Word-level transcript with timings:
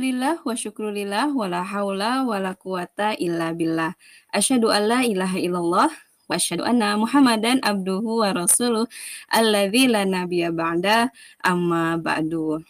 Alhamdulillah 0.00 0.40
wa 0.48 0.56
syukrulillah 0.56 1.28
wa 1.36 1.44
la 1.44 1.60
haula 1.60 2.24
wa 2.24 2.40
la 2.40 2.56
quwata 2.56 3.12
illa 3.20 3.52
billah. 3.52 3.92
Asyhadu 4.32 4.72
an 4.72 4.88
la 4.88 5.04
ilaha 5.04 5.36
illallah 5.36 5.92
wa 5.92 6.32
asyhadu 6.32 6.64
anna 6.64 6.96
Muhammadan 6.96 7.60
abduhu 7.60 8.24
wa 8.24 8.32
rasuluh 8.32 8.88
alladzi 9.28 9.92
la 9.92 10.08
nabiyya 10.08 10.56
ba'da 10.56 11.12
amma 11.44 12.00
ba'du. 12.00 12.64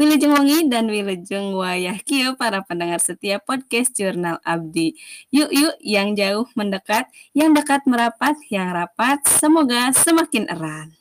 Wilujeng 0.00 0.32
wangi 0.32 0.72
dan 0.72 0.88
wilujeng 0.88 1.52
wayah 1.52 2.00
kieu 2.00 2.32
para 2.32 2.64
pendengar 2.64 3.04
setiap 3.04 3.44
podcast 3.44 3.92
Jurnal 3.92 4.40
Abdi. 4.40 4.96
Yuk 5.28 5.52
yuk 5.52 5.76
yang 5.84 6.16
jauh 6.16 6.48
mendekat, 6.56 7.12
yang 7.36 7.52
dekat 7.52 7.84
merapat, 7.84 8.40
yang 8.48 8.72
rapat 8.72 9.20
semoga 9.36 9.92
semakin 9.92 10.48
erat. 10.48 10.96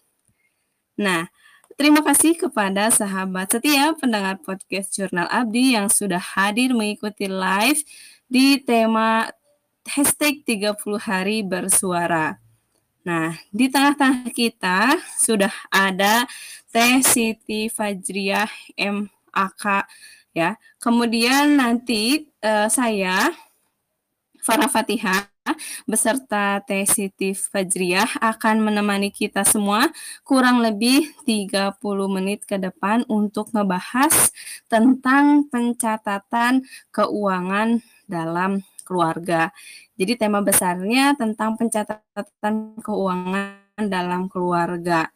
Nah, 0.99 1.31
Terima 1.77 2.01
kasih 2.01 2.33
kepada 2.33 2.89
sahabat 2.89 3.53
setia 3.53 3.93
pendengar 3.93 4.41
podcast 4.41 4.97
Jurnal 4.97 5.29
Abdi 5.29 5.77
yang 5.77 5.93
sudah 5.93 6.17
hadir 6.17 6.73
mengikuti 6.73 7.29
live 7.29 7.85
di 8.25 8.57
tema 8.65 9.29
hashtag 9.85 10.41
30 10.41 10.73
hari 10.97 11.45
bersuara. 11.45 12.41
Nah, 13.05 13.37
di 13.53 13.69
tengah-tengah 13.69 14.25
kita 14.33 14.97
sudah 15.21 15.53
ada 15.69 16.25
Teh 16.73 16.97
Siti 17.05 17.69
Fajriah 17.69 18.49
MAK 18.73 19.85
ya. 20.33 20.57
Kemudian 20.81 21.61
nanti 21.61 22.25
uh, 22.41 22.65
saya 22.73 23.29
Farah 24.41 24.65
Fatihah 24.65 25.29
beserta 25.85 26.59
Teh 26.65 26.83
Siti 26.83 27.31
Fajriah 27.37 28.19
akan 28.19 28.65
menemani 28.65 29.13
kita 29.13 29.45
semua 29.45 29.87
kurang 30.25 30.59
lebih 30.63 31.07
30 31.23 31.77
menit 32.09 32.43
ke 32.43 32.57
depan 32.57 33.05
untuk 33.11 33.51
ngebahas 33.53 34.31
tentang 34.65 35.45
pencatatan 35.51 36.65
keuangan 36.89 37.83
dalam 38.07 38.63
keluarga. 38.87 39.51
Jadi 39.99 40.15
tema 40.15 40.39
besarnya 40.39 41.13
tentang 41.19 41.59
pencatatan 41.59 42.79
keuangan 42.79 43.85
dalam 43.85 44.31
keluarga. 44.31 45.11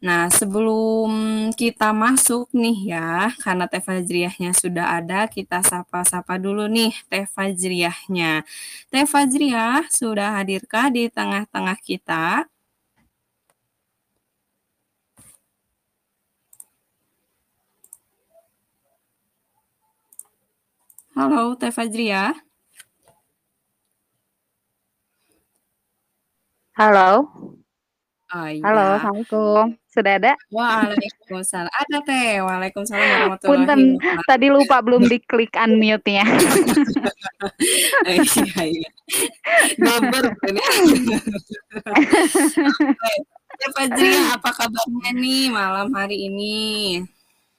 Nah, 0.00 0.32
sebelum 0.32 1.12
kita 1.60 1.92
masuk 1.92 2.48
nih 2.56 2.78
ya, 2.96 3.28
karena 3.44 3.68
Teh 3.68 3.84
Fajriahnya 3.84 4.50
sudah 4.56 4.86
ada, 4.96 5.28
kita 5.28 5.60
sapa-sapa 5.60 6.40
dulu 6.40 6.64
nih 6.72 6.92
Teh 7.12 7.28
Fajriahnya. 7.28 8.32
Teh 8.88 9.04
Fajriah 9.04 9.84
sudah 9.92 10.40
hadirkah 10.40 10.88
di 10.88 11.04
tengah-tengah 11.12 11.76
kita? 11.84 12.48
Halo, 21.16 21.54
Teh 21.60 21.70
Fajriah. 21.76 22.34
Halo. 26.78 27.30
Oh, 28.30 28.46
iya. 28.46 28.62
Halo, 28.62 28.86
Assalamualaikum. 28.94 29.64
Sudah 29.90 30.12
ada? 30.22 30.32
Waalaikumsalam. 30.54 31.66
Ada 31.66 31.98
Teh. 32.06 32.38
Waalaikumsalam 32.38 33.02
warahmatullahi 33.02 33.50
Punten, 33.50 33.80
tadi 34.22 34.46
lupa 34.46 34.78
belum 34.86 35.02
diklik 35.10 35.50
unmute-nya. 35.58 36.22
iya, 38.06 38.62
iya. 38.70 38.90
Gaber 39.82 40.30
ini. 40.46 40.62
Ya 43.58 43.68
Fajri, 43.74 44.14
apa 44.30 44.50
kabarnya 44.54 45.10
nih 45.10 45.50
malam 45.50 45.90
hari 45.90 46.30
ini? 46.30 46.58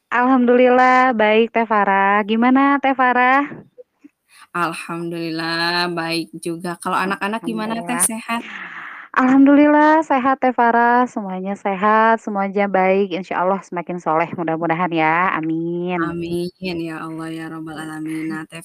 Alhamdulillah 0.08 1.12
baik 1.12 1.52
Teh 1.52 1.68
Farah. 1.68 2.24
Gimana 2.24 2.80
Teh 2.80 2.96
Farah? 2.96 3.44
Alhamdulillah 4.56 5.92
baik 5.92 6.32
juga. 6.40 6.80
Kalau 6.80 6.96
anak-anak 6.96 7.44
gimana 7.44 7.84
Teh 7.84 8.16
sehat? 8.16 8.40
Alhamdulillah 9.12 10.08
sehat 10.08 10.40
Teh 10.40 10.56
Farah, 10.56 11.04
semuanya 11.04 11.52
sehat, 11.60 12.24
semuanya 12.24 12.72
baik, 12.72 13.12
insya 13.12 13.44
Allah 13.44 13.60
semakin 13.60 14.00
soleh 14.00 14.32
mudah-mudahan 14.40 14.88
ya, 14.88 15.36
amin. 15.36 16.00
Amin 16.00 16.48
ya 16.80 17.04
Allah 17.04 17.28
ya 17.28 17.52
Rabbal 17.52 17.76
Alamin. 17.76 18.32
Nah 18.32 18.48
Teh 18.48 18.64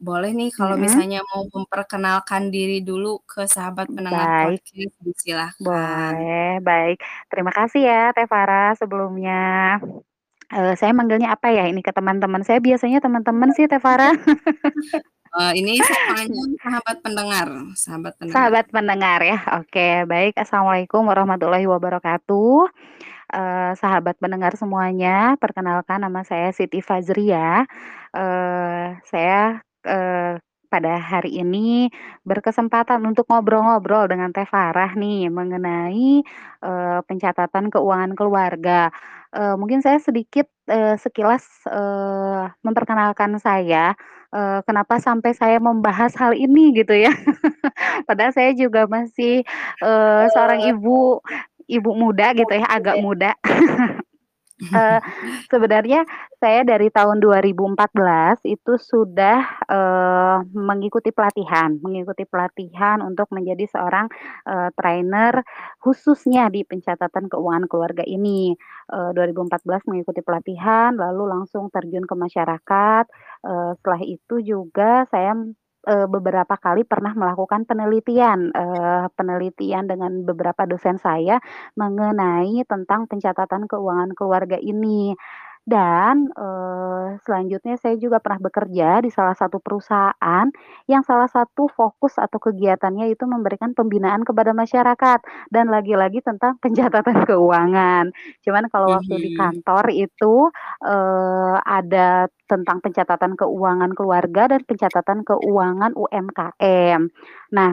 boleh 0.00 0.32
nih 0.32 0.48
kalau 0.48 0.80
hmm. 0.80 0.88
misalnya 0.88 1.20
mau 1.28 1.44
memperkenalkan 1.44 2.48
diri 2.48 2.80
dulu 2.80 3.20
ke 3.28 3.44
sahabat 3.44 3.92
pendengar 3.92 4.48
baik. 4.48 4.64
podcast, 4.64 5.20
silahkan. 5.20 5.60
Boleh, 5.60 6.64
baik. 6.64 7.04
Terima 7.28 7.52
kasih 7.52 7.84
ya 7.84 8.02
Teh 8.16 8.24
Farah 8.24 8.72
sebelumnya. 8.80 9.76
Uh, 10.48 10.72
saya 10.72 10.96
manggilnya 10.96 11.36
apa 11.36 11.52
ya 11.52 11.68
ini 11.68 11.84
ke 11.84 11.92
teman-teman 11.92 12.40
saya 12.48 12.64
biasanya 12.64 13.04
teman-teman 13.04 13.52
sih 13.52 13.68
Teh 13.68 13.76
Farah. 13.76 14.16
Uh, 15.34 15.50
ini 15.50 15.82
semuanya 15.82 16.46
sahabat 16.62 16.96
pendengar, 17.02 17.48
sahabat 17.74 18.12
pendengar. 18.14 18.34
Sahabat 18.38 18.66
pendengar 18.70 19.18
ya. 19.18 19.38
Oke, 19.58 20.06
baik. 20.06 20.38
Assalamualaikum 20.38 21.02
warahmatullahi 21.10 21.66
wabarakatuh. 21.66 22.70
Uh, 23.34 23.74
sahabat 23.74 24.14
pendengar 24.22 24.54
semuanya, 24.54 25.34
perkenalkan 25.42 26.06
nama 26.06 26.22
saya 26.22 26.54
Siti 26.54 26.78
Fazria. 26.78 27.66
Uh, 28.14 28.94
saya 29.10 29.58
uh, 29.82 30.38
pada 30.70 31.02
hari 31.02 31.42
ini 31.42 31.90
berkesempatan 32.22 33.02
untuk 33.02 33.26
ngobrol-ngobrol 33.26 34.06
dengan 34.06 34.30
Teh 34.30 34.46
Farah 34.46 34.94
nih 34.94 35.34
mengenai 35.34 36.22
uh, 36.62 37.02
pencatatan 37.10 37.74
keuangan 37.74 38.14
keluarga. 38.14 38.94
Uh, 39.34 39.58
mungkin 39.58 39.82
saya 39.82 39.98
sedikit 39.98 40.46
uh, 40.70 40.94
sekilas 40.94 41.42
uh, 41.66 42.54
memperkenalkan 42.62 43.34
saya 43.42 43.98
uh, 44.34 44.60
kenapa 44.66 44.98
sampai 44.98 45.32
saya 45.32 45.62
membahas 45.62 46.12
hal 46.18 46.34
ini 46.34 46.74
gitu 46.74 46.92
ya. 46.92 47.14
Padahal 48.10 48.34
saya 48.34 48.50
juga 48.52 48.90
masih 48.90 49.46
uh, 49.80 50.26
seorang 50.34 50.66
ibu 50.74 51.22
ibu 51.70 51.90
muda 51.96 52.34
gitu 52.36 52.50
ya, 52.50 52.66
agak 52.66 52.98
muda. 53.00 53.32
uh, 54.72 55.00
sebenarnya 55.52 56.06
saya 56.40 56.64
dari 56.64 56.88
tahun 56.88 57.20
2014 57.20 58.44
itu 58.48 58.74
sudah 58.76 59.64
uh, 59.68 60.38
mengikuti 60.52 61.10
pelatihan, 61.10 61.76
mengikuti 61.80 62.24
pelatihan 62.28 63.00
untuk 63.00 63.28
menjadi 63.32 63.64
seorang 63.68 64.06
uh, 64.48 64.68
trainer 64.76 65.44
khususnya 65.80 66.48
di 66.48 66.64
pencatatan 66.64 67.28
keuangan 67.28 67.66
keluarga 67.68 68.04
ini. 68.06 68.56
Uh, 68.84 69.16
2014 69.16 69.88
mengikuti 69.88 70.20
pelatihan, 70.20 70.92
lalu 70.92 71.24
langsung 71.24 71.72
terjun 71.72 72.04
ke 72.04 72.12
masyarakat. 72.12 73.04
Uh, 73.40 73.72
setelah 73.80 74.02
itu 74.04 74.36
juga 74.44 75.08
saya 75.08 75.32
uh, 75.84 76.06
beberapa 76.08 76.56
kali 76.56 76.82
pernah 76.88 77.12
melakukan 77.12 77.68
penelitian, 77.68 78.50
uh, 78.52 79.06
penelitian 79.12 79.84
dengan 79.88 80.24
beberapa 80.24 80.64
dosen 80.64 80.96
saya 80.98 81.38
mengenai 81.76 82.64
tentang 82.64 83.06
pencatatan 83.06 83.68
keuangan 83.68 84.12
keluarga 84.16 84.56
ini. 84.58 85.14
Dan 85.64 86.28
uh, 86.36 87.16
selanjutnya 87.24 87.80
saya 87.80 87.96
juga 87.96 88.20
pernah 88.20 88.36
bekerja 88.36 89.00
di 89.00 89.08
salah 89.08 89.32
satu 89.32 89.64
perusahaan 89.64 90.46
yang 90.84 91.00
salah 91.08 91.24
satu 91.24 91.72
fokus 91.72 92.20
atau 92.20 92.36
kegiatannya 92.36 93.08
itu 93.08 93.24
memberikan 93.24 93.72
pembinaan 93.72 94.28
kepada 94.28 94.52
masyarakat 94.52 95.24
dan 95.48 95.66
lagi-lagi 95.72 96.20
tentang 96.20 96.56
pencatatan 96.64 97.24
keuangan. 97.24 98.12
Cuman 98.44 98.68
kalau 98.68 98.92
waktu 98.92 99.14
di 99.24 99.30
kantor 99.32 99.88
itu 99.88 100.52
uh, 100.84 101.56
ada 101.64 102.28
tentang 102.44 102.84
pencatatan 102.84 103.32
keuangan 103.40 103.96
keluarga 103.96 104.52
dan 104.52 104.60
pencatatan 104.68 105.24
keuangan 105.24 105.96
UMKM. 105.96 107.00
Nah, 107.56 107.72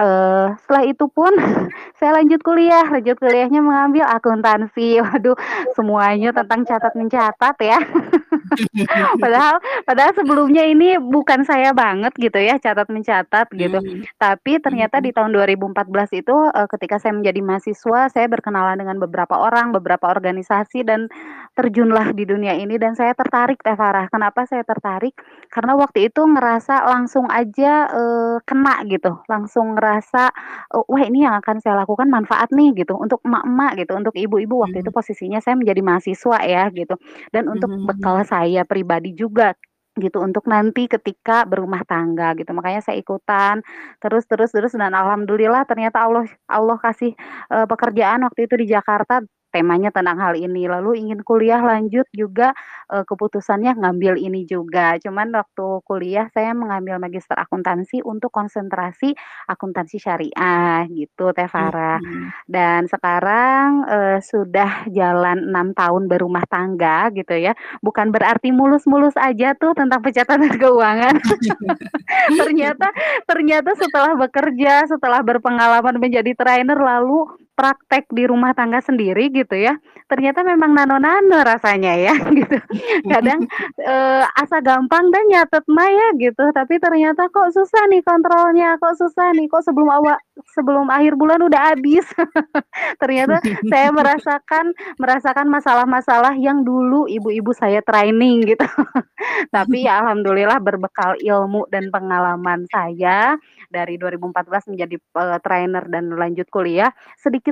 Uh, 0.00 0.56
setelah 0.64 0.88
itu 0.88 1.04
pun 1.12 1.28
saya 2.00 2.16
lanjut 2.16 2.40
kuliah, 2.40 2.88
lanjut 2.88 3.20
kuliahnya 3.20 3.60
mengambil 3.60 4.08
akuntansi. 4.08 4.96
Waduh, 5.04 5.36
semuanya 5.76 6.32
tentang 6.32 6.64
catat 6.64 6.96
mencatat 6.96 7.56
ya. 7.60 7.78
padahal 9.22 9.62
padahal 9.84 10.12
sebelumnya 10.14 10.64
ini 10.66 10.96
bukan 10.98 11.42
saya 11.42 11.74
banget 11.74 12.12
gitu 12.16 12.38
ya, 12.38 12.56
catat 12.58 12.88
mencatat 12.88 13.46
gitu. 13.54 13.78
Hmm. 13.78 14.02
Tapi 14.16 14.58
ternyata 14.62 15.02
di 15.02 15.10
tahun 15.14 15.34
2014 15.34 16.20
itu 16.20 16.34
uh, 16.34 16.68
ketika 16.70 17.02
saya 17.02 17.16
menjadi 17.16 17.40
mahasiswa, 17.42 18.10
saya 18.10 18.26
berkenalan 18.30 18.78
dengan 18.78 18.96
beberapa 19.02 19.36
orang, 19.36 19.74
beberapa 19.74 20.10
organisasi 20.10 20.86
dan 20.86 21.10
terjunlah 21.58 22.14
di 22.14 22.24
dunia 22.24 22.56
ini 22.56 22.78
dan 22.78 22.94
saya 22.94 23.12
tertarik 23.12 23.60
Teh 23.60 23.74
Farah. 23.74 24.06
Kenapa 24.08 24.46
saya 24.46 24.62
tertarik? 24.62 25.12
Karena 25.50 25.74
waktu 25.76 26.08
itu 26.08 26.22
ngerasa 26.24 26.86
langsung 26.86 27.26
aja 27.28 27.90
uh, 27.90 28.36
kena 28.46 28.82
gitu, 28.86 29.18
langsung 29.26 29.74
ngerasa 29.76 30.30
oh, 30.72 30.86
wah 30.86 31.02
ini 31.02 31.26
yang 31.26 31.36
akan 31.38 31.60
saya 31.60 31.82
lakukan 31.82 32.08
manfaat 32.08 32.48
nih 32.54 32.72
gitu 32.74 32.96
untuk 32.96 33.20
emak-emak 33.26 33.72
gitu 33.84 33.92
untuk 33.96 34.14
ibu-ibu 34.16 34.64
waktu 34.64 34.80
itu 34.80 34.90
hmm. 34.90 34.98
posisinya 34.98 35.38
saya 35.42 35.58
menjadi 35.58 35.80
mahasiswa 35.84 36.38
ya 36.46 36.64
gitu 36.72 36.94
dan 37.34 37.50
untuk 37.50 37.68
hmm. 37.68 37.86
bekal 37.88 38.22
saya 38.24 38.39
pribadi 38.68 39.12
juga 39.16 39.52
gitu 39.98 40.22
untuk 40.22 40.46
nanti 40.46 40.86
ketika 40.86 41.42
berumah 41.44 41.82
tangga 41.84 42.32
gitu. 42.38 42.50
Makanya 42.54 42.80
saya 42.80 42.96
ikutan 43.02 43.60
terus 43.98 44.24
terus 44.30 44.50
terus 44.54 44.72
dan 44.72 44.94
alhamdulillah 44.94 45.66
ternyata 45.66 46.06
Allah 46.06 46.24
Allah 46.46 46.78
kasih 46.78 47.12
uh, 47.50 47.66
pekerjaan 47.66 48.22
waktu 48.24 48.46
itu 48.46 48.54
di 48.62 48.66
Jakarta 48.70 49.20
temanya 49.52 49.90
tentang 49.94 50.18
hal 50.22 50.34
ini, 50.38 50.66
lalu 50.70 50.98
ingin 51.06 51.20
kuliah 51.26 51.60
lanjut 51.62 52.06
juga, 52.14 52.54
eee, 52.90 53.04
keputusannya 53.06 53.76
ngambil 53.78 54.16
ini 54.18 54.46
juga. 54.48 54.96
Cuman 55.02 55.30
waktu 55.34 55.66
kuliah 55.86 56.26
saya 56.34 56.54
mengambil 56.56 56.98
magister 57.02 57.34
akuntansi 57.38 58.02
untuk 58.06 58.30
konsentrasi 58.34 59.14
akuntansi 59.50 59.96
syariah 60.00 60.86
gitu 60.90 61.30
Teh 61.36 61.46
Farah. 61.50 61.98
Mhm. 62.02 62.26
Dan 62.48 62.80
sekarang, 62.90 63.84
eee, 63.90 64.18
sudah 64.24 64.86
jalan 64.90 65.50
6 65.50 65.72
tahun 65.76 66.06
berumah 66.10 66.44
tangga 66.50 67.10
gitu 67.14 67.34
ya, 67.36 67.52
bukan 67.84 68.10
berarti 68.14 68.50
mulus-mulus 68.54 69.14
aja 69.18 69.54
tuh 69.58 69.72
tentang 69.76 70.00
pencatatan 70.04 70.50
keuangan. 70.62 71.14
Ternyata 72.40 72.88
ternyata 73.28 73.70
setelah 73.78 74.14
bekerja, 74.18 74.86
setelah 74.90 75.20
berpengalaman 75.24 75.96
menjadi 76.00 76.32
trainer, 76.36 76.78
lalu 76.78 77.26
praktek 77.60 78.08
di 78.08 78.24
rumah 78.24 78.56
tangga 78.56 78.80
sendiri 78.80 79.28
gitu 79.28 79.52
ya, 79.52 79.76
ternyata 80.08 80.40
memang 80.40 80.72
nano-nano 80.72 81.44
rasanya 81.44 81.92
ya 82.00 82.16
gitu. 82.40 82.56
Kadang, 83.04 83.44
eee, 83.76 84.24
asa 84.40 84.64
gampang 84.64 85.12
dan 85.12 85.24
nyatet 85.28 85.64
mah 85.68 85.90
ya 85.92 86.08
gitu, 86.16 86.44
tapi 86.56 86.80
ternyata 86.80 87.28
kok 87.28 87.52
susah 87.52 87.84
nih 87.92 88.00
kontrolnya, 88.00 88.80
kok 88.80 88.96
susah 88.96 89.36
nih, 89.36 89.44
kok 89.52 89.60
sebelum 89.60 89.92
awa 89.92 90.16
sebelum 90.56 90.88
akhir 90.88 91.20
bulan 91.20 91.44
udah 91.44 91.76
habis. 91.76 92.08
Ternyata 93.02 93.44
saya 93.68 93.92
merasakan 93.92 94.72
merasakan 94.96 95.46
masalah-masalah 95.52 96.34
yang 96.40 96.64
dulu 96.64 97.04
ibu-ibu 97.10 97.52
saya 97.52 97.84
training 97.84 98.48
gitu. 98.48 98.64
Tapi 99.54 99.84
ya 99.84 100.00
alhamdulillah 100.02 100.58
berbekal 100.62 101.16
ilmu 101.20 101.68
dan 101.68 101.92
pengalaman 101.92 102.64
saya 102.72 103.36
dari 103.70 103.96
2014 104.00 104.70
menjadi, 104.72 104.96
eee, 104.98 105.38
trainer 105.44 105.84
dan 105.86 106.10
lanjut 106.14 106.48
kuliah, 106.50 106.90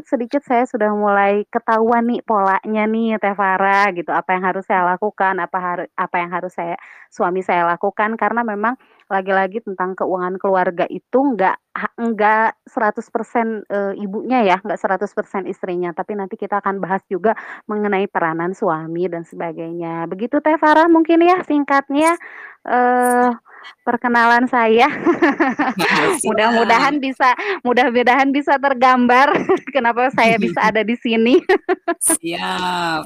sedikit-sedikit 0.05 0.43
saya 0.47 0.65
sudah 0.71 0.91
mulai 0.95 1.43
ketahuan 1.51 2.07
nih 2.07 2.23
polanya 2.23 2.87
nih 2.87 3.19
Teh 3.19 3.35
Farah 3.35 3.91
gitu, 3.91 4.15
apa 4.15 4.31
yang 4.39 4.45
harus 4.47 4.63
saya 4.69 4.87
lakukan, 4.95 5.35
apa 5.43 5.59
haru 5.59 5.85
apa 5.99 6.17
yang 6.23 6.31
harus 6.31 6.55
saya 6.55 6.79
suami 7.11 7.43
saya 7.43 7.67
lakukan. 7.67 8.15
Karena 8.15 8.47
memang 8.47 8.79
lagi-lagi 9.11 9.59
tentang 9.67 9.99
keuangan 9.99 10.39
keluarga 10.39 10.87
itu 10.87 11.19
nggak 11.35 11.57
ha 11.79 11.89
enggak 11.99 12.55
100%, 12.71 13.67
eee, 13.67 13.99
ibunya 14.07 14.47
ya, 14.47 14.57
nggak 14.63 14.79
100% 14.79 15.47
istrinya, 15.51 15.91
tapi 15.97 16.15
nanti 16.15 16.39
kita 16.39 16.63
akan 16.63 16.79
bahas 16.79 17.03
juga 17.11 17.35
mengenai 17.67 18.07
peranan 18.07 18.55
suami 18.55 19.11
dan 19.11 19.27
sebagainya. 19.27 20.07
Begitu 20.07 20.39
Teh 20.39 20.55
Farah 20.63 20.87
mungkin 20.87 21.23
ya 21.27 21.43
singkatnya, 21.43 22.15
eee, 22.67 23.31
perkenalan 23.83 24.45
saya. 24.47 24.89
Mudah-mudahan 26.27 27.01
bisa 27.01 27.33
mudah-mudahan 27.63 28.29
bisa 28.31 28.57
tergambar 28.61 29.33
kenapa 29.75 30.11
saya 30.13 30.37
bisa 30.37 30.61
ada 30.61 30.85
di 30.85 30.95
sini. 30.99 31.41
Siap. 32.21 33.03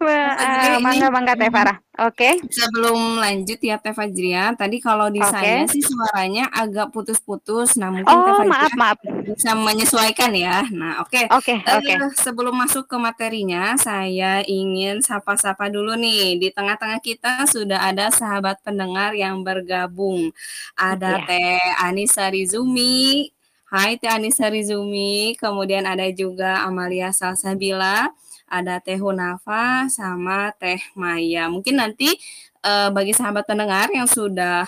Teh 0.00 0.74
ini 0.74 0.78
mangga 0.82 1.08
mangga 1.10 1.34
Teh 1.38 1.48
mhm, 1.48 1.54
Farah. 1.54 1.76
Oke. 1.94 2.42
sebelum 2.50 3.22
lanjut 3.22 3.58
ya 3.62 3.78
Teh 3.78 3.94
Fajriah, 3.94 4.50
tadi 4.58 4.82
kalau 4.82 5.06
di 5.14 5.22
saya 5.22 5.62
Oke. 5.62 5.78
sih 5.78 5.82
suaranya 5.84 6.50
agak 6.50 6.90
putus-putus. 6.90 7.78
Nah 7.78 7.94
mungkin 7.94 8.18
Teh 8.26 8.34
Oh, 8.34 8.42
maaf 8.44 8.72
Fajriah 8.72 8.74
maaf. 8.74 8.98
bisa 9.24 9.50
menyesuaikan 9.54 10.32
ya. 10.34 10.66
Nah 10.74 11.00
oke, 11.06 11.30
Oke 11.30 11.62
oke. 11.62 11.92
eee, 11.94 12.10
sebelum 12.18 12.54
masuk 12.54 12.90
ke 12.90 12.96
materinya, 12.98 13.78
saya 13.78 14.42
ingin 14.44 15.00
sapa-sapa 15.00 15.70
dulu 15.70 15.94
nih. 15.94 16.36
Di 16.42 16.48
tengah-tengah 16.50 16.98
kita 16.98 17.46
sudah 17.46 17.86
ada 17.90 18.10
sahabat 18.10 18.58
pendengar 18.66 19.14
yang 19.14 19.46
bergabung. 19.54 20.34
Ada 20.74 21.22
Iya. 21.22 21.26
Teh 21.28 21.62
Anissa 21.86 22.26
Rizumi, 22.30 23.30
hai 23.70 23.96
Teh 24.00 24.10
Anissa 24.10 24.46
Rizumi, 24.50 25.34
kemudian 25.38 25.86
ada 25.86 26.06
juga 26.12 26.66
Amalia 26.66 27.10
Salsabila, 27.14 28.10
ada 28.50 28.74
Teh 28.82 28.98
Hunafa, 28.98 29.86
sama 29.90 30.50
Teh 30.60 30.80
Maya. 30.98 31.46
Mungkin 31.50 31.78
nanti, 31.80 32.10
eee, 32.66 32.88
bagi 32.94 33.12
sahabat 33.16 33.46
pendengar 33.48 33.90
yang 33.94 34.06
sudah 34.10 34.66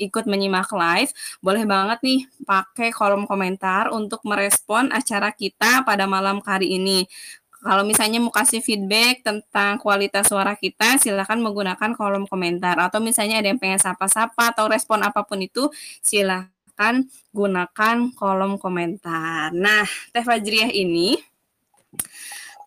ikut 0.00 0.26
menyimak 0.26 0.66
live, 0.74 1.12
boleh 1.44 1.62
banget 1.68 1.98
nih 2.02 2.20
pakai 2.42 2.90
kolom 2.90 3.22
komentar 3.28 3.92
untuk 3.94 4.18
merespon 4.26 4.90
acara 4.90 5.30
kita 5.30 5.86
pada 5.86 6.10
malam 6.10 6.42
hari 6.42 6.74
ini. 6.74 7.06
Kalau 7.62 7.86
misalnya 7.86 8.18
mau 8.18 8.34
kasih 8.34 8.58
feedback 8.58 9.22
tentang 9.22 9.78
kualitas 9.78 10.26
suara 10.26 10.58
kita, 10.58 10.98
silakan 10.98 11.46
menggunakan 11.46 11.94
kolom 11.94 12.26
komentar, 12.26 12.74
atau 12.74 12.98
misalnya 12.98 13.38
ada 13.38 13.54
yang 13.54 13.62
pengen 13.62 13.78
sapa-sapa 13.78 14.50
atau 14.50 14.66
respon 14.66 14.98
apa 15.06 15.22
pun 15.22 15.38
itu, 15.38 15.70
silakan 16.02 17.06
gunakan 17.30 18.10
kolom 18.18 18.58
komentar. 18.58 19.54
Nah, 19.54 19.86
Teh 20.10 20.26
Fajriah 20.26 20.74
ini 20.74 21.14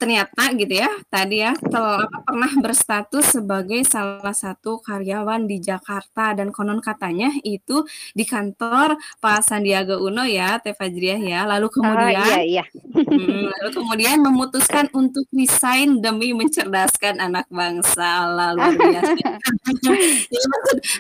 ternyata 0.02 0.50
gitu 0.56 0.82
ya, 0.82 0.90
tadi 1.12 1.44
ya, 1.44 1.54
telah 1.60 2.08
pernah 2.26 2.52
berstatus 2.64 3.36
sebagai 3.36 3.84
salah 3.84 4.34
satu 4.34 4.80
karyawan 4.82 5.46
di 5.46 5.62
Jakarta 5.62 6.34
dan 6.34 6.50
konon 6.56 6.80
katanya 6.80 7.30
itu 7.44 7.84
di 8.16 8.24
kantor 8.24 8.96
Pak 9.20 9.46
Sandiaga 9.46 10.00
Uno 10.00 10.24
ya, 10.26 10.58
Teh 10.64 10.74
Fajriah 10.74 11.20
ya. 11.20 11.42
Lalu 11.46 11.66
Oh, 11.66 11.82
kemudian 11.82 12.24
iya 12.24 12.40
iya. 12.46 12.64
mhm, 12.96 13.52
lalu 13.52 13.70
kemudian 13.74 14.18
memutuskan 14.22 14.86
untuk 14.96 15.26
resign 15.34 16.00
demi 16.00 16.32
mencerdaskan 16.32 17.20
anak 17.20 17.50
bangsa. 17.52 18.24
Alah, 18.24 18.54
luar 18.54 18.72
biasa. 18.78 19.12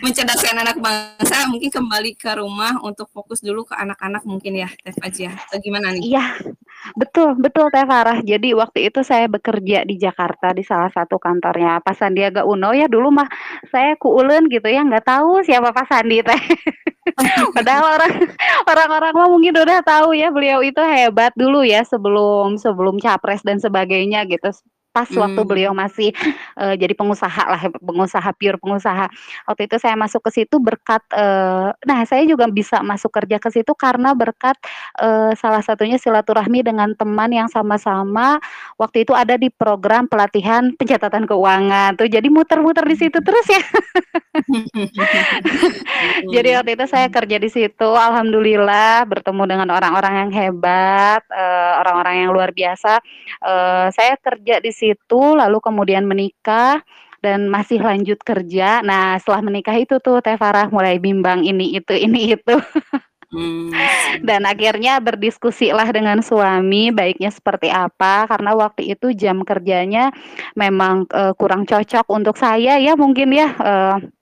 Mencerdaskan 0.03 0.55
anak 0.57 0.77
bangsa 0.81 1.47
mungkin 1.47 1.69
kembali 1.69 2.17
ke 2.17 2.33
rumah 2.35 2.81
untuk 2.81 3.07
fokus 3.13 3.39
dulu 3.39 3.63
ke 3.63 3.77
anak-anak 3.77 4.25
mungkin 4.25 4.57
ya, 4.57 4.69
Teh 4.83 4.91
Fajriah, 4.97 5.37
atau 5.37 5.57
gimana 5.61 5.93
nih? 5.95 6.17
Iya, 6.17 6.25
betul 6.97 7.37
betul 7.39 7.69
Teh 7.69 7.85
Farah. 7.85 8.19
Jadi 8.25 8.51
waktu 8.57 8.84
itu 8.87 9.01
saya 9.01 9.25
bekerja 9.25 9.83
di 9.83 9.97
Jakarta 9.97 10.53
di 10.53 10.61
salah 10.61 10.89
satu 10.93 11.17
kantornya 11.17 11.81
Pak 11.81 11.95
Sandiaga 11.97 12.45
Uno 12.45 12.71
ya, 12.71 12.85
dulu 12.85 13.09
mah 13.09 13.27
saya 13.73 13.97
kuuleun 13.97 14.47
gitu 14.53 14.69
ya, 14.69 14.85
nggak 14.85 15.05
tahu 15.05 15.41
siapa 15.41 15.73
Pak 15.73 15.85
Sandi 15.89 16.21
teh. 16.21 16.41
Padahal 17.55 17.97
orang 17.97 18.13
orang-orang 18.65 19.13
mah 19.13 19.29
mungkin 19.29 19.53
udah 19.55 19.79
tahu 19.85 20.17
ya 20.17 20.33
beliau 20.33 20.59
itu 20.65 20.81
hebat 20.81 21.31
dulu 21.37 21.61
ya 21.61 21.85
sebelum 21.85 22.57
sebelum 22.57 22.97
capres 23.01 23.41
dan 23.45 23.57
sebagainya 23.61 24.25
gitu. 24.29 24.49
Pas 24.95 25.11
waktu 25.11 25.41
Mmm. 25.43 25.49
beliau 25.51 25.71
masih, 25.75 26.15
eee, 26.55 26.73
jadi 26.79 26.95
pengusahalah, 26.95 27.67
pengusaha 27.83 28.31
pure 28.39 28.55
pengusaha. 28.63 29.11
Waktu 29.43 29.67
itu 29.67 29.75
saya 29.75 29.99
masuk 29.99 30.23
ke 30.23 30.31
situ 30.39 30.55
berkat, 30.63 31.03
eee 31.11 31.75
nah 31.83 31.99
saya 32.07 32.23
juga 32.23 32.47
bisa 32.47 32.79
masuk 32.79 33.11
kerja 33.11 33.35
ke 33.41 33.51
situ 33.51 33.75
karena 33.75 34.15
berkat, 34.15 34.55
eee, 35.03 35.35
salah 35.35 35.59
satunya 35.59 35.99
silaturahmi 35.99 36.63
dengan 36.63 36.95
teman 36.95 37.27
yang 37.35 37.51
sama-sama 37.51 38.39
waktu 38.79 39.03
itu 39.03 39.11
ada 39.11 39.35
di 39.35 39.51
program 39.51 40.07
pelatihan 40.07 40.71
pencatatan 40.79 41.27
keuangan 41.27 41.99
tuh, 41.99 42.07
jadi 42.07 42.31
muter-muter 42.31 42.87
di 42.87 42.95
situ 42.95 43.19
terus 43.19 43.47
ya. 43.51 43.59
Jadi 46.35 46.49
waktu 46.59 46.71
itu 46.77 46.85
saya 46.91 47.07
kerja 47.09 47.39
di 47.41 47.47
situ, 47.49 47.87
alhamdulillah 47.95 49.07
bertemu 49.09 49.43
dengan 49.49 49.69
orang-orang 49.73 50.27
yang 50.27 50.31
hebat, 50.35 51.23
orang-orang 51.81 52.27
yang 52.27 52.31
luar 52.35 52.51
biasa. 52.53 52.99
Eee, 53.41 53.87
saya 53.95 54.13
kerja 54.21 54.59
di 54.61 54.69
situ, 54.69 54.84
lalu 55.39 55.57
kemudian 55.63 56.05
menikah 56.05 56.83
dan 57.23 57.49
masih 57.49 57.81
lanjut 57.81 58.21
kerja. 58.21 58.85
Nah, 58.85 59.17
setelah 59.17 59.41
menikah 59.41 59.73
itu 59.73 59.97
tuh 59.97 60.21
Teh 60.21 60.37
Farah 60.37 60.69
mulai 60.69 61.01
bimbang 61.01 61.41
ini 61.41 61.73
itu 61.73 61.93
ini 61.97 62.37
itu. 62.37 62.55
Mmm, 63.33 63.73
Dan 64.21 64.45
akhirnya 64.45 65.01
berdiskusilah 65.01 65.89
dengan 65.89 66.21
suami 66.21 66.93
baiknya 66.93 67.33
seperti 67.33 67.67
apa, 67.73 68.29
karena 68.29 68.53
waktu 68.53 68.93
itu 68.93 69.11
jam 69.17 69.41
kerjanya 69.41 70.13
memang, 70.53 71.09
eee, 71.09 71.33
kurang 71.35 71.65
cocok 71.65 72.05
untuk 72.13 72.37
saya 72.37 72.77
ya 72.77 72.93
mungkin 72.93 73.33
ya, 73.33 73.49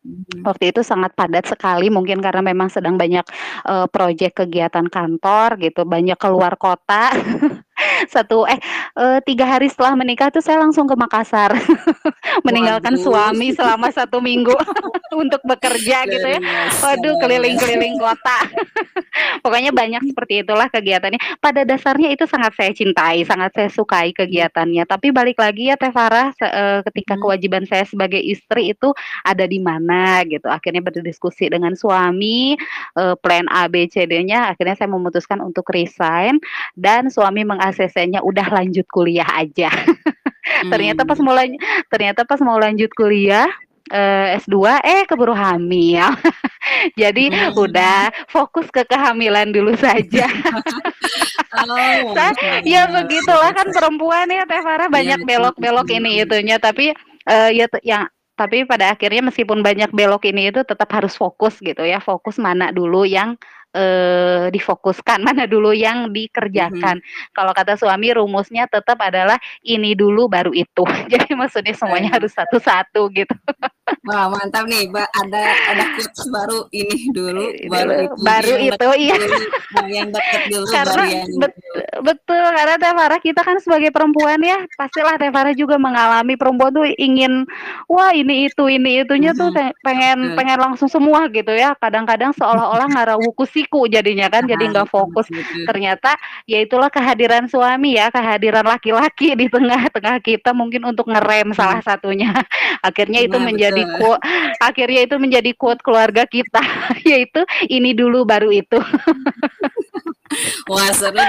Mhm. 0.04 0.44
waktu 0.44 0.72
itu 0.76 0.82
sangat 0.84 1.16
padat 1.16 1.48
sekali 1.48 1.88
mungkin 1.88 2.20
karena 2.20 2.42
memang 2.44 2.68
sedang 2.68 2.96
banyak, 3.00 3.24
eee, 3.68 3.86
project 3.92 4.34
kegiatan 4.44 4.88
kantor 4.88 5.60
gitu, 5.62 5.84
banyak 5.88 6.18
keluar 6.20 6.56
kota. 6.60 7.12
Satu 8.08 8.44
eh, 8.46 8.60
eee, 8.96 9.20
3 9.24 9.46
hari 9.48 9.68
setelah 9.70 9.96
menikah 9.96 10.30
tuh 10.30 10.44
saya 10.44 10.60
langsung 10.60 10.86
ke 10.86 10.96
Makassar, 10.96 11.54
meninggalkan 12.48 12.96
Waduh. 12.98 13.04
suami 13.04 13.52
selama 13.52 13.88
1 13.90 14.20
minggu 14.20 14.54
untuk 15.24 15.42
bekerja 15.46 16.06
gitu 16.08 16.28
ya. 16.28 16.40
Waduh 16.82 17.16
keliling-keliling 17.18 17.96
kota. 17.98 18.38
Pokoknya 19.44 19.70
banyak 19.70 20.02
seperti 20.10 20.42
itulah 20.42 20.68
kegiatannya. 20.70 21.20
Pada 21.38 21.62
dasarnya 21.64 22.10
itu 22.14 22.26
sangat 22.26 22.54
saya 22.58 22.72
cintai, 22.74 23.22
sangat 23.26 23.52
saya 23.54 23.70
sukai 23.70 24.10
kegiatannya, 24.16 24.84
tapi 24.88 25.14
balik 25.14 25.38
lagi 25.38 25.70
ya 25.70 25.76
Teh 25.78 25.94
Farah, 25.94 26.34
se 26.34 26.46
eee, 26.46 26.80
ketika 26.92 27.14
Mhm. 27.18 27.22
kewajiban 27.22 27.64
saya 27.70 27.86
sebagai 27.86 28.20
istri 28.20 28.74
itu 28.74 28.90
ada 29.24 29.46
di 29.46 29.60
mana 29.62 30.22
gitu. 30.26 30.50
Akhirnya 30.50 30.82
berdiskusi 30.82 31.50
dengan 31.52 31.78
suami, 31.78 32.58
eee, 32.98 33.16
plan 33.22 33.46
A, 33.52 33.70
B, 33.70 33.86
C, 33.90 34.06
D-nya, 34.10 34.54
akhirnya 34.54 34.74
saya 34.78 34.90
memutuskan 34.90 35.40
untuk 35.44 35.70
resign 35.70 36.40
dan 36.74 37.10
suami 37.14 37.46
meng-ACC-nya 37.74 38.22
udah 38.22 38.48
lanjut 38.54 38.86
kuliah 38.90 39.28
aja. 39.34 39.70
Ternyata 40.72 41.04
pas 41.04 41.18
Mmm. 41.18 41.26
mau 41.26 41.34
lan 41.34 41.50
ternyata 41.90 42.22
pas 42.28 42.40
mau 42.44 42.58
lanjut 42.62 42.92
kuliah 42.94 43.50
eee, 43.90 44.38
S2, 44.44 44.80
eh 44.86 45.04
keburu 45.10 45.34
hamil. 45.34 46.06
Jadi 47.02 47.28
Hmm. 47.34 47.54
udah 47.58 48.14
fokus 48.30 48.70
ke 48.70 48.86
kehamilan 48.86 49.50
dulu 49.52 49.74
saja. 49.76 50.30
Oh, 51.54 52.18
Sa 52.18 52.34
ya 52.66 52.90
begitulah 52.90 53.54
kan 53.54 53.70
perempuan 53.70 54.26
ya 54.26 54.42
Teh 54.50 54.58
Farah 54.66 54.90
Iya, 54.90 54.90
banyak 54.90 55.20
belok-belok 55.22 55.88
ini 55.94 56.26
itunya 56.26 56.58
tapi, 56.58 56.90
eee, 57.30 57.50
ya 57.62 57.66
te 57.70 57.78
ya 57.86 58.00
tapi 58.34 58.66
pada 58.66 58.98
akhirnya 58.98 59.30
meskipun 59.30 59.62
banyak 59.62 59.94
belok 59.94 60.26
ini 60.26 60.50
itu 60.50 60.66
tetap 60.66 60.90
harus 60.90 61.14
fokus 61.14 61.62
gitu 61.62 61.86
ya, 61.86 62.02
fokus 62.02 62.42
mana 62.42 62.74
dulu 62.74 63.06
yang, 63.06 63.38
eee, 63.74 64.54
difokuskan, 64.54 65.20
mana 65.28 65.50
dulu 65.50 65.74
yang 65.74 66.14
dikerjakan. 66.14 67.02
Kalau 67.34 67.52
kata 67.52 67.76
suami 67.76 68.14
rumusnya 68.14 68.70
tetap 68.70 69.02
adalah 69.02 69.38
ini 69.66 69.98
dulu 69.98 70.30
baru 70.30 70.54
itu. 70.54 70.86
Jadi 71.12 71.34
maksudnya 71.34 71.74
semuanya 71.74 72.16
harus 72.16 72.32
satu-satu 72.32 73.10
gitu. 73.12 73.36
Wah, 74.08 74.32
mantap 74.32 74.64
nih, 74.68 74.88
Mbak, 74.88 75.10
ada 75.12 75.44
ada 75.76 75.84
quotes 76.00 76.24
baru, 76.32 76.60
ini 76.72 77.12
dulu 77.12 77.44
baru 77.68 77.92
itu, 78.00 78.16
baru 78.24 78.54
yang 78.56 78.64
itu 78.64 78.76
deket 78.76 79.00
iya. 79.00 79.16
yang 79.92 80.10
dulu 80.12 80.24
baru 80.24 80.72
Karena 80.72 81.04
yang 81.04 81.32
bet 81.40 81.52
itu. 81.52 81.63
Betul, 82.04 82.44
karena 82.54 82.76
Teh 82.78 82.94
Farah 82.94 83.20
kita 83.24 83.42
kan 83.42 83.58
sebagai 83.64 83.90
perempuan 83.96 84.38
ya, 84.44 84.68
pastilah 84.76 85.16
Teh 85.16 85.32
Farah 85.32 85.56
juga 85.56 85.80
mengalami 85.80 86.36
perempuan 86.36 86.76
tuh 86.76 86.86
ingin, 87.00 87.48
wah 87.88 88.12
ini 88.12 88.52
itu 88.52 88.68
ini 88.68 89.02
itunya 89.08 89.32
tuh 89.34 89.50
pengen 89.82 90.30
betul. 90.30 90.36
pengen 90.36 90.60
langsung 90.60 90.92
semua 90.92 91.26
gitu 91.32 91.50
ya, 91.56 91.74
kadang-kadang 91.80 92.36
seolah-olah 92.36 92.92
ngarawu-kusiku 92.94 93.88
jadinya 93.88 94.28
kan, 94.30 94.44
jadi 94.46 94.64
Nah, 94.64 94.72
nggak 94.72 94.88
betul 94.88 94.94
fokus. 94.94 95.28
Ternyata 95.66 96.14
ya 96.46 96.60
itulah 96.62 96.92
kehadiran 96.92 97.48
suami 97.48 97.96
ya, 97.98 98.12
kehadiran 98.12 98.68
laki-laki 98.68 99.34
di 99.40 99.48
tengah-tengah 99.50 100.20
kita 100.22 100.52
mungkin 100.54 100.84
untuk 100.86 101.08
ngerem 101.10 101.56
salah 101.56 101.80
Mhm. 101.80 101.88
satunya. 101.88 102.30
Akhirnya 102.88 103.24
itu 103.24 103.38
Nah, 103.38 103.48
menjadi 103.48 103.84
betul. 103.86 103.96
quo 103.98 104.16
akhirnya 104.60 105.02
itu 105.08 105.16
menjadi 105.20 105.52
quote 105.56 105.82
keluarga 105.84 106.24
kita, 106.28 106.60
yaitu, 107.10 107.44
"Ini 107.68 107.96
dulu 107.96 108.24
baru 108.28 108.52
itu." 108.52 108.80
Wah, 110.72 110.90
seru 110.96 111.20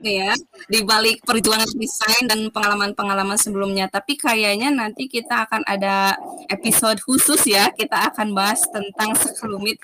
ya, 0.00 0.32
di 0.68 0.80
balik 0.80 1.20
perjuangan 1.28 1.68
resign 1.76 2.24
dan 2.24 2.40
pengalaman-pengalaman 2.48 3.36
sebelumnya. 3.36 3.84
Tapi 3.92 4.16
kayaknya 4.16 4.72
nanti 4.72 5.06
kita 5.06 5.44
akan 5.44 5.60
ada 5.68 6.16
episode 6.48 7.00
khusus 7.04 7.44
ya, 7.44 7.68
kita 7.72 8.08
akan 8.12 8.32
bahas 8.32 8.64
tentang 8.72 9.12
sekelumit, 9.12 9.76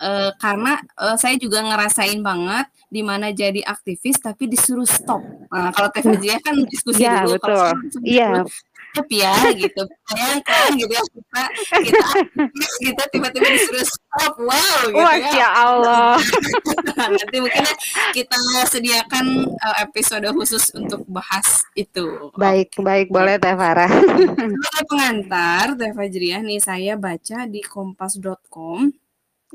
eee, 0.00 0.30
karena, 0.40 0.80
eee, 0.96 1.16
saya 1.20 1.36
juga 1.36 1.60
ngerasain 1.60 2.20
banget 2.24 2.66
di 2.88 3.04
mana 3.04 3.28
jadi 3.28 3.60
aktivis 3.68 4.16
tapi 4.24 4.48
disuruh 4.48 4.88
stop. 4.88 5.20
Nah, 5.52 5.68
kalau 5.76 5.92
Fajriah 5.92 6.40
kan 6.40 6.56
diskusi 6.64 7.04
iya 7.04 7.20
dulu, 7.28 7.36
betul, 7.36 7.68
iya. 8.08 8.28
Stop 8.98 9.08
ya 9.14 9.34
gitu. 9.54 9.82
Bayangkan 10.10 10.68
gitu 10.74 10.92
ya, 10.92 11.02
kita 11.06 11.42
kita 11.86 12.06
gitu 12.82 13.02
tiba-tiba 13.14 13.46
disuruh 13.46 13.86
stop, 13.86 14.34
wow 14.42 14.78
gitu 14.90 14.98
ya. 14.98 15.06
Masya 15.06 15.48
Allah. 15.54 16.14
Nanti 17.14 17.36
mungkin 17.38 17.62
ya 17.62 17.74
kita 18.10 18.38
sediakan, 18.66 19.26
eee, 19.46 19.76
episode 19.86 20.26
khusus 20.34 20.74
untuk 20.74 21.06
bahas 21.06 21.62
itu. 21.78 22.34
Baik 22.34 22.74
Oke. 22.74 22.82
baik, 22.82 23.06
boleh 23.14 23.38
Teh 23.38 23.54
Farah. 23.54 23.90
Sebagai 24.58 24.84
pengantar 24.90 25.64
Teh 25.78 25.92
Fajriah 25.94 26.42
nih, 26.42 26.58
saya 26.58 26.94
baca 26.98 27.46
di 27.46 27.62
kompas.com, 27.62 28.90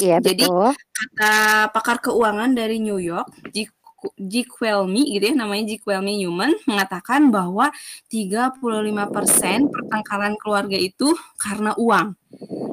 Iya, 0.02 0.18
jadi 0.18 0.50
betul. 0.50 0.74
kata 0.74 1.34
pakar 1.70 2.02
keuangan 2.02 2.58
dari 2.58 2.82
New 2.82 2.98
York, 2.98 3.30
Jik 3.54 3.70
Welmy 4.62 5.16
gitu 5.18 5.32
ya, 5.32 5.36
namanya 5.36 5.76
Welmy 5.84 6.24
Newman, 6.24 6.54
mengatakan 6.70 7.32
bahwa 7.34 7.72
35% 8.08 9.70
pertengkaran 9.72 10.36
keluarga 10.40 10.78
itu 10.78 11.16
karena 11.40 11.74
uang. 11.76 12.16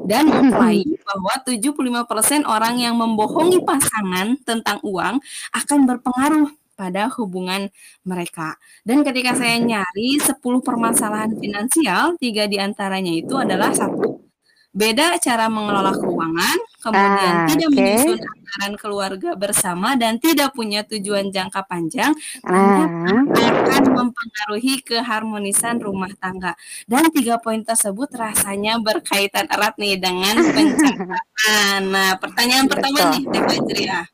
Dan 0.04 0.26
mengklaim 0.26 0.96
bahwa 1.08 1.34
75% 1.46 2.44
orang 2.46 2.82
yang 2.82 2.99
membohongi 2.99 3.62
pasangan 3.62 4.37
tentang 4.42 4.82
uang 4.82 5.22
akan 5.54 5.78
berpengaruh 5.87 6.50
pada 6.80 7.12
hubungan 7.20 7.68
mereka. 8.08 8.56
Dan 8.80 9.04
ketika 9.04 9.37
saya 9.37 9.60
nyari 9.60 10.16
10 10.16 10.40
permasalahan 10.40 11.37
finansial, 11.37 12.16
3 12.16 12.49
di 12.49 12.56
antaranya 12.56 13.12
itu 13.12 13.37
adalah 13.37 13.68
1, 13.68 14.19
beda 14.70 15.18
cara 15.18 15.46
mengelola 15.50 15.92
keuangan, 15.98 16.58
kemudian 16.82 17.34
Ah, 17.34 17.46
tidak 17.50 17.68
menyusun 17.74 18.18
oke. 18.18 18.28
anggaran 18.30 18.74
keluarga 18.78 19.30
bersama, 19.34 19.88
dan 19.98 20.16
tidak 20.22 20.54
punya 20.54 20.80
tujuan 20.86 21.28
jangka 21.34 21.66
panjang, 21.66 22.12
Ah. 22.46 22.86
akan 23.34 23.82
mempengaruhi 23.94 24.80
keharmonisan 24.86 25.82
rumah 25.82 26.10
tangga. 26.22 26.54
Dan 26.86 27.10
3 27.10 27.38
poin 27.42 27.60
tersebut 27.66 28.08
rasanya 28.14 28.78
berkaitan 28.82 29.46
erat 29.50 29.74
nih 29.80 29.98
dengan 29.98 30.34
pencatatan. 30.54 31.82
Nah, 31.90 32.14
pertanyaan 32.22 32.66
pertama 32.70 33.10
nih 33.14 33.22
Betul. 33.26 33.32
Teh 33.34 33.42
Fajriah, 33.46 34.06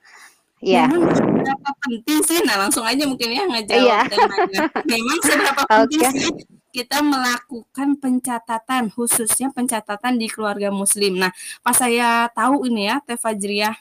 Iya. 0.65 0.85
memang 0.89 1.13
seberapa 1.15 1.71
penting 1.85 2.21
sih 2.25 2.41
nah 2.49 2.57
langsung 2.59 2.83
aja 2.89 3.05
mungkin 3.07 3.29
ya 3.31 3.45
Iya. 3.45 3.47
ngejawab 3.53 4.09
dan 4.11 4.21
nanya, 4.33 4.63
memang 4.89 5.19
seberapa 5.23 5.63
penting 5.71 6.01
Oke. 6.03 6.09
sih 6.17 6.31
kita 6.77 7.01
melakukan 7.01 7.97
pencatatan, 7.97 8.93
khususnya 8.93 9.49
pencatatan 9.57 10.21
di 10.21 10.29
keluarga 10.29 10.69
muslim? 10.69 11.17
Nah, 11.17 11.33
pas 11.65 11.73
saya 11.73 12.29
tahu 12.37 12.69
ini 12.69 12.93
ya 12.93 13.01
Teh 13.01 13.17
Fajriah 13.17 13.73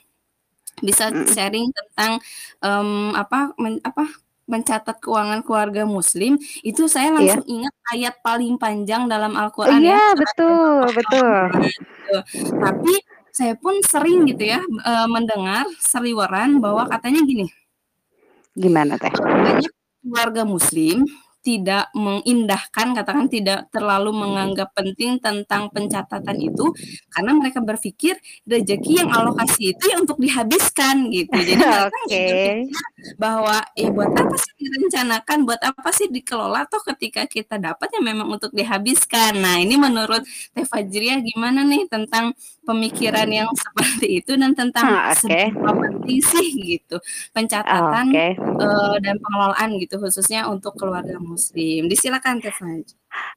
bisa 0.79 1.11
sharing 1.35 1.71
tentang, 1.75 2.23
mmm, 2.63 3.11
apa, 3.19 3.51
men 3.59 3.83
apa, 3.83 4.07
mencatat 4.45 5.01
keuangan 5.01 5.41
keluarga 5.41 5.83
muslim, 5.89 6.37
itu 6.61 6.85
saya 6.85 7.09
Iya. 7.11 7.15
langsung 7.17 7.45
ingat 7.49 7.73
ayat 7.91 8.15
paling 8.21 8.55
panjang 8.61 9.09
dalam 9.09 9.33
Al-Quran 9.35 9.81
ya, 9.81 9.97
Iya, 9.97 10.03
surat 10.13 10.19
betul 10.21 10.79
betul. 10.95 11.31
Gitu. 11.73 12.17
Tapi 12.61 12.93
saya 13.35 13.53
pun 13.59 13.75
sering 13.83 14.29
gitu 14.29 14.43
ya, 14.45 14.61
eee, 14.61 15.07
mendengar 15.11 15.65
seliweran 15.81 16.61
bahwa 16.63 16.85
katanya 16.87 17.19
gini 17.25 17.49
Gimana 18.55 18.95
Teh? 18.95 19.11
banyak 19.11 19.71
keluarga 20.05 20.47
muslim 20.47 21.03
tidak 21.45 21.93
mengindahkan, 21.93 22.87
katakan 22.97 23.27
tidak 23.29 23.69
terlalu 23.73 24.11
menganggap 24.17 24.73
penting 24.73 25.21
tentang 25.21 25.69
pencatatan 25.69 26.37
itu, 26.41 26.73
karena 27.13 27.31
mereka 27.37 27.59
berpikir 27.61 28.17
rezeki 28.49 29.05
yang 29.05 29.09
Allah 29.13 29.33
kasih 29.37 29.77
itu 29.77 29.83
ya 29.91 29.97
untuk 30.01 30.17
dihabiskan 30.19 31.13
gitu. 31.13 31.37
Jadi 31.45 31.61
mereka 31.69 31.95
berpikir 32.09 32.51
bahwa, 33.19 33.61
"Eh, 33.79 33.89
buat 33.93 34.11
apa 34.11 34.35
sih 34.39 34.53
direncanakan, 34.59 35.37
buat 35.47 35.61
apa 35.63 35.89
sih 35.95 36.07
dikelola, 36.11 36.67
toh 36.71 36.81
ketika 36.93 37.23
kita 37.29 37.55
dapat 37.61 37.87
ya 37.95 38.01
memang 38.03 38.27
untuk 38.35 38.51
dihabiskan." 38.55 39.39
Nah, 39.39 39.55
ini 39.63 39.75
menurut 39.79 40.23
Teh 40.55 40.65
Fajriah 40.67 41.19
gimana 41.23 41.63
nih 41.63 41.87
tentang 41.91 42.33
pemikiran 42.67 43.27
yang 43.31 43.49
seperti 43.55 44.19
itu 44.23 44.31
dan 44.39 44.51
tentang 44.57 44.87
Ah, 44.87 45.11
oke. 45.13 45.15
seberapa 45.21 45.71
penting 45.83 46.19
sih 46.23 46.47
gitu 46.59 46.95
pencatatan, 47.35 48.07
Oke. 48.11 48.25
eee, 48.59 48.95
dan 49.05 49.15
pengelolaan 49.23 49.69
gitu, 49.81 49.95
khususnya 50.03 50.47
untuk 50.51 50.73
keluarga 50.79 51.17
muslim. 51.21 51.34
Disilakan 51.89 52.41
Teh 52.41 52.53
Faj. 52.53 52.87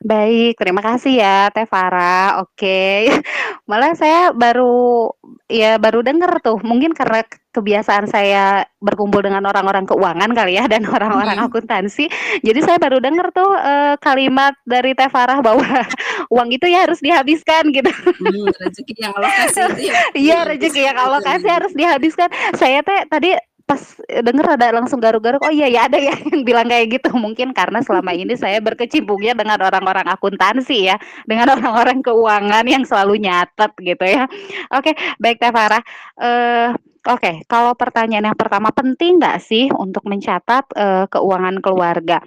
Baik, 0.03 0.59
terima 0.59 0.83
kasih 0.83 1.23
ya 1.23 1.51
Teh 1.55 1.67
Farah, 1.67 2.43
oke. 2.43 3.07
Malah 3.71 3.95
saya 3.95 4.35
baru 4.35 5.13
ya 5.47 5.79
baru 5.79 6.03
denger 6.03 6.43
tuh, 6.43 6.59
mungkin 6.67 6.95
karena 6.95 7.23
kebiasaan 7.55 8.07
saya 8.07 8.67
berkumpul 8.79 9.23
dengan 9.23 9.43
orang-orang 9.47 9.87
keuangan 9.87 10.31
kali 10.35 10.59
ya 10.59 10.67
dan 10.71 10.87
orang-orang 10.87 11.39
akuntansi, 11.43 12.07
jadi 12.43 12.61
saya 12.63 12.79
baru 12.79 13.03
denger 13.03 13.35
tuh, 13.35 13.51
eee, 13.55 13.95
kalimat 14.03 14.55
dari 14.63 14.95
Teh 14.95 15.11
Farah 15.11 15.43
bahwa 15.43 15.63
uang 16.35 16.49
itu 16.55 16.67
ya 16.71 16.87
harus 16.87 16.99
dihabiskan 17.03 17.71
gitu. 17.75 17.91
Mmm, 17.91 18.51
rezeki 18.59 18.95
yang 18.99 19.13
Allah 19.15 19.31
kasih 19.31 19.63
itu 19.75 19.83
ya 19.91 19.95
Iya, 20.27 20.39
rezeki 20.47 20.81
yang 20.91 20.99
Allah 20.99 21.21
gitu 21.23 21.29
kasih 21.31 21.51
harus 21.51 21.73
dihabiskan. 21.75 22.29
Saya 22.55 22.83
teh 22.83 23.01
tadi 23.11 23.31
pas, 23.69 23.83
denger 24.09 24.45
rada 24.57 24.73
langsung 24.73 24.99
garuk-garuk, 25.05 25.45
"Oh 25.45 25.53
iya 25.53 25.69
ya, 25.69 25.87
ada 25.93 26.01
ya 26.01 26.17
yang 26.17 26.43
bilang 26.49 26.67
kayak 26.73 26.89
gitu." 26.99 27.13
Mungkin 27.13 27.53
karena 27.53 27.85
selama 27.85 28.17
ini 28.17 28.33
saya 28.41 28.59
berkecimpungnya 28.65 29.37
dengan 29.37 29.61
orang-orang 29.61 30.09
akuntansi 30.09 30.89
ya, 30.89 30.97
dengan 31.29 31.53
orang-orang 31.61 32.01
keuangan 32.01 32.65
yang 32.65 32.85
selalu 32.89 33.21
nyatet 33.21 33.73
gitu 33.85 34.05
ya. 34.09 34.25
Oke, 34.73 34.97
baik 35.21 35.39
Teh 35.43 35.53
Farah, 35.53 35.83
eee, 36.19 36.69
oke, 37.07 37.33
kalau 37.47 37.73
pertanyaan 37.77 38.33
yang 38.33 38.39
pertama, 38.39 38.73
penting 38.73 39.21
nggak 39.21 39.39
sih 39.45 39.69
untuk 39.77 40.05
mencatat, 40.09 40.65
eee, 40.75 41.05
keuangan 41.13 41.61
keluarga? 41.61 42.19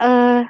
Eee, 0.00 0.44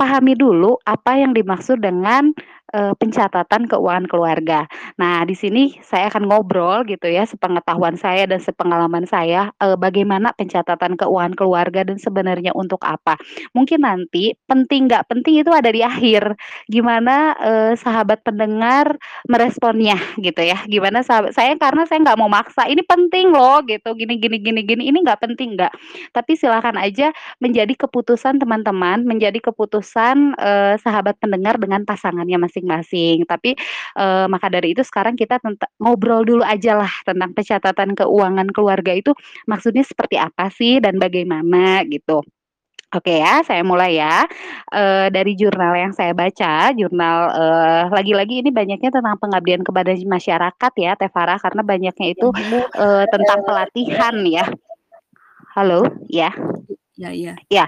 pahami 0.00 0.34
dulu 0.34 0.78
apa 0.82 1.20
yang 1.20 1.32
dimaksud 1.36 1.78
dengan, 1.78 2.34
eee, 2.72 2.92
pencatatan 2.98 3.68
keuangan 3.70 4.06
keluarga. 4.10 4.64
Nah, 4.98 5.22
di 5.28 5.36
sini 5.36 5.76
saya 5.84 6.08
akan 6.10 6.24
ngobrol 6.28 6.82
gitu 6.88 7.06
ya, 7.08 7.22
sepengetahuan 7.28 7.94
saya 8.00 8.24
dan 8.26 8.40
sepengalaman 8.40 9.04
saya, 9.06 9.52
eee, 9.60 9.76
bagaimana 9.78 10.32
pencatatan 10.34 10.96
keuangan 10.96 11.36
keluarga 11.36 11.84
dan 11.86 12.00
sebenarnya 12.00 12.56
untuk 12.56 12.80
apa. 12.84 13.20
Mungkin 13.52 13.84
nanti 13.84 14.32
penting 14.48 14.88
nggak 14.88 15.04
penting 15.12 15.44
itu 15.44 15.52
ada 15.52 15.68
di 15.68 15.84
akhir, 15.84 16.34
gimana, 16.72 17.36
eee, 17.38 17.72
sahabat 17.76 18.24
pendengar 18.24 18.96
meresponnya 19.28 20.00
gitu 20.20 20.40
ya, 20.40 20.56
gimana 20.66 21.04
sahabat 21.04 21.36
saya 21.36 21.54
karena 21.60 21.84
saya 21.84 22.00
nggak 22.02 22.18
mau 22.20 22.30
maksa, 22.32 22.64
"Ini 22.70 22.82
penting 22.88 23.30
loh," 23.36 23.60
gitu, 23.68 23.92
"gini 23.98 24.16
gini 24.16 24.40
gini 24.40 24.60
gini." 24.64 24.82
Ini 24.88 24.98
nggak 25.04 25.20
penting, 25.20 25.54
nggak. 25.60 25.72
Tapi 26.16 26.32
silakan 26.40 26.80
aja 26.80 27.12
menjadi 27.42 27.74
keputusan 27.76 28.40
teman-teman, 28.40 29.04
menjadi 29.04 29.38
keputusan, 29.44 30.34
eee, 30.40 30.74
sahabat 30.80 31.20
pendengar 31.20 31.60
dengan 31.60 31.84
pasangannya 31.84 32.38
masing-masing. 32.40 32.61
Masing-masing. 32.62 33.26
Tapi, 33.28 33.50
eee, 33.98 34.24
maka 34.30 34.46
dari 34.48 34.72
itu 34.74 34.82
sekarang 34.86 35.14
kita 35.18 35.38
ngobrol 35.82 36.22
dulu 36.26 36.42
ajalah 36.46 36.90
tentang 37.04 37.30
pencatatan 37.36 37.92
keuangan 37.98 38.48
keluarga 38.54 38.92
itu 38.96 39.12
maksudnya 39.50 39.82
seperti 39.86 40.16
apa 40.22 40.48
sih 40.54 40.78
dan 40.82 40.96
bagaimana 41.02 41.82
gitu. 41.90 42.22
Oke 42.94 43.20
ya, 43.20 43.42
saya 43.44 43.62
mulai 43.66 43.98
ya. 44.00 44.24
Eee, 44.72 45.08
dari 45.12 45.34
jurnal 45.36 45.74
yang 45.76 45.92
saya 45.96 46.12
baca, 46.16 46.72
jurnal, 46.78 47.18
eee, 47.36 47.82
lagi-lagi 47.92 48.34
ini 48.46 48.50
banyaknya 48.54 48.90
tentang 48.94 49.16
pengabdian 49.20 49.62
kepada 49.66 49.92
masyarakat 49.96 50.72
ya, 50.78 50.92
Teh 50.96 51.10
Farah, 51.12 51.38
karena 51.42 51.62
banyaknya 51.66 52.08
itu, 52.14 52.28
eee, 52.78 53.04
tentang 53.12 53.40
pelatihan 53.48 54.16
ya. 54.28 54.46
Halo, 55.56 55.84
ya? 56.10 56.32
Iya 57.00 57.08
iya. 57.16 57.32
Ya, 57.48 57.64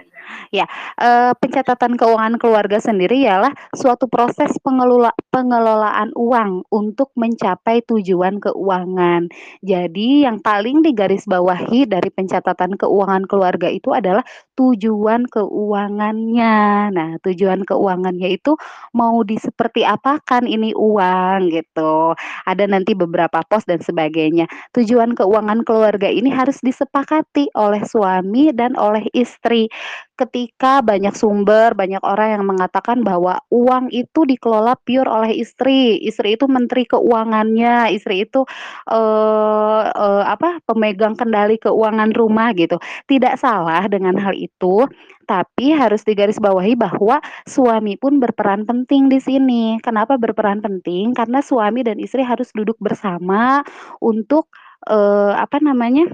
ya, 0.52 0.64
eee, 1.00 1.32
pencatatan 1.40 1.96
keuangan 1.96 2.36
keluarga 2.36 2.76
sendiri 2.76 3.24
ialah 3.24 3.56
suatu 3.72 4.04
proses 4.04 4.52
pengelula 4.60 5.16
pengelolaan 5.32 6.12
uang 6.12 6.68
untuk 6.68 7.08
mencapai 7.16 7.80
tujuan 7.88 8.36
keuangan. 8.36 9.32
Jadi 9.64 10.28
yang 10.28 10.44
paling 10.44 10.84
digarisbawahi 10.84 11.88
dari 11.88 12.12
pencatatan 12.12 12.76
keuangan 12.76 13.24
keluarga 13.24 13.72
itu 13.72 13.96
adalah 13.96 14.20
tujuan 14.60 15.24
keuangannya. 15.32 16.56
Nah, 16.92 17.10
tujuan 17.24 17.64
keuangannya 17.64 18.28
itu 18.36 18.60
mau 18.92 19.24
diseperti 19.24 19.88
apakan 19.88 20.44
ini 20.44 20.76
uang 20.76 21.48
gitu. 21.48 22.12
Ada 22.44 22.68
nanti 22.68 22.92
beberapa 22.92 23.40
pos 23.48 23.64
dan 23.64 23.80
sebagainya. 23.80 24.46
Tujuan 24.76 25.16
keuangan 25.16 25.64
keluarga 25.64 26.08
ini 26.12 26.28
harus 26.28 26.60
disepakati 26.60 27.48
oleh 27.56 27.82
suami 27.88 28.52
dan 28.52 28.76
oleh 28.76 29.04
istri. 29.14 29.70
Ketika 30.14 30.78
banyak 30.84 31.14
sumber, 31.18 31.74
banyak 31.74 31.98
orang 32.06 32.38
yang 32.38 32.44
mengatakan 32.46 33.02
bahwa 33.02 33.42
uang 33.50 33.90
itu 33.90 34.22
dikelola 34.28 34.78
pure 34.86 35.10
oleh 35.10 35.34
istri, 35.42 35.98
istri 36.06 36.38
itu 36.38 36.46
menteri 36.46 36.86
keuangannya, 36.86 37.90
istri 37.94 38.22
itu, 38.26 38.46
eee 38.90 39.82
eee, 39.90 40.22
apa, 40.30 40.62
pemegang 40.68 41.14
kendali 41.18 41.58
keuangan 41.58 42.14
rumah 42.14 42.54
gitu. 42.54 42.78
Tidak 43.10 43.34
salah 43.40 43.86
dengan 43.90 44.14
hal 44.22 44.38
itu, 44.38 44.86
tapi 45.26 45.74
harus 45.74 46.06
digarisbawahi 46.06 46.78
bahwa 46.78 47.18
suami 47.48 47.96
pun 47.98 48.22
berperan 48.22 48.62
penting 48.68 49.10
di 49.10 49.18
sini. 49.18 49.78
Kenapa 49.82 50.14
berperan 50.20 50.62
penting? 50.62 51.10
Karena 51.16 51.42
suami 51.42 51.82
dan 51.82 51.98
istri 51.98 52.22
harus 52.22 52.50
duduk 52.54 52.76
bersama 52.78 53.66
untuk, 53.98 54.46
eee, 54.86 55.32
apa 55.38 55.58
namanya, 55.64 56.06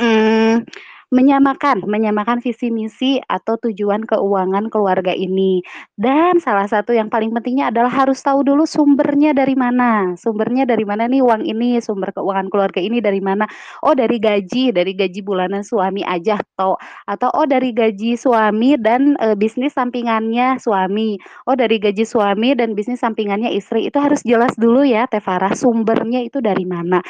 mmm, 0.00 0.64
menyamakan 1.08 1.84
menyamakan 1.88 2.38
visi 2.44 2.68
misi 2.68 3.16
atau 3.24 3.56
tujuan 3.60 4.04
keuangan 4.04 4.68
keluarga 4.68 5.10
ini. 5.16 5.64
Dan 5.96 6.36
salah 6.42 6.68
satu 6.68 6.92
yang 6.92 7.08
paling 7.08 7.32
pentingnya 7.32 7.72
adalah 7.72 7.90
harus 7.90 8.20
tahu 8.20 8.44
dulu 8.44 8.68
sumbernya 8.68 9.32
dari 9.32 9.56
mana, 9.56 10.12
sumbernya 10.20 10.68
dari 10.68 10.84
mana 10.84 11.08
nih 11.08 11.24
uang 11.24 11.42
ini, 11.48 11.80
sumber 11.80 12.12
keuangan 12.12 12.52
keluarga 12.52 12.78
ini 12.84 13.00
dari 13.00 13.18
mana. 13.24 13.48
Oh 13.84 13.96
dari 13.96 14.20
gaji, 14.20 14.70
dari 14.74 14.92
gaji 14.92 15.20
bulanan 15.24 15.64
suami 15.64 16.04
aja 16.04 16.38
atau 16.40 16.76
atau 17.08 17.28
oh 17.34 17.46
dari 17.48 17.72
gaji 17.72 18.14
suami 18.18 18.76
dan, 18.78 19.16
eee, 19.18 19.34
bisnis 19.38 19.74
sampingannya 19.74 20.60
suami. 20.60 21.16
Oh 21.48 21.54
dari 21.56 21.80
gaji 21.80 22.04
suami 22.04 22.52
dan 22.58 22.76
bisnis 22.76 23.00
sampingannya 23.02 23.50
istri. 23.56 23.88
Itu 23.88 23.98
harus 24.02 24.20
jelas 24.26 24.52
dulu 24.58 24.84
ya 24.84 25.06
Teh 25.10 25.22
Farah, 25.22 25.52
sumbernya 25.56 26.20
itu 26.24 26.38
dari 26.44 26.64
mana. 26.68 27.00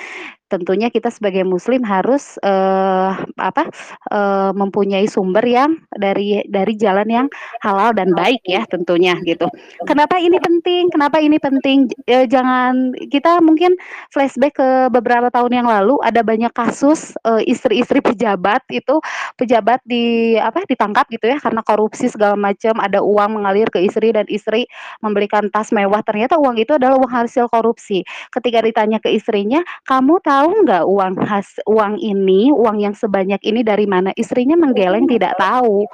Tentunya 0.49 0.89
kita 0.89 1.13
sebagai 1.13 1.45
muslim 1.45 1.85
harus, 1.85 2.41
eee, 2.41 3.11
apa, 3.37 3.69
eee, 4.09 4.51
mempunyai 4.57 5.05
sumber 5.05 5.45
yang 5.45 5.77
dari 5.93 6.41
dari 6.49 6.73
jalan 6.81 7.05
yang 7.05 7.27
halal 7.61 7.93
dan 7.93 8.17
baik 8.17 8.41
ya 8.49 8.65
tentunya 8.65 9.13
gitu. 9.29 9.45
Kenapa 9.85 10.17
ini 10.17 10.41
penting 10.41 10.89
kenapa 10.89 11.21
ini 11.21 11.37
penting? 11.37 11.93
Eee, 12.09 12.25
jangan 12.33 12.97
kita 13.13 13.45
mungkin 13.45 13.77
flashback 14.09 14.57
ke 14.57 14.69
beberapa 14.89 15.29
tahun 15.29 15.53
yang 15.53 15.69
lalu 15.69 16.01
ada 16.01 16.25
banyak 16.25 16.51
kasus, 16.57 17.13
istri-istri 17.45 18.01
pejabat 18.01 18.65
itu, 18.73 18.97
pejabat 19.37 19.85
di 19.85 20.33
apa, 20.41 20.65
ditangkap 20.65 21.05
gitu 21.13 21.29
ya 21.29 21.37
karena 21.45 21.61
korupsi 21.61 22.09
segala 22.09 22.41
macam, 22.41 22.73
ada 22.81 23.05
uang 23.05 23.37
mengalir 23.37 23.69
ke 23.69 23.85
istri 23.85 24.17
dan 24.17 24.25
istri 24.33 24.65
membelikan 25.05 25.53
tas 25.53 25.69
mewah, 25.77 26.01
ternyata 26.01 26.41
uang 26.41 26.57
itu 26.57 26.73
adalah 26.81 26.97
uang 26.97 27.13
hasil 27.13 27.53
korupsi. 27.53 28.01
Ketika 28.33 28.65
ditanya 28.65 28.97
ke 29.03 29.13
istrinya, 29.13 29.61
"Kamu 29.85 30.25
tahu 30.25 30.38
nggak 30.47 30.85
uang 30.87 31.15
has 31.27 31.59
uang 31.67 31.99
ini, 31.99 32.55
uang 32.55 32.79
yang 32.85 32.95
sebanyak 32.95 33.43
ini 33.43 33.67
dari 33.67 33.87
mana?" 33.91 34.15
Istrinya 34.15 34.55
menggeleng 34.55 35.11
tidak 35.11 35.35
tahu. 35.41 35.87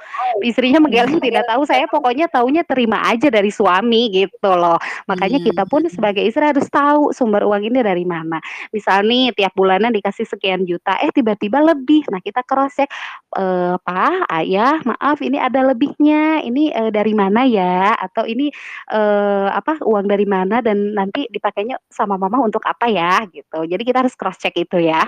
Istrinya 0.44 0.82
menggeleng 0.84 1.18
tidak 1.22 1.48
tahu, 1.48 1.64
"Saya 1.64 1.88
pokoknya 1.88 2.28
taunya 2.28 2.60
terima 2.68 3.00
aja 3.08 3.32
dari 3.32 3.48
suami," 3.48 4.12
gitu 4.12 4.50
loh. 4.52 4.76
Makanya 5.08 5.38
Mmm, 5.40 5.46
kita 5.48 5.64
pun 5.70 5.88
sebagai 5.88 6.20
istri 6.26 6.44
harus 6.44 6.68
tahu 6.68 7.14
sumber 7.16 7.44
uang 7.48 7.64
ini 7.70 7.80
dari 7.80 8.04
mana. 8.04 8.40
Misal 8.74 9.06
nih 9.08 9.32
tiap 9.32 9.54
bulanan 9.56 9.94
dikasih 9.94 10.26
sekian 10.28 10.66
juta, 10.68 10.98
eh 11.00 11.08
tiba-tiba 11.14 11.62
lebih. 11.64 12.04
Nah 12.12 12.20
kita 12.20 12.42
cross 12.44 12.76
check, 12.76 12.90
eee, 13.38 13.76
"Pa, 13.86 14.26
Ayah, 14.30 14.82
maaf 14.84 15.22
ini 15.22 15.38
ada 15.38 15.62
lebihnya, 15.62 16.42
ini, 16.42 16.74
eee, 16.74 16.90
dari 16.90 17.14
mana 17.14 17.46
ya?" 17.46 17.94
Atau 17.96 18.26
ini, 18.26 18.50
eee, 18.90 19.48
apa, 19.54 19.78
"Uang 19.86 20.06
dari 20.10 20.26
mana 20.26 20.58
dan 20.64 20.92
nanti 20.96 21.26
dipakainya 21.30 21.78
sama 21.92 22.16
Mama 22.18 22.42
untuk 22.42 22.62
apa 22.66 22.90
ya?" 22.90 23.22
Gitu. 23.30 23.58
Jadi 23.70 23.82
kita 23.86 24.02
harus 24.04 24.14
cross 24.18 24.33
check 24.38 24.54
itu 24.58 24.78
ya. 24.82 25.06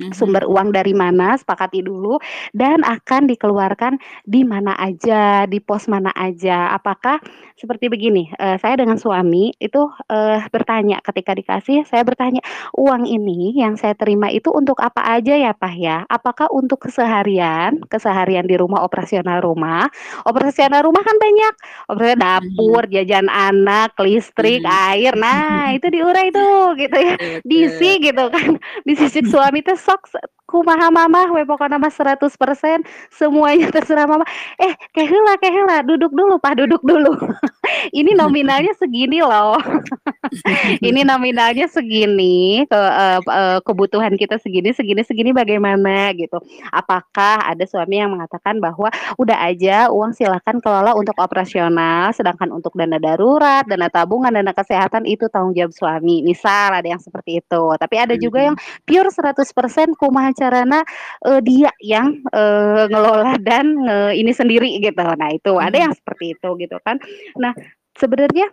Mhm. 0.00 0.16
Sumber 0.16 0.48
uang 0.48 0.72
dari 0.72 0.96
mana, 0.96 1.36
sepakati 1.36 1.84
dulu, 1.84 2.16
dan 2.56 2.80
akan 2.88 3.28
dikeluarkan 3.28 4.00
di 4.24 4.48
mana 4.48 4.72
aja, 4.80 5.44
di 5.44 5.60
pos 5.60 5.84
mana 5.92 6.08
aja. 6.16 6.72
Apakah 6.72 7.20
seperti 7.60 7.92
begini, 7.92 8.32
eee, 8.40 8.56
saya 8.56 8.80
dengan 8.80 8.96
suami 8.96 9.52
itu, 9.60 9.92
eee, 10.08 10.40
bertanya 10.48 11.04
ketika 11.04 11.36
dikasih, 11.36 11.84
saya 11.84 12.00
bertanya, 12.00 12.40
"Uang 12.80 13.04
ini 13.04 13.52
yang 13.60 13.76
saya 13.76 13.92
terima 13.92 14.32
itu 14.32 14.48
untuk 14.48 14.80
apa 14.80 15.04
aja 15.20 15.36
ya, 15.36 15.52
Pa, 15.52 15.68
ya? 15.76 16.08
Apakah 16.08 16.48
untuk 16.48 16.80
keseharian 16.88 17.84
keseharian 17.92 18.48
di 18.48 18.56
rumah, 18.56 18.80
operasional 18.80 19.44
rumah?" 19.44 19.84
Operasional 20.24 20.80
rumah 20.88 21.04
kan 21.04 21.16
banyak, 21.20 21.54
opera 21.92 22.16
Mhm. 22.16 22.20
dapur, 22.24 22.82
jajan 22.88 23.28
anak, 23.28 23.92
listrik, 24.00 24.64
Mmm. 24.64 24.88
air, 24.96 25.12
nah 25.20 25.76
itu 25.76 25.92
diurai 25.92 26.32
tuh 26.32 26.72
gitu 26.80 26.96
ya. 26.96 27.14
Bisi 27.44 28.00
gitu 28.00 28.24
kan, 28.32 28.56
bisi 28.88 29.12
cek 29.12 29.28
suami 29.28 29.60
teh, 29.60 29.76
"Sok 29.90 30.02
kumaha 30.50 30.88
Mamah 30.94 31.34
we 31.34 31.42
pokona 31.46 31.78
mah 31.82 31.90
100% 31.90 32.86
semuanya 33.10 33.68
terserah 33.74 34.06
Mamah." 34.06 34.28
"Eh, 34.62 34.74
ke 34.94 35.02
heula 35.06 35.34
ke 35.42 35.48
heula, 35.50 35.82
duduk 35.82 36.12
dulu 36.14 36.38
Pa, 36.38 36.54
duduk 36.54 36.82
dulu. 36.86 37.12
Ini 37.92 38.12
nominalnya 38.18 38.72
segini 38.78 39.20
loh. 39.22 39.56
Ini 40.88 41.02
nominalnya 41.06 41.66
segini, 41.70 42.64
ke 42.68 42.76
eee, 42.78 43.20
eee, 43.24 43.58
kebutuhan 43.66 44.14
kita 44.18 44.38
segini 44.42 44.72
segini 44.76 45.02
segini 45.06 45.30
bagaimana?" 45.34 46.12
Gitu. 46.16 46.38
Apakah 46.72 47.42
ada 47.46 47.64
suami 47.68 48.00
yang 48.02 48.12
mengatakan 48.14 48.58
bahwa, 48.62 48.90
"Udah 49.20 49.38
aja 49.46 49.88
uang 49.92 50.14
silakan 50.16 50.60
kelola 50.64 50.94
untuk 50.98 51.16
operasional, 51.20 52.12
sedangkan 52.16 52.50
untuk 52.54 52.74
dana 52.78 52.98
darurat, 53.02 53.64
dana 53.68 53.88
tabungan, 53.92 54.32
dana 54.34 54.52
kesehatan 54.54 55.06
itu 55.08 55.26
tanggung 55.32 55.54
jawab 55.56 55.72
suami." 55.74 56.22
Misal 56.26 56.74
ada 56.78 56.88
yang 56.88 57.02
seperti 57.02 57.42
itu. 57.44 57.64
Tapi 57.78 57.96
ada 58.00 58.14
juga 58.18 58.40
yang 58.52 58.56
pure 58.86 59.10
100% 59.12 59.94
kumaha 59.98 60.32
carana, 60.36 60.82
eee, 61.26 61.40
dia 61.44 61.70
yang, 61.84 62.18
eee, 62.32 62.84
ngelola 62.90 63.34
dan 63.42 63.66
nge 63.86 63.98
ini 64.20 64.32
sendiri 64.34 64.70
gitu. 64.82 65.04
Nah 65.18 65.30
itu, 65.34 65.52
ada 65.60 65.76
yang 65.78 65.94
seperti 65.96 66.36
itu 66.38 66.48
gitu 66.60 66.76
kan. 66.84 66.98
Nah 67.40 67.52
sebenarnya, 67.98 68.46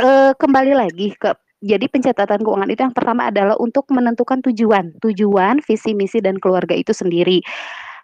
eee, 0.00 0.32
kembali 0.38 0.72
lagi 0.76 1.14
ke 1.18 1.34
jadi 1.64 1.86
pencatatan 1.90 2.42
keuangan 2.44 2.70
itu 2.70 2.82
yang 2.86 2.94
pertama 2.96 3.28
adalah 3.32 3.56
untuk 3.58 3.88
menentukan 3.90 4.40
tujuan, 4.46 4.94
tujuan, 5.02 5.60
visi 5.64 5.96
misi 5.98 6.20
dan 6.22 6.38
keluarga 6.38 6.76
itu 6.76 6.92
sendiri. 6.94 7.42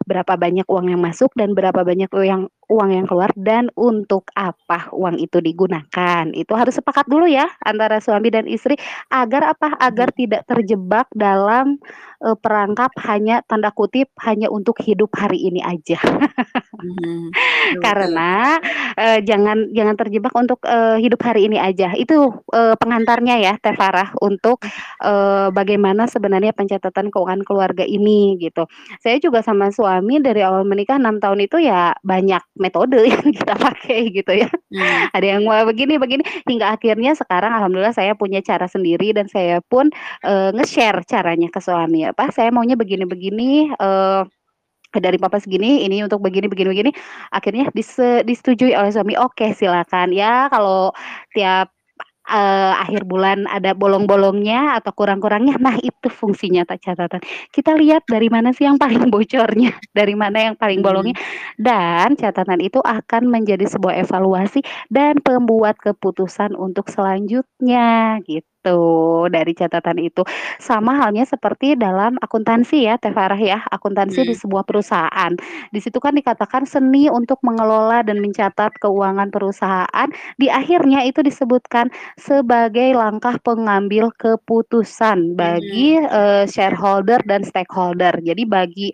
Berapa 0.09 0.37
banyak 0.41 0.65
uang 0.69 0.93
yang 0.95 1.03
masuk 1.05 1.33
dan 1.39 1.53
berapa 1.59 1.83
banyak 1.85 2.09
yang 2.25 2.49
uang 2.71 2.91
yang 2.95 3.07
keluar 3.11 3.31
dan 3.37 3.69
untuk 3.79 4.29
apa 4.39 4.91
uang 4.95 5.19
itu 5.23 5.41
digunakan. 5.45 6.27
Itu 6.35 6.55
harus 6.59 6.79
sepakat 6.81 7.07
dulu 7.11 7.27
ya 7.31 7.47
antara 7.67 7.99
suami 8.03 8.31
dan 8.35 8.47
istri 8.51 8.77
agar 9.13 9.55
apa, 9.57 9.75
agar 9.81 10.11
tidak 10.17 10.47
terjebak 10.51 11.09
dalam, 11.17 11.79
eee, 12.25 12.37
perangkap 12.41 12.93
hanya 13.11 13.43
tanda 13.47 13.71
kutip, 13.75 14.11
"hanya 14.27 14.49
untuk 14.53 14.79
hidup 14.85 15.11
hari 15.19 15.41
ini 15.51 15.61
aja." 15.65 15.99
Betul. 16.79 17.35
Karena, 17.77 18.57
eee, 18.97 19.21
jangan 19.27 19.69
jangan 19.75 19.97
terjebak 20.01 20.33
untuk, 20.37 20.61
eee, 20.65 21.03
hidup 21.05 21.21
hari 21.25 21.49
ini 21.51 21.57
aja. 21.61 21.93
Itu, 21.97 22.45
eee, 22.53 22.75
pengantarnya 22.81 23.37
ya 23.41 23.53
Teh 23.61 23.75
Farah 23.77 24.13
untuk, 24.25 24.63
eee, 25.05 25.49
bagaimana 25.53 26.07
sebenarnya 26.11 26.53
pencatatan 26.57 27.13
keuangan 27.13 27.43
keluarga 27.47 27.85
ini 27.87 28.37
gitu. 28.41 28.67
Saya 29.03 29.19
juga 29.23 29.41
sama 29.45 29.71
suami 29.75 30.21
dari 30.23 30.41
awal 30.45 30.65
menikah 30.69 30.97
6 31.01 31.19
tahun 31.23 31.45
itu 31.47 31.61
ya 31.63 31.95
banyak 32.05 32.43
metode 32.59 32.99
yang 33.13 33.29
kita 33.35 33.55
pakai 33.59 34.09
gitu 34.13 34.33
ya. 34.35 34.49
Mmm. 34.73 35.13
Ada 35.17 35.27
yang 35.39 35.43
mau 35.49 35.63
begini 35.69 35.97
begini, 36.01 36.23
hingga 36.49 36.75
akhirnya 36.77 37.13
sekarang 37.17 37.53
alhamdulillah 37.55 37.95
saya 37.97 38.13
punya 38.19 38.41
cara 38.45 38.67
sendiri 38.71 39.13
dan 39.17 39.27
saya 39.31 39.61
pun, 39.67 39.89
eee, 40.25 40.51
nge-share 40.57 41.03
caranya 41.09 41.49
ke 41.53 41.61
suami, 41.63 42.09
apa, 42.09 42.31
"Saya 42.35 42.51
maunya 42.55 42.75
begini-begini, 42.79 43.73
eee, 43.77 44.23
dari 44.97 45.21
Papa 45.21 45.41
segini, 45.41 45.85
ini 45.85 46.01
untuk 46.05 46.21
begini 46.25 46.49
begini 46.49 46.69
begini." 46.73 46.91
Akhirnya 47.33 47.69
dise 47.77 48.25
disetujui 48.25 48.73
oleh 48.73 48.91
suami, 48.93 49.15
"Oke 49.21 49.53
silakan." 49.53 50.13
Ya 50.17 50.49
kalau 50.49 50.93
tiap 51.37 51.73
uh, 52.29 52.73
akhir 52.85 53.09
bulan 53.09 53.49
ada 53.49 53.73
bolong-bolongnya 53.73 54.79
atau 54.79 54.93
kurang-kurangnya. 54.93 55.57
Nah, 55.59 55.77
itu 55.81 56.09
fungsinya 56.13 56.63
tak 56.69 56.85
catatan. 56.85 57.21
Kita 57.51 57.75
lihat 57.75 58.05
dari 58.07 58.29
mana 58.29 58.53
sih 58.53 58.69
yang 58.69 58.77
paling 58.77 59.09
bocornya, 59.15 59.73
dari 59.97 60.15
mana 60.15 60.53
yang 60.53 60.55
paling 60.55 60.85
bolongnya. 60.85 61.17
Dan 61.57 62.15
catatan 62.15 62.61
itu 62.63 62.79
akan 62.85 63.33
menjadi 63.33 63.65
sebuah 63.67 64.05
evaluasi 64.05 64.63
dan 64.93 65.19
pembuat 65.25 65.81
keputusan 65.81 66.55
untuk 66.55 66.93
selanjutnya 66.93 68.21
gitu 68.29 68.58
dari 69.31 69.53
catatan 69.55 69.97
itu. 70.03 70.27
Sama 70.59 70.99
halnya 70.99 71.25
seperti 71.25 71.79
dalam 71.79 72.19
akuntansi 72.19 72.91
ya, 72.91 72.99
Teh 72.99 73.15
Farah 73.15 73.39
ya, 73.39 73.63
akuntansi 73.71 74.25
hmm. 74.25 74.29
di 74.29 74.35
sebuah 74.35 74.65
perusahaan. 74.67 75.33
Di 75.71 75.81
situ 75.81 76.03
kan 76.03 76.17
dikatakan 76.19 76.67
seni 76.67 77.07
untuk 77.09 77.39
mengelola 77.47 78.03
dan 78.03 78.19
mencatat 78.19 78.77
keuangan 78.83 79.31
perusahaan. 79.31 80.09
Di 80.37 80.51
akhirnya 80.51 81.07
itu 81.07 81.23
disebutkan 81.23 81.89
sebagai 82.19 82.93
langkah 82.99 83.39
pengambil 83.41 84.11
keputusan 84.19 85.39
bagi 85.39 85.97
hmm. 85.97 86.11
uh, 86.11 86.45
shareholder 86.51 87.23
dan 87.25 87.47
stakeholder. 87.47 88.13
Jadi 88.19 88.43
bagi 88.43 88.89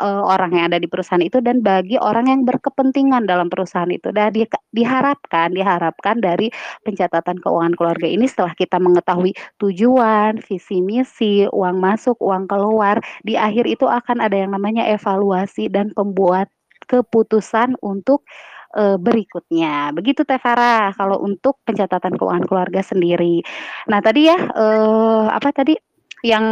uh, 0.00 0.24
orang 0.24 0.56
yang 0.56 0.64
ada 0.72 0.78
di 0.80 0.88
perusahaan 0.88 1.22
itu 1.22 1.44
dan 1.44 1.60
bagi 1.60 2.00
orang 2.00 2.32
yang 2.32 2.40
berkepentingan 2.48 3.28
dalam 3.28 3.52
perusahaan 3.52 3.90
itu. 3.92 4.08
Dan 4.10 4.32
di, 4.32 4.48
diharapkan 4.72 5.52
diharapkan 5.52 6.22
dari 6.24 6.48
pencatatan 6.82 7.36
keuangan 7.44 7.76
keluarga 7.76 8.08
ini 8.08 8.24
setelah 8.24 8.56
kita 8.56 8.80
mengetahui 8.80 9.19
tujuan, 9.60 10.40
visi 10.44 10.80
misi, 10.80 11.44
uang 11.48 11.76
masuk, 11.78 12.16
uang 12.18 12.48
keluar, 12.48 12.98
di 13.22 13.36
akhir 13.36 13.68
itu 13.68 13.84
akan 13.84 14.24
ada 14.24 14.36
yang 14.36 14.56
namanya 14.56 14.88
evaluasi 14.88 15.68
dan 15.68 15.92
pembuat 15.92 16.48
keputusan 16.90 17.78
untuk 17.78 18.26
uh, 18.74 18.98
berikutnya. 18.98 19.94
Begitu 19.94 20.26
Teh 20.26 20.38
Farah 20.42 20.90
kalau 20.94 21.22
untuk 21.22 21.62
pencatatan 21.62 22.18
keuangan 22.18 22.46
keluarga 22.46 22.82
sendiri. 22.82 23.42
Nah, 23.86 24.02
tadi 24.02 24.26
ya 24.26 24.38
uh, 24.38 25.30
apa 25.30 25.54
tadi 25.54 25.74
yang 26.20 26.44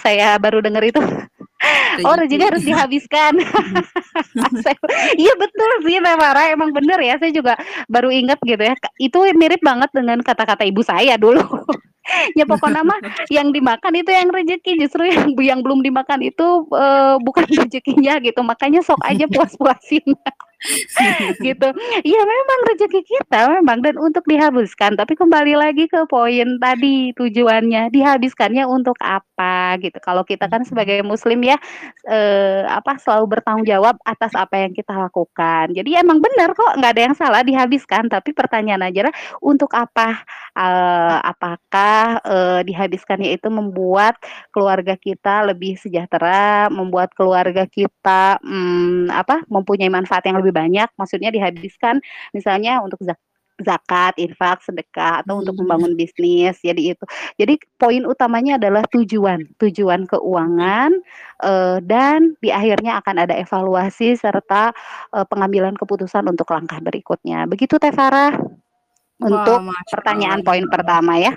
saya 0.00 0.40
baru 0.40 0.64
dengar 0.64 0.80
itu? 0.86 1.02
Oh 2.08 2.16
rezeki 2.16 2.44
harus 2.46 2.64
dihabiskan. 2.64 3.36
Iya 5.20 5.32
betul 5.36 5.70
sih 5.84 6.00
Teh 6.00 6.16
Farah 6.16 6.46
emang 6.54 6.72
bener 6.72 6.96
ya 7.02 7.20
saya 7.20 7.32
juga 7.34 7.58
baru 7.90 8.08
ingat 8.08 8.40
gitu 8.46 8.62
ya. 8.62 8.74
Itu 8.96 9.26
mirip 9.36 9.60
banget 9.60 9.90
dengan 9.92 10.24
kata-kata 10.24 10.64
ibu 10.64 10.80
saya 10.80 11.20
dulu 11.20 11.44
ya 12.38 12.44
pokoknya 12.46 12.82
mah 12.82 12.98
yang 13.28 13.50
dimakan 13.54 13.92
itu 13.96 14.10
yang 14.10 14.28
rezeki. 14.30 14.72
Justru 14.80 15.08
yang 15.08 15.34
yang 15.38 15.60
belum 15.60 15.80
dimakan 15.84 16.20
itu 16.24 16.66
uh, 16.74 17.16
bukan 17.22 17.46
rezekinya 17.60 18.18
gitu. 18.20 18.40
Makanya 18.42 18.82
sok 18.82 19.00
aja 19.06 19.26
puas-puasin 19.30 20.04
gitu. 21.46 21.68
Ya 22.04 22.20
memang 22.20 22.58
rezeki 22.72 23.00
kita 23.04 23.48
memang 23.60 23.80
dan 23.80 23.96
untuk 23.96 24.24
dihabiskan. 24.28 24.94
Tapi 24.94 25.16
kembali 25.16 25.56
lagi 25.56 25.88
ke 25.88 26.04
poin 26.04 26.60
tadi 26.60 27.16
tujuannya. 27.16 27.88
Dihabiskannya 27.88 28.68
untuk 28.68 28.96
apa 29.00 29.80
gitu. 29.80 29.96
Kalau 30.04 30.22
kita 30.22 30.46
kan 30.52 30.62
sebagai 30.68 31.00
muslim 31.00 31.40
ya 31.40 31.56
eh, 32.08 32.64
apa 32.68 33.00
selalu 33.00 33.38
bertanggung 33.38 33.66
jawab 33.66 33.96
atas 34.04 34.36
apa 34.36 34.68
yang 34.68 34.72
kita 34.76 34.92
lakukan. 34.92 35.72
Jadi 35.72 35.96
emang 35.96 36.20
benar 36.20 36.52
kok 36.52 36.76
nggak 36.76 36.92
ada 36.92 37.02
yang 37.08 37.16
salah 37.16 37.42
dihabiskan. 37.42 38.12
Tapi 38.12 38.36
pertanyaan 38.36 38.84
aja 38.84 39.08
lah 39.08 39.14
untuk 39.40 39.72
apa 39.72 40.22
eh, 40.56 41.16
apakah 41.24 42.20
eh, 42.20 42.60
dihabiskannya 42.68 43.32
itu 43.32 43.48
membuat 43.48 44.20
keluarga 44.52 44.94
kita 45.00 45.48
lebih 45.48 45.80
sejahtera 45.80 46.68
membuat 46.68 47.12
keluarga 47.16 47.64
kita 47.64 48.36
hmm, 48.42 49.08
apa 49.10 49.42
mempunyai 49.48 49.88
manfaat 49.88 50.26
yang 50.28 50.38
lebih 50.38 50.49
lebih 50.50 50.66
banyak 50.66 50.90
maksudnya 50.98 51.30
dihabiskan 51.30 52.02
misalnya 52.34 52.82
untuk 52.82 52.98
zak 53.06 53.16
zakat, 53.60 54.16
infak, 54.16 54.64
sedekah 54.64 55.20
atau 55.22 55.36
hmm. 55.38 55.42
untuk 55.44 55.54
membangun 55.60 55.92
bisnis. 55.94 56.58
Jadi 56.64 56.96
itu. 56.96 57.04
Jadi 57.36 57.60
poin 57.76 58.02
utamanya 58.08 58.56
adalah 58.56 58.82
tujuan, 58.88 59.44
tujuan 59.60 60.08
keuangan 60.08 60.90
uh, 61.44 61.78
dan 61.84 62.34
di 62.40 62.50
akhirnya 62.50 62.98
akan 63.04 63.28
ada 63.28 63.36
evaluasi 63.36 64.16
serta 64.16 64.72
uh, 65.12 65.26
pengambilan 65.28 65.76
keputusan 65.76 66.26
untuk 66.26 66.48
langkah 66.50 66.80
berikutnya. 66.80 67.44
Begitu 67.46 67.76
Teh 67.76 67.92
Farah 67.92 68.32
untuk 69.20 69.60
Wah, 69.60 69.84
pertanyaan 69.92 70.40
poin 70.40 70.64
pertama 70.64 71.20
ya. 71.20 71.36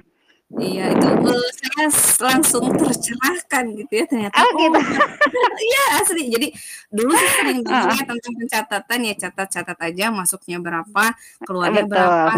Iya, 0.54 0.94
itu 0.94 1.08
uh, 1.10 1.50
saya 1.58 1.90
langsung 2.30 2.70
tercerahkan 2.78 3.74
gitu 3.74 3.94
ya 3.98 4.06
ternyata. 4.06 4.38
Oh, 4.38 4.50
gitu. 4.62 4.78
Oh, 4.78 5.58
iya 5.58 5.84
asli. 5.98 6.30
Jadi 6.30 6.48
dulu 6.94 7.10
sih 7.18 7.30
sering 7.42 7.60
dengar 7.66 8.06
tentang 8.06 8.34
pencatatan 8.38 9.00
ya 9.02 9.14
catat-catat 9.18 9.78
aja 9.82 10.06
masuknya 10.14 10.62
berapa, 10.62 11.04
keluarnya 11.42 11.90
Betul. 11.90 11.98
berapa. 11.98 12.34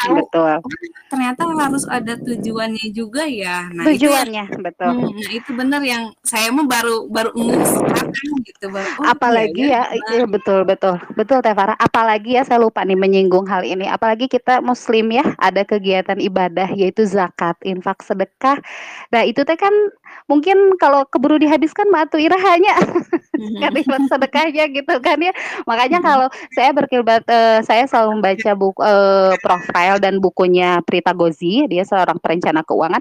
Tahu, 0.00 0.14
betul. 0.16 0.54
Oh, 0.62 0.74
ternyata 1.10 1.42
harus 1.44 1.84
ada 1.90 2.14
tujuannya 2.14 2.86
juga 2.94 3.26
ya. 3.26 3.66
Nah, 3.74 3.84
tujuannya, 3.90 4.44
itu, 4.46 4.60
betul. 4.62 4.92
Hmm, 4.94 5.10
nah, 5.10 5.30
itu 5.34 5.50
benar 5.52 5.82
yang 5.82 6.14
saya 6.22 6.54
mah 6.54 6.64
baru 6.70 7.10
baru 7.10 7.34
sekarang 7.66 8.30
gitu. 8.46 8.70
Baru, 8.70 8.88
oh, 9.02 9.10
Apalagi 9.10 9.68
iya, 9.68 9.90
ya, 9.90 10.22
iya 10.22 10.24
betul 10.24 10.62
betul. 10.62 11.02
Betul 11.18 11.42
Teh 11.42 11.52
Farah. 11.52 11.74
Apalagi 11.76 12.38
ya 12.38 12.46
saya 12.46 12.62
lupa 12.62 12.86
nih 12.86 12.96
menyinggung 12.96 13.44
hal 13.50 13.66
ini. 13.66 13.90
Apalagi 13.90 14.30
kita 14.30 14.62
muslim 14.62 15.10
ya, 15.10 15.34
ada 15.36 15.66
kegiatan 15.66 16.16
ibadah 16.22 16.70
yaitu 16.78 17.02
zakat 17.04 17.39
zakat, 17.40 17.56
infak, 17.64 18.04
sedekah. 18.04 18.60
Nah, 19.12 19.22
itu 19.24 19.40
teh 19.48 19.56
kan 19.56 19.72
mungkin 20.30 20.78
kalau 20.78 21.02
keburu 21.08 21.36
dihabiskan 21.42 21.90
matu 21.90 22.16
irahanya. 22.16 22.78
Kan 23.62 23.72
infak 23.72 24.04
sedekahnya 24.04 24.68
gitu 24.68 25.00
kan 25.00 25.16
ya. 25.16 25.32
Makanya 25.64 26.04
kalau 26.04 26.28
saya 26.52 26.76
berkilbat 26.76 27.24
uh, 27.24 27.64
saya 27.64 27.88
selalu 27.88 28.20
membaca 28.20 28.50
buku 28.52 28.80
uh, 28.84 29.32
profil 29.40 29.96
dan 29.96 30.20
bukunya 30.20 30.84
Prita 30.84 31.16
Gozi, 31.16 31.64
dia 31.64 31.80
seorang 31.88 32.20
perencana 32.20 32.60
keuangan. 32.60 33.00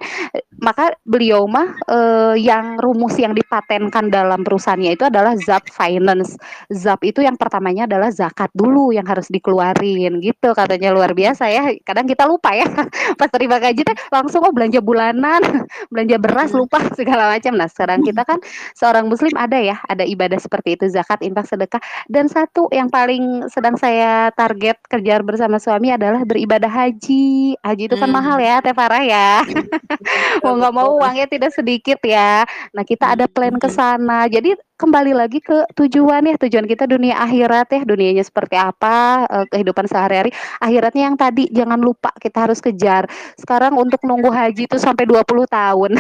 Maka 0.64 0.96
beliau 1.04 1.44
mah 1.44 1.76
uh, 1.92 2.36
yang 2.40 2.80
rumus 2.80 3.20
yang 3.20 3.36
dipatenkan 3.36 4.08
dalam 4.08 4.48
perusahaannya 4.48 4.96
itu 4.96 5.12
adalah 5.12 5.36
ZAP 5.36 5.76
Finance. 5.76 6.40
ZAP 6.72 7.12
itu 7.12 7.20
yang 7.20 7.36
pertamanya 7.36 7.84
adalah 7.84 8.08
zakat 8.08 8.48
dulu 8.56 8.96
yang 8.96 9.04
harus 9.12 9.28
dikeluarin 9.28 10.24
gitu. 10.24 10.56
Katanya 10.56 10.96
luar 10.96 11.12
biasa 11.12 11.52
ya. 11.52 11.68
Kadang 11.84 12.08
kita 12.08 12.24
lupa 12.24 12.56
ya. 12.56 12.64
Pas 13.20 13.28
terima 13.28 13.60
gaji 13.60 13.84
teh 13.84 13.98
langsung 14.08 14.44
oh 14.48 14.54
belanja 14.56 14.80
bulanan, 14.80 15.42
belanja 15.92 16.16
beras 16.16 16.52
lupa 16.56 16.80
segala 17.00 17.32
macam. 17.32 17.56
Nah, 17.56 17.72
sekarang 17.72 18.04
kita 18.04 18.28
kan 18.28 18.44
seorang 18.76 19.08
muslim 19.08 19.32
ada 19.40 19.56
ya, 19.56 19.80
ada 19.88 20.04
ibadah 20.04 20.36
seperti 20.36 20.76
itu, 20.76 20.92
zakat, 20.92 21.24
infak, 21.24 21.48
sedekah. 21.48 21.82
Dan 22.12 22.28
satu 22.28 22.68
yang 22.76 22.92
paling 22.92 23.48
sedang 23.48 23.80
saya 23.80 24.36
target 24.36 24.76
kejar 24.92 25.24
bersama 25.24 25.56
suami 25.58 25.96
adalah 25.96 26.28
beribadah 26.28 26.70
haji. 26.70 27.56
Haji 27.64 27.84
itu 27.88 27.96
kan 27.96 28.12
hmm. 28.12 28.18
mahal 28.20 28.38
ya, 28.44 28.60
Teh 28.60 28.76
Farah 28.76 29.04
ya. 29.04 29.42
mau 30.44 30.60
nggak 30.60 30.74
mau 30.76 30.90
uangnya 31.00 31.26
tidak 31.32 31.56
sedikit 31.56 32.04
ya. 32.04 32.44
Nah, 32.76 32.84
kita 32.84 33.16
ada 33.16 33.26
plan 33.32 33.56
ke 33.56 33.72
sana. 33.72 34.28
Jadi 34.28 34.54
kembali 34.80 35.12
lagi 35.12 35.44
ke 35.44 35.68
tujuan 35.76 36.24
ya 36.24 36.40
tujuan 36.40 36.64
kita 36.64 36.88
dunia 36.88 37.20
akhirat 37.20 37.68
ya 37.68 37.82
dunianya 37.84 38.24
seperti 38.24 38.56
apa 38.56 39.28
uh, 39.28 39.46
kehidupan 39.52 39.92
sehari-hari. 39.92 40.32
Akhiratnya 40.64 41.12
yang 41.12 41.20
tadi 41.20 41.52
jangan 41.52 41.84
lupa 41.84 42.16
kita 42.16 42.48
harus 42.48 42.64
kejar. 42.64 43.04
Sekarang 43.36 43.76
untuk 43.76 44.00
nunggu 44.08 44.32
haji 44.32 44.72
itu 44.72 44.80
sampai 44.80 45.04
20 45.04 45.20
tahun. 45.52 45.92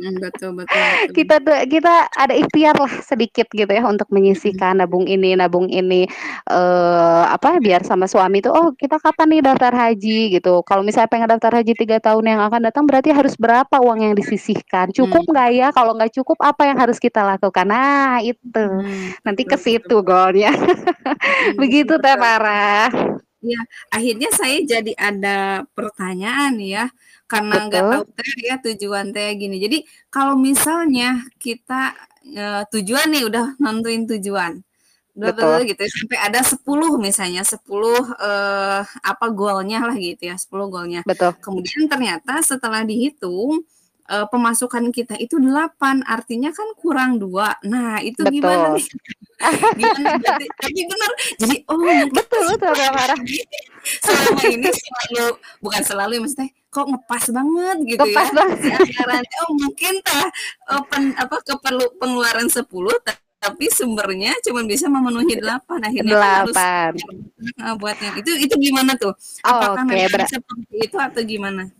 Hmm, 0.00 0.16
betul, 0.16 0.56
betul 0.56 0.80
betul. 0.80 1.12
Kita 1.12 1.36
kita 1.68 2.08
ada 2.08 2.32
ikhtiar 2.32 2.80
lah 2.80 2.88
sedikit 3.04 3.44
gitu 3.52 3.68
ya 3.68 3.84
untuk 3.84 4.08
menyisihkan 4.08 4.80
nabung 4.80 5.04
ini 5.04 5.36
nabung 5.36 5.68
ini. 5.68 6.08
Uh, 6.48 7.28
apa 7.28 7.60
biar 7.60 7.84
sama 7.84 8.08
suami 8.08 8.40
itu 8.40 8.48
oh 8.48 8.72
kita 8.72 8.96
kapan 8.96 9.36
nih 9.36 9.42
daftar 9.44 9.76
haji? 9.76 10.32
gitu. 10.40 10.64
Kalau 10.64 10.80
misalnya 10.80 11.12
pengen 11.12 11.28
daftar 11.28 11.60
haji 11.60 11.76
tiga 11.76 12.00
tahun 12.00 12.24
yang 12.24 12.40
akan 12.48 12.64
datang 12.64 12.88
berarti 12.88 13.12
harus 13.12 13.36
berapa 13.36 13.76
uang 13.76 14.08
yang 14.08 14.14
disisihkan? 14.16 14.88
Cukup 14.96 15.28
hmm. 15.28 15.32
nggak 15.36 15.48
hmm. 15.52 15.60
ya? 15.60 15.68
Kalau 15.76 15.92
nggak 15.92 16.12
cukup 16.16 16.38
apa 16.40 16.62
yang 16.64 16.80
harus 16.80 16.96
kita 16.96 17.20
lakukan? 17.20 17.68
Nah 17.68 17.89
Nah, 17.90 18.22
itu. 18.22 18.62
Hmm, 18.62 19.10
Nanti 19.26 19.42
ke 19.42 19.56
situ 19.58 19.96
golnya. 20.06 20.54
Hmm, 20.54 21.58
Begitu 21.58 21.98
Teh 21.98 22.16
Farah. 22.16 22.86
Ya, 23.40 23.60
akhirnya 23.88 24.28
saya 24.36 24.60
jadi 24.60 24.92
ada 25.00 25.64
pertanyaan 25.72 26.60
ya, 26.60 26.92
karena 27.24 27.64
nggak 27.64 27.84
tahu 27.88 28.02
teh 28.12 28.32
ya 28.44 28.60
tujuan 28.60 29.16
teh 29.16 29.32
gini. 29.40 29.56
Jadi 29.56 29.78
kalau 30.12 30.36
misalnya 30.36 31.24
kita 31.40 31.96
e, 32.20 32.44
tujuan 32.68 33.08
nih 33.08 33.24
udah 33.24 33.56
nentuin 33.56 34.04
tujuan, 34.04 34.60
Betul. 35.16 35.64
gitu 35.72 35.80
ya, 35.80 35.88
sampai 35.88 36.18
ada 36.20 36.40
10 36.44 37.00
misalnya 37.00 37.40
10 37.40 37.96
eh, 38.20 38.80
apa 38.84 39.26
golnya 39.32 39.88
lah 39.88 39.96
gitu 39.96 40.28
ya 40.28 40.36
10 40.36 40.68
golnya. 40.68 41.00
Betul. 41.08 41.32
Kemudian 41.40 41.88
ternyata 41.88 42.44
setelah 42.44 42.84
dihitung 42.84 43.64
uh, 44.10 44.26
pemasukan 44.26 44.90
kita 44.90 45.14
itu 45.16 45.38
delapan 45.38 46.02
artinya 46.04 46.50
kan 46.50 46.66
kurang 46.76 47.22
dua 47.22 47.54
nah 47.62 48.02
itu 48.02 48.20
betul. 48.20 48.34
gimana 48.42 48.66
nih 48.76 48.86
gimana 49.80 50.44
tapi 50.60 50.80
benar 50.84 51.12
jadi 51.38 51.56
oh 51.70 51.78
betul 52.12 52.42
betul 52.52 52.74
marah 52.76 53.20
selama 54.04 54.42
ini 54.50 54.68
selalu 54.68 55.26
bukan 55.64 55.82
selalu 55.86 56.12
ya 56.18 56.20
maksudnya 56.20 56.48
kok 56.70 56.86
ngepas 56.86 57.24
banget 57.32 57.76
gitu 57.96 58.02
ngepas 58.04 58.28
ya 58.28 58.34
banget. 58.36 59.24
oh 59.42 59.50
mungkin 59.56 59.94
tah 60.04 60.28
open 60.76 61.02
apa 61.16 61.36
keperlu 61.42 61.86
pengeluaran 61.96 62.46
sepuluh 62.52 62.94
tapi 63.40 63.72
sumbernya 63.72 64.36
cuma 64.44 64.60
bisa 64.68 64.84
memenuhi 64.92 65.40
8 65.40 65.64
akhirnya 65.80 66.12
kan 66.12 66.44
harus 66.44 66.56
8. 66.60 67.80
buat 67.80 67.96
yang 67.96 68.14
itu 68.20 68.30
itu 68.36 68.54
gimana 68.60 68.92
tuh? 69.00 69.16
Apakah 69.40 69.88
Oke, 69.88 69.96
memang 69.96 70.12
ber 70.12 70.22
seperti 70.28 70.74
itu 70.76 70.96
atau 71.00 71.22
gimana? 71.24 71.72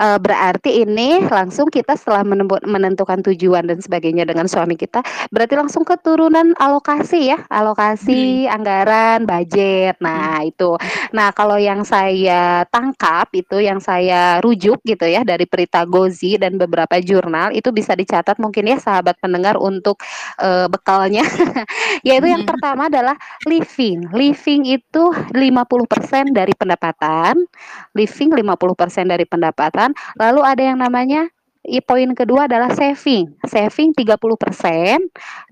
Eee, 0.00 0.16
berarti 0.16 0.82
ini 0.88 1.20
langsung 1.28 1.68
kita 1.68 1.92
setelah 1.92 2.24
menentukan 2.64 3.20
tujuan 3.28 3.68
dan 3.68 3.78
sebagainya 3.84 4.24
dengan 4.24 4.48
suami 4.48 4.72
kita, 4.72 5.04
berarti 5.28 5.54
langsung 5.60 5.84
ke 5.84 6.00
turunan 6.00 6.56
alokasi 6.56 7.28
ya, 7.36 7.38
Hmm. 7.44 7.52
alokasi, 7.52 8.48
anggaran, 8.48 9.28
budget. 9.28 10.00
Nah 10.00 10.40
itu. 10.48 10.80
Nah 11.12 11.28
kalau 11.36 11.60
yang 11.60 11.84
saya 11.84 12.64
tangkap 12.72 13.28
itu, 13.36 13.60
yang 13.60 13.84
saya 13.84 14.40
rujuk 14.40 14.80
gitu 14.88 15.04
ya 15.04 15.20
dari 15.28 15.44
Prita 15.44 15.84
Gozi 15.84 16.40
dan 16.40 16.56
beberapa 16.56 16.96
jurnal, 17.04 17.52
itu 17.52 17.68
bisa 17.74 17.92
dicatat 17.92 18.40
mungkin 18.40 18.64
ya 18.72 18.80
sahabat 18.80 19.20
pendengar 19.20 19.60
untuk, 19.60 20.00
eee, 20.40 20.72
bekalnya. 20.72 21.20
Yaitu 22.08 22.26
yang 22.32 22.42
Mhm. 22.42 22.48
pertama 22.48 22.88
adalah 22.88 23.16
living. 23.44 24.08
Living 24.16 24.64
itu 24.70 25.04
50% 25.36 26.32
dari 26.32 26.52
pendapatan, 26.56 27.36
living 27.96 28.30
50% 28.32 29.04
dari 29.10 29.24
pendapatan, 29.26 29.48
lalu 30.18 30.40
ada 30.44 30.62
yang 30.62 30.78
namanya 30.80 31.30
poin 31.84 32.08
kedua 32.16 32.48
adalah 32.48 32.72
saving. 32.72 33.36
Saving 33.44 33.92
30% 33.92 34.16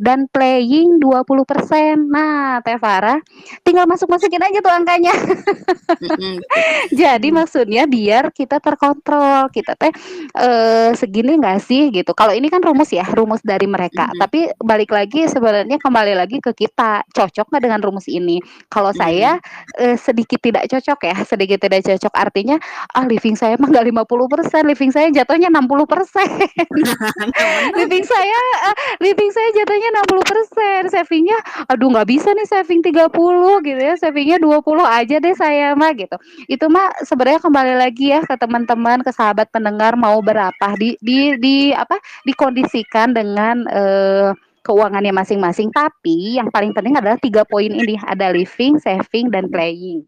dan 0.00 0.24
playing 0.32 0.96
20%. 0.96 2.08
Nah, 2.08 2.64
Teh 2.64 2.80
Farah, 2.80 3.20
tinggal 3.60 3.84
masuk-masukin 3.84 4.40
aja 4.40 4.58
tuh 4.64 4.72
angkanya. 4.72 5.12
Jadi 7.00 7.28
maksudnya 7.28 7.84
biar 7.84 8.32
kita 8.32 8.56
terkontrol, 8.58 9.52
kita 9.52 9.76
teh, 9.76 9.92
eee, 10.32 10.96
segini 10.96 11.36
nggak 11.36 11.60
sih 11.60 11.92
gitu. 11.92 12.16
Kalau 12.16 12.32
ini 12.32 12.48
kan 12.48 12.64
rumus 12.64 12.88
ya, 12.88 13.04
rumus 13.12 13.44
dari 13.44 13.68
mereka, 13.68 14.08
tapi 14.16 14.48
balik 14.64 14.90
lagi 14.94 15.28
sebenarnya 15.28 15.76
kembali 15.76 16.16
lagi 16.16 16.40
ke 16.40 16.56
kita, 16.56 17.04
cocok 17.12 17.52
nggak 17.52 17.62
dengan 17.62 17.80
rumus 17.84 18.08
ini? 18.08 18.40
Kalau 18.72 18.96
saya, 18.96 19.36
eee, 19.76 20.00
sedikit 20.00 20.40
tidak 20.40 20.64
cocok 20.72 20.98
ya, 21.04 21.16
sedikit 21.28 21.58
tidak 21.60 21.84
cocok 21.84 22.14
artinya, 22.16 22.56
ah 22.96 23.04
living 23.04 23.36
saya 23.36 23.60
mah 23.60 23.68
nggak 23.68 23.86
50%, 23.92 24.64
living 24.64 24.90
saya 24.94 25.12
jatuhnya 25.12 25.52
60%. 25.52 25.97
Nah, 26.84 27.10
benar. 27.18 27.70
Living 27.78 28.04
saya 28.06 28.38
heeh, 28.38 28.74
living 29.02 29.30
saya 29.34 29.48
jatuhnya 29.56 29.88
60%, 29.94 30.82
saving-nya, 30.92 31.38
aduh 31.70 31.88
nggak 31.92 32.08
bisa 32.08 32.30
nih 32.36 32.46
saving 32.48 32.80
30 32.84 33.58
gitu 33.64 33.78
ya, 33.80 33.94
saving-nya 33.98 34.38
20 34.42 34.84
aja 34.86 35.16
deh 35.18 35.34
saya 35.34 35.72
mah 35.78 35.92
gitu. 35.96 36.16
Itu 36.50 36.68
mah 36.70 36.92
sebenarnya 37.06 37.40
kembali 37.42 37.74
lagi 37.80 38.12
ya 38.14 38.20
ke 38.26 38.34
teman-teman, 38.38 39.02
ke 39.06 39.10
sahabat 39.14 39.48
pendengar 39.54 39.94
mau 39.98 40.20
berapa, 40.22 40.68
di 40.78 40.94
di 41.02 41.34
di 41.40 41.56
apa, 41.74 41.98
dikondisikan 42.28 43.12
dengan, 43.16 43.64
eee, 43.70 44.30
keuangannya 44.66 45.12
masing-masing. 45.16 45.72
Tapi 45.72 46.36
yang 46.38 46.52
paling 46.52 46.72
penting 46.76 46.94
adalah 47.00 47.16
3 47.20 47.42
poin 47.48 47.70
ini, 47.72 47.96
ada 48.04 48.28
living, 48.34 48.76
saving, 48.82 49.32
dan 49.32 49.48
playing. 49.48 50.04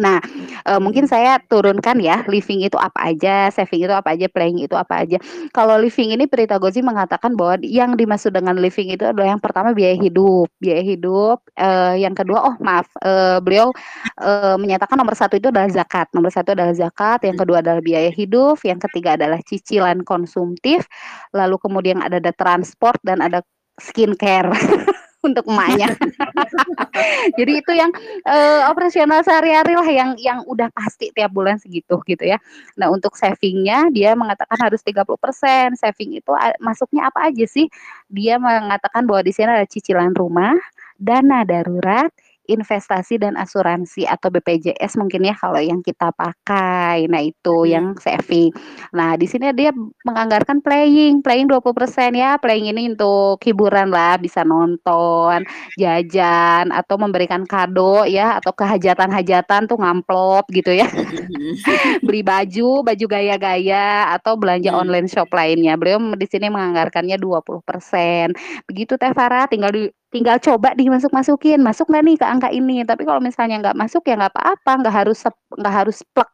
Nah, 0.00 0.24
eee, 0.64 0.80
mungkin 0.80 1.04
saya 1.04 1.36
turunkan 1.52 2.00
ya, 2.00 2.24
living 2.24 2.64
itu 2.64 2.80
apa 2.80 3.12
aja, 3.12 3.52
saving 3.52 3.84
itu 3.84 3.92
apa 3.92 4.16
aja, 4.16 4.24
playing 4.32 4.64
itu 4.64 4.72
apa 4.72 5.04
aja. 5.04 5.20
Kalau 5.52 5.76
living 5.76 6.16
ini 6.16 6.24
Prita 6.24 6.56
Gozi 6.56 6.80
mengatakan 6.80 7.36
bahwa 7.36 7.60
yang 7.60 7.92
dimaksud 8.00 8.32
dengan 8.32 8.56
living 8.56 8.88
itu 8.96 9.04
adalah 9.04 9.36
yang 9.36 9.42
pertama 9.44 9.76
biaya 9.76 9.92
hidup, 10.00 10.48
biaya 10.56 10.80
hidup, 10.80 11.44
eee, 11.60 12.08
yang 12.08 12.16
kedua 12.16 12.40
oh 12.40 12.54
maaf, 12.64 12.88
eee, 13.04 13.36
beliau, 13.44 13.68
eee, 14.16 14.56
menyatakan 14.56 14.96
nomor 14.96 15.12
1 15.12 15.36
itu 15.36 15.52
adalah 15.52 15.68
zakat, 15.68 16.08
nomor 16.16 16.32
1 16.32 16.56
adalah 16.56 16.72
zakat, 16.72 17.20
yang 17.28 17.36
kedua 17.36 17.60
adalah 17.60 17.84
biaya 17.84 18.08
hidup, 18.08 18.64
yang 18.64 18.80
ketiga 18.80 19.20
adalah 19.20 19.44
cicilan 19.44 20.00
konsumtif, 20.08 20.88
lalu 21.36 21.60
kemudian 21.60 22.00
ada 22.00 22.16
ada 22.22 22.32
transport 22.32 22.96
dan 23.04 23.18
ada 23.20 23.42
skincare 23.80 24.52
untuk 25.22 25.46
emaknya. 25.48 25.88
Jadi 27.38 27.52
itu 27.62 27.72
yang, 27.74 27.90
eee, 28.26 28.60
operasional 28.68 29.22
sehari-hari 29.24 29.74
lah 29.78 29.88
yang 29.88 30.10
yang 30.18 30.38
udah 30.46 30.68
pasti 30.74 31.10
tiap 31.14 31.32
bulan 31.34 31.58
segitu, 31.62 31.98
gitu 32.06 32.24
ya. 32.26 32.38
Nah 32.78 32.90
untuk 32.92 33.14
saving-nya 33.16 33.90
dia 33.94 34.14
mengatakan 34.18 34.58
harus 34.60 34.82
30%, 34.84 35.74
saving 35.78 36.18
itu 36.18 36.32
masuknya 36.62 37.08
apa 37.10 37.30
aja 37.32 37.46
sih? 37.48 37.66
Dia 38.10 38.38
mengatakan 38.42 39.06
bahwa 39.08 39.22
di 39.24 39.32
sini 39.34 39.50
ada 39.50 39.66
cicilan 39.68 40.12
rumah, 40.14 40.54
dana 40.98 41.42
darurat, 41.46 42.10
investasi 42.50 43.18
dan 43.22 43.38
asuransi 43.38 44.04
atau 44.08 44.28
BPJS 44.34 44.98
mungkin 44.98 45.22
ya 45.26 45.34
kalau 45.38 45.60
yang 45.62 45.80
kita 45.84 46.10
pakai. 46.14 47.06
Nah 47.06 47.22
itu 47.22 47.64
Mhm. 47.64 47.70
yang 47.70 47.86
saving. 47.98 48.50
Nah 48.94 49.14
di 49.18 49.26
sini 49.30 49.50
dia 49.54 49.70
menganggarkan 50.06 50.60
playing, 50.64 51.22
playing 51.22 51.46
20% 51.50 52.12
ya, 52.16 52.36
playing 52.40 52.70
ini 52.74 52.92
untuk 52.94 53.38
hiburan 53.46 53.90
lah, 53.94 54.18
bisa 54.18 54.42
nonton, 54.42 55.44
jajan, 55.78 56.70
atau 56.74 56.96
memberikan 56.98 57.46
kado 57.46 58.04
ya, 58.08 58.38
atau 58.38 58.50
kehajatan-hajatan 58.54 59.70
tuh 59.70 59.78
ngamplop 59.80 60.46
gitu 60.50 60.74
ya. 60.74 60.86
Beli 62.06 62.22
baju, 62.26 62.82
baju 62.86 63.04
gaya-gaya, 63.08 64.10
atau 64.16 64.34
belanja 64.38 64.72
Mmm. 64.74 64.80
online 64.82 65.08
shop 65.10 65.30
lainnya. 65.32 65.74
Beliau 65.78 65.98
di 66.18 66.26
sini 66.28 66.48
menganggarkannya 66.52 67.16
20%. 67.20 68.34
Begitu 68.68 68.96
Teh 68.98 69.12
Farah, 69.14 69.46
tinggal 69.50 69.70
di 69.74 69.84
tinggal 70.14 70.36
coba 70.46 70.68
dimasuk-masukin, 70.78 71.58
masuk 71.64 71.88
nggak 71.90 72.02
nih 72.06 72.16
ke 72.20 72.26
angka 72.28 72.48
ini? 72.52 72.84
Tapi 72.84 73.02
kalau 73.08 73.20
misalnya 73.24 73.56
nggak 73.62 73.76
masuk 73.82 74.02
ya 74.08 74.14
nggak 74.20 74.32
apa-apa, 74.36 74.70
nggak 74.84 74.94
harus 75.00 75.18
nggak 75.58 75.74
harus 75.84 76.00
plek, 76.14 76.30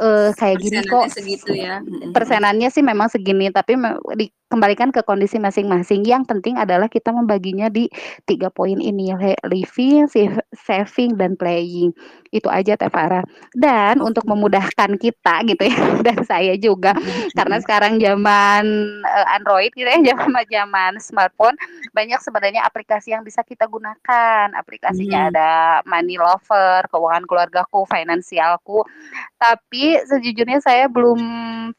eee, 0.00 0.28
kayak 0.38 0.58
gini 0.62 0.80
kok, 0.86 1.06
segitu 1.12 1.52
ya? 1.56 1.80
Persenannya 2.10 2.68
sih 2.74 2.82
memang 2.82 3.06
segini, 3.12 3.48
tapi 3.54 3.78
me 3.78 3.94
dikembalikan 4.18 4.90
ke 4.90 5.06
kondisi 5.06 5.38
masing-masing. 5.38 6.02
Yang 6.02 6.26
penting 6.26 6.58
adalah 6.58 6.90
kita 6.90 7.14
membaginya 7.14 7.70
di 7.70 7.86
3 8.26 8.50
poin 8.50 8.76
ini, 8.82 9.14
le 9.14 9.38
living, 9.46 10.10
saving, 10.54 11.14
dan 11.14 11.38
playing. 11.38 11.94
Itu 12.34 12.50
aja 12.50 12.74
Teh 12.74 12.90
Farah. 12.90 13.22
Dan 13.54 14.02
untuk 14.02 14.26
memudahkan 14.26 14.98
kita 14.98 15.46
gitu 15.46 15.62
ya, 15.70 15.78
dan 16.06 16.18
saya 16.26 16.54
juga, 16.58 16.94
karena 17.38 17.58
sekarang 17.62 17.98
zaman, 18.02 18.64
eee, 19.02 19.26
Android 19.38 19.70
gitu 19.74 19.86
ya, 19.86 19.98
zaman 20.14 20.44
zaman 20.50 20.92
smartphone, 20.98 21.56
banyak 21.94 22.18
sebenarnya 22.22 22.62
aplikasi 22.66 23.14
yang 23.14 23.22
bisa 23.26 23.42
kita 23.46 23.66
gunakan. 23.70 24.50
Aplikasinya 24.54 25.26
Mhm. 25.26 25.28
ada 25.34 25.50
Money 25.86 26.16
Lover, 26.18 26.86
Keuangan 26.90 27.24
Keluargaku, 27.26 27.86
Finansialku, 28.50 28.82
tapi 29.38 29.96
sejujurnya 30.04 30.58
saya 30.60 30.84
belum 30.90 31.20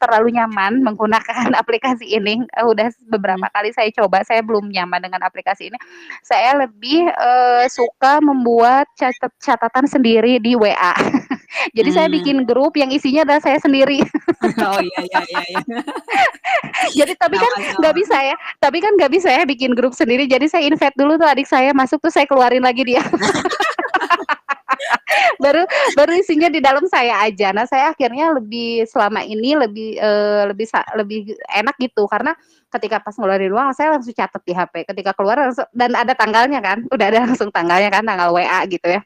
terlalu 0.00 0.34
nyaman 0.40 0.80
menggunakan 0.80 1.52
aplikasi 1.62 2.16
ini, 2.16 2.42
eee, 2.42 2.66
udah 2.66 2.88
beberapa 3.12 3.46
kali 3.52 3.70
saya 3.76 3.92
coba, 3.92 4.24
saya 4.24 4.40
belum 4.40 4.72
nyaman 4.72 5.04
dengan 5.04 5.20
aplikasi 5.22 5.68
ini. 5.68 5.78
Saya 6.24 6.56
lebih, 6.64 7.12
eee, 7.12 7.64
suka 7.68 8.18
membuat 8.24 8.88
catat 8.96 9.32
catatan 9.38 9.84
sendiri 9.86 10.40
di 10.40 10.56
WA. 10.56 10.94
Jadi 11.76 11.90
saya 11.92 12.08
Mmm. 12.08 12.16
bikin 12.16 12.36
grup 12.48 12.72
yang 12.80 12.88
isinya 12.88 13.28
adalah 13.28 13.42
saya 13.44 13.60
sendiri. 13.60 14.00
Oh, 14.62 14.78
iya 14.78 15.00
iya 15.06 15.20
iya 15.26 15.42
iya. 15.54 15.60
Jadi 17.02 17.12
tapi 17.18 17.34
kan 17.38 17.50
nggak 17.82 17.94
bisa 17.94 18.14
ya 18.14 18.36
tapi 18.62 18.78
kan 18.78 18.94
nggak 18.94 19.10
bisa 19.10 19.28
ya 19.30 19.42
bikin 19.42 19.74
grup 19.74 19.94
sendiri, 19.94 20.26
jadi 20.30 20.46
saya 20.46 20.66
invite 20.66 20.94
dulu 20.94 21.18
tuh 21.18 21.26
adik 21.26 21.46
saya 21.46 21.74
masuk, 21.74 21.98
terus 21.98 22.14
saya 22.14 22.26
keluarin 22.26 22.62
lagi 22.62 22.82
dia. 22.86 23.02
Baru 25.42 25.62
baru 25.98 26.12
isinya 26.18 26.48
di 26.52 26.60
dalam 26.62 26.84
saya 26.88 27.24
aja. 27.26 27.50
Nah 27.56 27.66
saya 27.68 27.92
akhirnya 27.94 28.32
lebih 28.36 28.86
selama 28.88 29.22
ini 29.26 29.56
lebih, 29.58 29.98
eee, 30.00 30.42
lebih 30.52 30.66
lebih 30.98 31.18
enak 31.52 31.76
gitu, 31.80 32.04
karena 32.08 32.32
ketika 32.72 33.00
pas 33.04 33.14
ngeluarin 33.18 33.52
uang 33.52 33.70
saya 33.76 33.94
langsung 33.98 34.14
catat 34.16 34.42
di 34.46 34.52
HP, 34.56 34.74
ketika 34.88 35.12
keluar 35.16 35.36
langsung 35.40 35.66
dan 35.76 35.92
ada 35.98 36.14
tanggalnya 36.16 36.60
kan, 36.64 36.84
udah 36.90 37.06
ada 37.12 37.20
langsung 37.28 37.50
tanggalnya 37.52 37.90
kan, 37.92 38.04
tanggal 38.06 38.30
WA 38.34 38.60
gitu 38.70 38.88
ya, 38.88 39.00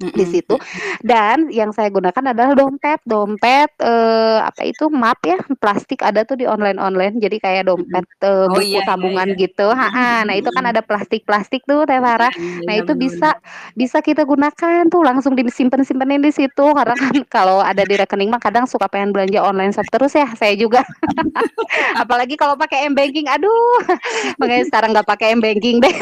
di 0.00 0.24
situ. 0.24 0.56
Dan 1.04 1.52
yang 1.52 1.70
saya 1.76 1.92
gunakan 1.92 2.32
adalah 2.32 2.52
dompet, 2.56 3.00
dompet, 3.04 3.70
eee, 3.80 4.38
apa 4.44 4.62
itu, 4.64 4.88
map 4.88 5.20
ya, 5.24 5.36
plastik 5.60 6.00
ada 6.00 6.24
tuh 6.24 6.36
di 6.40 6.44
online-online, 6.48 7.20
jadi 7.20 7.36
kayak 7.40 7.62
dompet, 7.68 8.04
eee, 8.24 8.46
Oh, 8.48 8.56
buku 8.56 8.64
iya 8.64 8.80
iya 8.80 8.82
tabungan 8.88 9.28
iya. 9.32 9.40
gitu. 9.48 9.66
Mhm 9.70 9.80
heeh. 9.80 10.16
Nah 10.26 10.34
itu 10.36 10.50
kan 10.52 10.64
ada 10.68 10.80
plastik-plastik 10.84 11.62
tuh 11.68 11.84
Teh 11.84 12.00
Farah. 12.00 12.32
Nah 12.68 12.74
iya, 12.74 12.80
itu 12.80 12.92
bener 12.96 13.02
bisa 13.04 13.30
bisa 13.76 13.98
kita 14.00 14.22
gunakan 14.24 14.88
tuh, 14.88 15.02
langsung 15.04 15.32
disimpen-simpenin 15.36 16.20
di 16.24 16.32
situ, 16.32 16.66
karena 16.76 16.94
kan 16.96 17.12
kalau 17.36 17.60
ada 17.60 17.82
di 17.84 17.94
rekening 17.98 18.28
mah 18.32 18.40
kadang 18.42 18.64
suka 18.68 18.86
pengen 18.88 19.12
belanja 19.14 19.40
online 19.44 19.72
shop 19.74 19.86
terus 19.92 20.12
ya, 20.16 20.28
saya 20.38 20.54
juga. 20.56 20.80
Apalagi 22.02 22.34
kalau 22.38 22.54
pakai 22.58 22.86
m-banking, 22.90 23.26
aduh, 23.30 23.78
makanya 24.40 24.64
sekarang 24.68 24.90
nggak 24.94 25.08
pakai 25.08 25.34
m-banking 25.36 25.78
deh. 25.82 25.94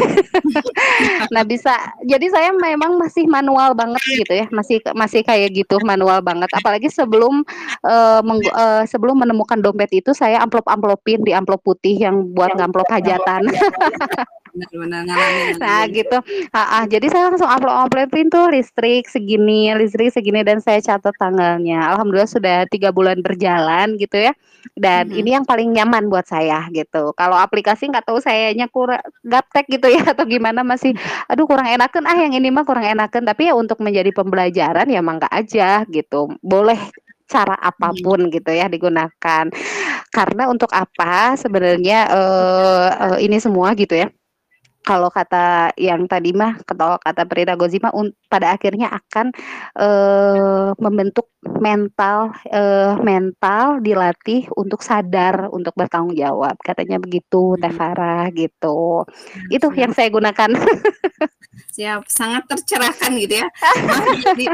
Nah 1.33 1.43
bisa. 1.45 1.75
Jadi 2.05 2.27
saya 2.33 2.51
memang 2.55 2.97
masih 3.01 3.25
manual 3.29 3.73
banget 3.73 3.88
gitu 3.97 4.33
ya, 4.35 4.47
masih 4.51 4.83
masih 4.93 5.21
kayak 5.25 5.55
gitu, 5.55 5.79
manual 5.87 6.21
banget. 6.21 6.51
Apalagi 6.53 6.91
sebelum, 6.93 7.47
eee, 7.87 8.21
menggu 8.27 8.51
eee, 8.51 8.83
sebelum 8.91 9.17
menemukan 9.23 9.59
dompet 9.63 9.91
itu 9.95 10.11
saya 10.13 10.43
amplop-amplopin 10.45 11.23
di 11.25 11.33
amplop 11.33 11.63
putih 11.65 11.97
yang 11.97 12.35
buat 12.35 12.53
ngamplop 12.59 12.89
hajatan. 12.91 13.49
Benar 14.59 14.71
benar 14.83 15.01
ngalamin 15.07 15.57
Nah 15.63 15.83
gitu, 15.91 16.17
heeh, 16.51 16.83
jadi 16.91 17.07
saya 17.11 17.23
langsung 17.31 17.47
upload-upload-in 17.51 18.29
tuh 18.29 18.47
listrik 18.51 19.07
segini 19.07 19.71
listrik 19.79 20.11
segini 20.11 20.43
dan 20.43 20.59
saya 20.59 20.83
catat 20.83 21.15
tanggalnya. 21.17 21.95
Alhamdulillah 21.95 22.27
sudah 22.31 22.59
3 22.67 22.91
bulan 22.91 23.23
berjalan 23.23 23.95
gitu 23.97 24.19
ya, 24.19 24.33
dan 24.75 25.09
Mhm. 25.11 25.19
ini 25.23 25.31
yang 25.39 25.45
paling 25.47 25.71
nyaman 25.73 26.11
buat 26.11 26.27
saya 26.27 26.67
gitu. 26.75 27.15
Kalau 27.15 27.37
aplikasi 27.39 27.87
nggak 27.89 28.07
tahu 28.11 28.19
sayanya 28.19 28.67
kura 28.69 28.99
gaptek 29.23 29.67
gitu 29.71 29.87
ya 29.91 30.03
atau 30.13 30.27
gimana 30.27 30.61
masih, 30.67 30.93
aduh 31.31 31.47
kurang 31.47 31.67
enakeun 31.71 32.05
ah 32.09 32.19
yang 32.19 32.35
ini 32.35 32.51
mah 32.51 32.67
kurang 32.67 32.85
enakeun, 32.87 33.25
tapi 33.25 33.49
ya 33.51 33.55
untuk 33.55 33.79
menjadi 33.85 34.11
pembelajaran 34.13 34.87
ya 34.91 35.01
mangga 35.05 35.29
aja 35.31 35.87
gitu. 35.89 36.35
Boleh 36.43 36.79
cara 37.29 37.57
apa 37.61 37.93
pun 37.93 38.33
gitu 38.33 38.51
ya 38.53 38.67
digunakan. 38.73 39.47
Karena 40.13 40.49
untuk 40.49 40.71
apa 40.73 41.37
sebenarnya, 41.37 41.99
eee 42.11 42.89
eee, 43.05 43.17
ini 43.29 43.39
semua 43.43 43.73
gitu 43.77 43.95
ya, 43.97 44.09
kalau 44.89 45.13
kata 45.13 45.77
yang 45.77 46.09
tadi 46.09 46.33
mah 46.33 46.57
kalau 46.65 46.97
kata 46.97 47.29
Perilagozi 47.29 47.77
mah 47.85 47.93
un 47.93 48.09
pada 48.33 48.57
akhirnya 48.57 48.89
akan, 48.89 49.27
eee, 49.77 50.69
membentuk 50.81 51.29
mental, 51.61 52.33
eee, 52.49 52.97
mental 53.05 53.85
dilatih 53.85 54.49
untuk 54.57 54.81
sadar 54.81 55.53
untuk 55.53 55.77
bertanggung 55.77 56.17
jawab, 56.17 56.57
katanya 56.65 56.97
begitu 56.97 57.61
Teh 57.61 57.69
Mhm. 57.69 57.77
Farah 57.79 58.25
gitu. 58.33 59.05
Siap 59.05 59.53
Itu 59.53 59.67
yang 59.77 59.93
saya 59.93 60.09
gunakan. 60.09 60.51
Siap, 61.77 62.03
sangat 62.11 62.43
tercerahkan 62.51 63.13
gitu 63.23 63.35
ya. 63.45 63.47
Jadi 64.35 64.45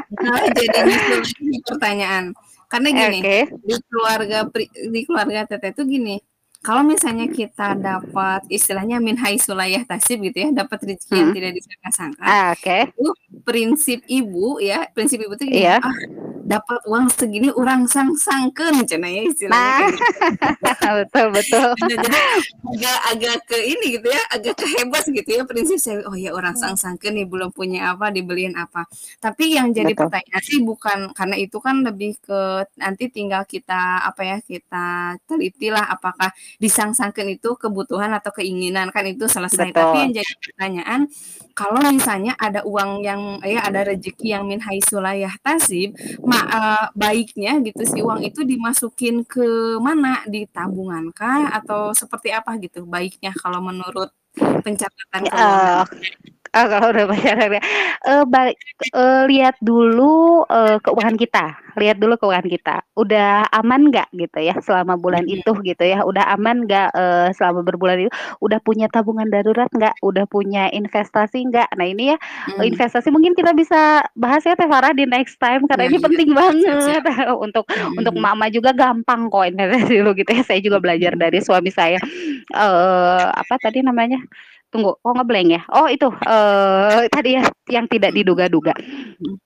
jadi 1.25 1.59
pertanyaan. 1.65 2.25
Karena 2.69 2.89
gini, 2.91 3.19
Oke. 3.23 3.39
di 3.65 3.75
keluarga 3.89 4.39
di 4.93 5.01
keluarga 5.07 5.41
Teteh 5.49 5.73
tuh 5.79 5.87
gini, 5.87 6.19
kalau 6.65 6.81
misalnya 6.83 7.29
kita 7.29 7.77
dapat 7.77 8.41
istilahnya 8.49 8.97
min 8.99 9.21
haitsu 9.21 9.53
la 9.53 9.69
yahtasib 9.69 10.25
gitu 10.25 10.49
ya, 10.49 10.49
dapat 10.51 10.81
rezeki 10.81 11.13
yang 11.15 11.31
Mhm. 11.31 11.37
tidak 11.37 11.51
disangka-sangka, 11.61 12.25
Oke. 12.57 12.79
itu 12.89 13.09
prinsip 13.45 14.01
ibu 14.09 14.57
ya, 14.59 14.89
prinsip 14.91 15.21
ibu 15.21 15.37
tuh 15.37 15.45
gini, 15.45 15.69
Iya. 15.69 15.77
"Ah, 15.79 15.93
dapat 16.45 16.81
uang 16.87 17.09
segini 17.11 17.49
urang 17.53 17.89
sang-sangkeun," 17.89 18.85
cenah 18.87 19.11
ya 19.11 19.23
istilahnya 19.29 19.89
Nah, 20.65 20.93
betul 21.01 21.27
betul. 21.33 21.69
Jadi 21.91 22.09
agak 22.75 22.99
agak 23.13 23.37
ke 23.49 23.57
ini 23.61 23.87
gitu 24.01 24.09
ya, 24.11 24.23
agak 24.33 24.55
ke 24.61 24.67
hebas 24.79 25.05
gitu 25.09 25.29
ya 25.31 25.43
prinsip 25.49 25.79
saya, 25.81 26.05
"Oh 26.09 26.17
ya 26.17 26.33
orang 26.35 26.55
Mmm. 26.57 26.63
sang-sangkeun 26.77 27.15
nih 27.17 27.27
belum 27.29 27.51
punya 27.55 27.95
apa, 27.97 28.11
dibeliin 28.15 28.55
apa." 28.59 28.87
Tapi 29.21 29.57
yang 29.57 29.71
jadi 29.73 29.93
Betul. 29.93 30.09
pertanyaan 30.11 30.43
sih 30.45 30.61
bukan 30.63 30.99
karena 31.17 31.37
itu 31.39 31.57
kan 31.61 31.81
lebih 31.85 32.17
ke 32.21 32.69
nanti 32.81 33.09
tinggal 33.13 33.45
kita 33.49 34.05
apa 34.05 34.23
ya, 34.25 34.37
kita 34.45 35.17
telitilah 35.29 35.85
apakah 35.91 36.31
disang-sangkeun 36.61 37.37
itu 37.37 37.57
kebutuhan 37.57 38.11
atau 38.17 38.31
keinginan, 38.35 38.91
kan 38.95 39.05
itu 39.09 39.27
selesai. 39.29 39.71
Tapi 39.73 39.97
yang 40.09 40.11
Betul. 40.13 40.21
jadi 40.21 40.33
pertanyaan, 40.45 41.01
kalau 41.55 41.81
misalnya 41.89 42.33
ada 42.37 42.67
uang 42.67 43.01
yang 43.07 43.39
ya 43.47 43.63
ada 43.67 43.87
rezeki 43.87 44.35
yang 44.35 44.45
min 44.49 44.61
haitsu 44.61 44.99
la 44.99 45.15
eee, 46.57 46.85
baiknya 46.99 47.53
gitu 47.67 47.83
si 47.87 47.99
uang 48.07 48.21
itu 48.29 48.41
dimasukin 48.47 49.23
ke 49.27 49.47
mana, 49.83 50.23
di 50.33 50.47
tabungan 50.51 51.05
kah 51.15 51.51
atau 51.59 51.93
seperti 51.97 52.29
apa 52.35 52.51
gitu 52.65 52.85
baiknya 52.89 53.33
kalau 53.43 53.61
menurut 53.65 54.11
pencatatan 54.65 55.25
keuangan? 55.33 55.87
Heeh. 55.89 56.34
Oh 56.55 56.67
kalau 56.71 56.95
udah 56.95 57.05
pacaran 57.11 57.51
ya, 57.59 57.63
eee, 58.07 58.23
baik 58.31 58.57
eee, 58.95 59.23
lihat 59.27 59.57
dulu, 59.59 60.47
eee, 60.47 60.79
keuangan 60.87 61.17
kita 61.19 61.47
lihat 61.75 61.99
dulu 61.99 62.15
keuangan 62.15 62.47
kita. 62.47 62.77
Udah 62.95 63.51
aman 63.51 63.91
nggak 63.91 64.07
gitu 64.15 64.39
ya 64.39 64.55
selama 64.63 64.95
bulan 64.95 65.27
Mhm. 65.27 65.35
itu 65.43 65.51
gitu 65.67 65.83
ya, 65.83 66.07
udah 66.07 66.31
aman 66.39 66.63
nggak, 66.71 66.95
eee, 66.95 67.29
selama 67.35 67.67
berbulan 67.67 68.07
itu, 68.07 68.11
udah 68.39 68.63
punya 68.63 68.87
tabungan 68.87 69.27
darurat 69.27 69.67
nggak, 69.75 69.99
udah 69.99 70.23
punya 70.31 70.71
investasi 70.71 71.43
nggak. 71.51 71.75
Nah 71.75 71.87
ini 71.91 72.15
ya, 72.15 72.17
Mmm. 72.47 72.63
investasi 72.71 73.11
mungkin 73.11 73.35
kita 73.35 73.51
bisa 73.59 74.07
bahas 74.15 74.47
ya 74.47 74.55
Teh 74.55 74.71
Farah 74.71 74.95
di 74.95 75.11
next 75.11 75.35
time 75.43 75.67
Iya 75.67 75.67
karena 75.67 75.85
ini 75.91 75.99
iya. 75.99 76.05
penting 76.07 76.31
banget 76.31 77.03
untuk 77.45 77.67
untuk 77.99 78.15
Mhm. 78.15 78.23
emak-emak 78.23 78.51
juga 78.55 78.71
gampang 78.79 79.27
kok 79.27 79.43
investasi 79.51 79.93
dulu 79.99 80.15
gitu 80.15 80.31
ya. 80.31 80.43
Saya 80.47 80.61
juga 80.63 80.79
belajar 80.79 81.19
Mhm. 81.19 81.19
dari 81.19 81.39
suami 81.43 81.75
saya. 81.75 81.99
Eee, 82.55 83.27
apa 83.35 83.55
tadi 83.59 83.83
namanya? 83.83 84.23
Tunggu, 84.75 84.99
kok 84.99 85.15
nge-blank 85.15 85.49
ya? 85.55 85.63
Oh 85.71 85.87
itu, 85.87 86.11
eee, 86.11 87.07
tadi 87.07 87.39
ya 87.39 87.47
yang 87.71 87.87
tidak 87.87 88.11
diduga-duga. 88.11 88.75
Mhm. 89.23 89.39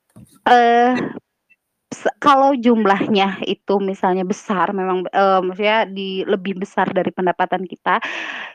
Kalau 2.21 2.53
jumlahnya 2.53 3.41
itu 3.49 3.81
misalnya 3.81 4.21
besar 4.29 4.77
memang, 4.77 5.09
eee, 5.09 5.41
maksudnya 5.41 5.79
di 5.89 6.21
lebih 6.29 6.61
besar 6.61 6.85
dari 6.93 7.09
pendapatan 7.09 7.65
kita, 7.65 7.97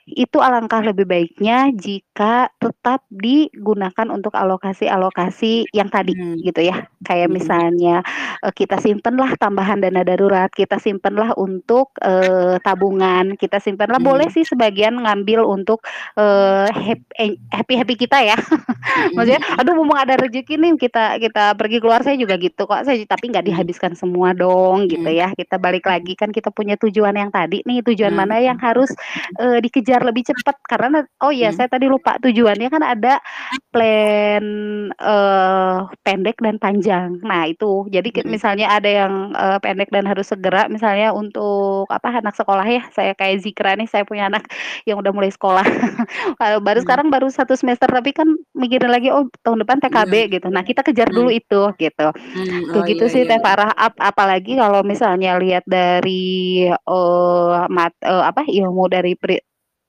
itu 0.06 0.38
alangkah 0.38 0.86
lebih 0.86 1.10
baiknya 1.10 1.74
jika 1.74 2.54
tetap 2.62 3.02
digunakan 3.10 4.08
untuk 4.14 4.38
alokasi-alokasi 4.38 5.66
yang 5.74 5.90
tadi 5.90 6.14
Mmm. 6.14 6.38
gitu 6.46 6.62
ya. 6.62 6.86
Kayak 7.02 7.30
Mhm. 7.30 7.34
misalnya, 7.34 8.06
eee, 8.46 8.54
kita 8.54 8.78
simpenlah 8.78 9.34
tambahan 9.42 9.82
dana 9.82 10.06
darurat, 10.06 10.54
kita 10.54 10.78
simpenlah 10.78 11.34
untuk, 11.40 11.90
eee, 12.06 12.62
tabungan, 12.62 13.34
kita 13.42 13.58
simpenlah 13.58 13.98
boleh 14.04 14.28
Mmm. 14.28 14.34
sih 14.34 14.46
sebagian 14.46 14.94
ngambil 15.02 15.42
untuk, 15.48 15.82
eee, 16.20 16.70
hap 16.70 17.02
eng 17.18 17.34
happy-happy 17.50 17.96
kita 17.98 18.22
ya. 18.22 18.38
Maksudnya, 19.18 19.40
mhm. 19.40 19.58
aduh 19.60 19.74
mumpung 19.80 19.98
ada 20.00 20.16
rezeki 20.20 20.56
nih 20.62 20.74
kita 20.80 21.18
kita 21.24 21.56
pergi 21.58 21.78
keluar, 21.82 22.02
saya 22.06 22.18
juga 22.20 22.36
gitu 22.42 22.66
kok, 22.70 22.84
saya 22.86 22.98
tapi 23.24 23.32
nggak 23.40 23.48
Mmm. 23.48 23.56
dihabiskan 23.56 23.96
semua 23.96 24.36
dong 24.36 24.92
gitu 24.92 25.08
Mhm. 25.08 25.16
ya. 25.16 25.32
Kita 25.32 25.56
balik 25.56 25.88
lagi 25.88 26.12
kan 26.20 26.28
kita 26.36 26.52
punya 26.52 26.76
tujuan 26.76 27.16
yang 27.16 27.32
tadi 27.32 27.64
nih, 27.64 27.80
tujuan 27.88 28.12
Mmm, 28.12 28.20
mana 28.20 28.36
yang 28.44 28.60
harus, 28.60 28.92
eee, 29.40 29.64
dikejar 29.64 30.04
lebih 30.04 30.28
cepat 30.28 30.60
karena 30.68 31.08
oh 31.24 31.32
iya 31.32 31.48
Mhm. 31.48 31.56
saya 31.56 31.72
tadi 31.72 31.88
lupa, 31.88 32.20
tujuannya 32.20 32.68
kan 32.68 32.84
ada 32.84 33.24
plan, 33.72 34.44
eee, 34.92 35.78
pendek 36.04 36.36
dan 36.44 36.60
panjang. 36.60 37.16
Nah 37.24 37.48
itu, 37.48 37.88
jadi 37.88 38.12
misalnya 38.28 38.76
ada 38.76 38.92
yang, 38.92 39.32
eee, 39.32 39.58
pendek 39.64 39.88
dan 39.96 40.04
harus 40.04 40.28
segera 40.28 40.68
misalnya 40.68 41.16
untuk 41.16 41.88
apa, 41.88 42.20
anak 42.20 42.36
sekolah 42.36 42.68
ya, 42.68 42.84
saya 42.92 43.16
kayak 43.16 43.40
Zikra 43.40 43.80
nih, 43.80 43.88
saya 43.88 44.04
punya 44.04 44.28
anak 44.28 44.52
yang 44.84 45.00
udah 45.00 45.16
mulai 45.16 45.32
sekolah. 45.32 45.64
Baru 46.68 46.80
sekarang 46.84 47.08
baru 47.12 47.28
1 47.32 47.56
semester, 47.56 47.88
tapi 47.88 48.12
kan 48.12 48.28
mikirin 48.56 48.92
lagi, 48.92 49.08
oh 49.16 49.28
tahun 49.48 49.64
depan 49.64 49.80
Iya 49.90 50.12
TKB 50.12 50.14
gitu. 50.40 50.48
Nah 50.52 50.64
kita 50.68 50.84
kejar 50.84 51.12
dulu 51.16 51.32
itu 51.32 51.72
gitu. 51.80 52.08
Mmm, 52.36 52.66
Kayak 52.74 52.84
oh 52.84 52.86
gitu 52.96 53.04
iya 53.04 53.13
sih 53.14 53.24
Teh. 53.30 53.38
Farah, 53.38 53.70
ap 53.78 53.94
apalagi 54.02 54.58
kalau 54.58 54.82
misalnya 54.82 55.38
lihat 55.38 55.64
dari, 55.70 56.66
eee, 56.70 57.58
mat 57.70 57.94
eee, 58.02 58.24
apa, 58.32 58.42
ilmu 58.50 58.86
dari 58.90 59.14
Pri 59.14 59.38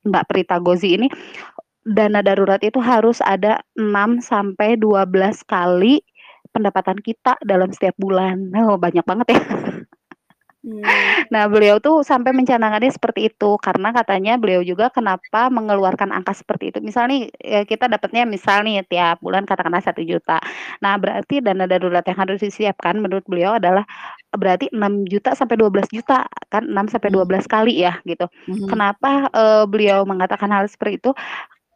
Mbak 0.05 0.23
Prita 0.29 0.57
Gozi 0.61 0.97
ini, 1.01 1.07
dana 1.85 2.21
darurat 2.25 2.61
itu 2.63 2.79
harus 2.83 3.19
ada 3.25 3.61
6 3.79 4.21
sampai 4.23 4.77
12 4.79 5.41
kali 5.47 6.01
pendapatan 6.53 6.99
kita 7.01 7.35
dalam 7.45 7.69
setiap 7.73 7.95
bulan. 7.99 8.51
Oh 8.69 8.77
banyak 8.79 9.05
banget 9.07 9.27
ya. 9.35 9.39
Mmm. 10.65 11.29
Nah 11.29 11.45
beliau 11.45 11.77
tuh 11.77 12.01
sampai 12.01 12.33
mencanangkannya 12.33 12.89
seperti 12.89 13.29
itu, 13.29 13.53
karena 13.61 13.93
katanya 13.93 14.33
beliau 14.41 14.65
juga 14.65 14.89
kenapa 14.89 15.53
mengeluarkan 15.53 16.09
angka 16.09 16.33
seperti 16.33 16.73
itu, 16.73 16.79
misal 16.81 17.05
nih, 17.05 17.29
eee, 17.37 17.63
kita 17.69 17.85
dapatnya 17.85 18.25
misal 18.25 18.65
nih 18.65 18.81
tiap 18.89 19.21
bulan 19.21 19.45
katakanlah 19.45 19.85
Rp1.000.000. 19.85 20.41
Nah 20.81 20.97
berarti 20.97 21.37
dana 21.45 21.69
darurat 21.69 22.01
yang 22.09 22.17
harus 22.17 22.41
disiapkan 22.41 22.97
menurut 22.97 23.21
beliau 23.29 23.61
adalah 23.61 23.85
berarti 24.33 24.73
Rp6.000.000 24.73 25.37
sampai 25.37 25.53
Rp12.000.000 25.61 26.25
kan 26.49 26.65
6 26.65 26.89
sampai 26.89 27.09
Mmm. 27.09 27.17
12 27.21 27.45
kali 27.45 27.85
ya 27.85 28.01
gitu. 28.09 28.25
Mhm. 28.47 28.65
Kenapa, 28.65 29.29
eee, 29.37 29.63
beliau 29.69 30.01
mengatakan 30.09 30.49
hal 30.49 30.65
seperti 30.65 30.97
itu, 31.01 31.11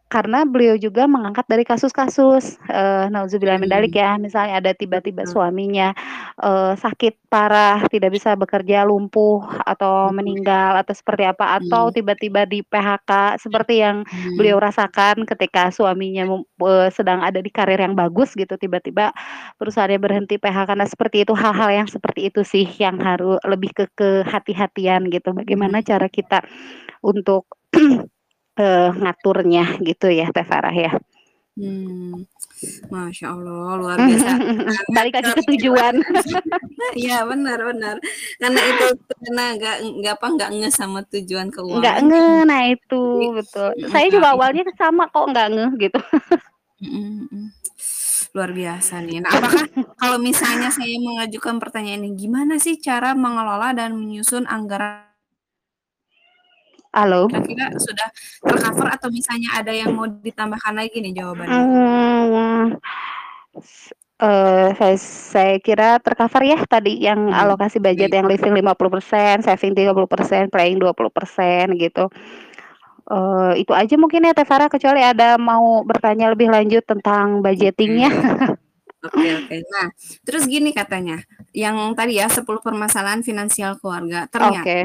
karena 0.10 0.43
beliau 0.43 0.76
juga 0.82 1.06
mengangkat 1.06 1.45
dari 1.48 1.63
kasus-kasus, 1.63 2.58
eee, 2.67 3.08
naudzubillah 3.13 3.62
min 3.62 3.69
dzalik 3.69 3.93
Mmm. 3.93 3.98
ya, 3.98 4.17
misalnya 4.17 4.60
ada 4.60 4.72
tiba-tiba 4.74 5.24
suaminya, 5.30 5.93
eee, 6.41 6.74
sakit 6.82 7.30
parah, 7.30 7.86
tidak 7.93 8.12
bisa 8.17 8.34
bekerja, 8.34 8.84
lumpuh, 8.89 9.45
atau 9.63 10.10
meninggal, 10.12 10.76
atau 10.82 10.93
seperti 10.98 11.30
apa, 11.30 11.62
atau 11.62 11.89
Mmm. 11.89 11.93
tiba-tiba 11.93 12.50
di-PHK 12.50 13.38
seperti 13.38 13.86
yang 13.86 14.02
beliau 14.34 14.58
Mmm. 14.58 14.63
rasakan 14.63 15.30
ketika 15.30 15.69
suaminya 15.69 16.26
eee, 16.41 16.88
sedang 16.89 17.22
ada 17.22 17.39
di 17.39 17.54
karir 17.54 17.78
yang 17.80 17.93
bagus 17.93 18.34
gitu, 18.34 18.58
tiba-tiba 18.58 19.13
perusahaannya 19.62 20.02
berhenti, 20.02 20.36
PHK. 20.41 20.69
Nah 20.74 20.89
seperti 20.89 21.22
itu, 21.24 21.38
hal-hal 21.38 21.69
yang 21.86 21.88
seperti 21.88 22.34
itu 22.34 22.41
sih 22.41 22.65
yang 22.82 22.98
haru 23.00 23.38
lebih 23.45 23.72
ke 23.78 23.86
kehati-hatian 23.93 25.08
gitu, 25.13 25.32
bagaimana 25.38 25.86
cara 25.86 26.10
kita 26.10 26.41
untuk, 27.06 27.45
eee, 28.60 28.88
ngaturnya 29.00 29.63
gitu 29.82 30.12
ya 30.12 30.28
Teh 30.36 30.43
Farah 30.45 30.76
ya. 30.76 30.91
Mmm. 31.60 32.24
Masya 32.91 33.36
Allah 33.36 33.76
luar 33.80 33.98
biasa, 34.00 34.32
sangat 34.36 34.86
Balik 34.95 35.13
lagi 35.19 35.32
ke 35.36 35.43
tujuan. 35.56 35.95
Iya 36.97 37.22
benar 37.28 37.62
benar. 37.62 37.95
Karena 38.41 38.62
itu 38.66 38.86
karena 38.97 39.43
nggak 39.55 39.76
nggak 40.01 40.14
apa, 40.20 40.28
nggak 40.36 40.49
ngeh 40.57 40.74
sama 40.74 40.99
tujuan 41.05 41.47
Nggak 41.53 41.55
keuangan 41.62 42.01
jadi 42.01 42.07
ngeh, 42.10 42.39
nah 42.49 42.62
itu, 42.66 43.03
betul. 43.38 43.70
mhm, 43.78 43.88
Saya 43.93 44.05
nggak 44.10 44.14
juga 44.16 44.28
awalnya 44.34 44.64
sama 44.74 45.03
kok 45.12 45.26
nggak 45.30 45.47
ngeh 45.53 45.72
gitu. 45.86 45.99
Luar 48.34 48.51
biasa 48.53 48.93
nih. 49.05 49.20
Nah 49.22 49.32
apakah 49.38 49.64
kalau 49.99 50.18
misalnya 50.18 50.70
saya 50.74 50.95
mengajukan 50.97 51.55
pertanyaan 51.62 52.07
ini, 52.07 52.16
gimana 52.18 52.55
sih 52.57 52.80
cara 52.82 53.14
mengelola 53.14 53.76
dan 53.76 53.93
menyusun 53.99 54.47
anggaran 54.49 55.09
Halo? 56.93 57.29
Kira-kira 57.29 57.65
sudah 57.77 58.07
ter-cover 58.41 58.87
atau 58.89 59.09
misalnya 59.13 59.49
ada 59.59 59.69
yang 59.75 59.91
mau 59.93 60.07
ditambahkan 60.09 60.73
lagi 60.73 60.97
nih 61.03 61.13
jawabannya? 61.21 61.69
S 63.57 63.91
eee, 64.21 64.67
saya 64.79 64.97
saya 64.99 65.55
kira 65.63 65.97
ter-cover 66.03 66.43
ya 66.45 66.59
tadi 66.67 66.99
yang 67.07 67.31
Mmm, 67.31 67.33
alokasi 67.33 67.77
budget 67.81 68.11
baik. 68.11 68.15
yang 68.15 68.27
living 68.29 68.53
50%, 68.55 69.41
saving 69.45 69.73
30%, 69.77 70.51
playing 70.53 70.77
20% 70.81 71.73
gitu. 71.79 72.07
Eee, 73.09 73.63
itu 73.65 73.73
aja 73.75 73.95
mungkin 74.01 74.27
ya 74.27 74.33
Teh 74.37 74.47
Farah, 74.47 74.69
kecuali 74.71 75.01
ada 75.03 75.37
mau 75.41 75.81
bertanya 75.87 76.31
lebih 76.33 76.49
lanjut 76.53 76.83
tentang 76.87 77.41
budgeting-nya. 77.45 78.09
Oke. 78.11 78.13
Oke 79.05 79.27
oke. 79.39 79.55
Nah, 79.71 79.87
terus 80.27 80.43
gini 80.49 80.75
katanya, 80.75 81.23
yang 81.55 81.77
tadi 81.95 82.19
ya 82.19 82.27
10 82.27 82.59
permasalahan 82.59 83.23
finansial 83.23 83.79
keluarga, 83.79 84.27
ternyata 84.27 84.83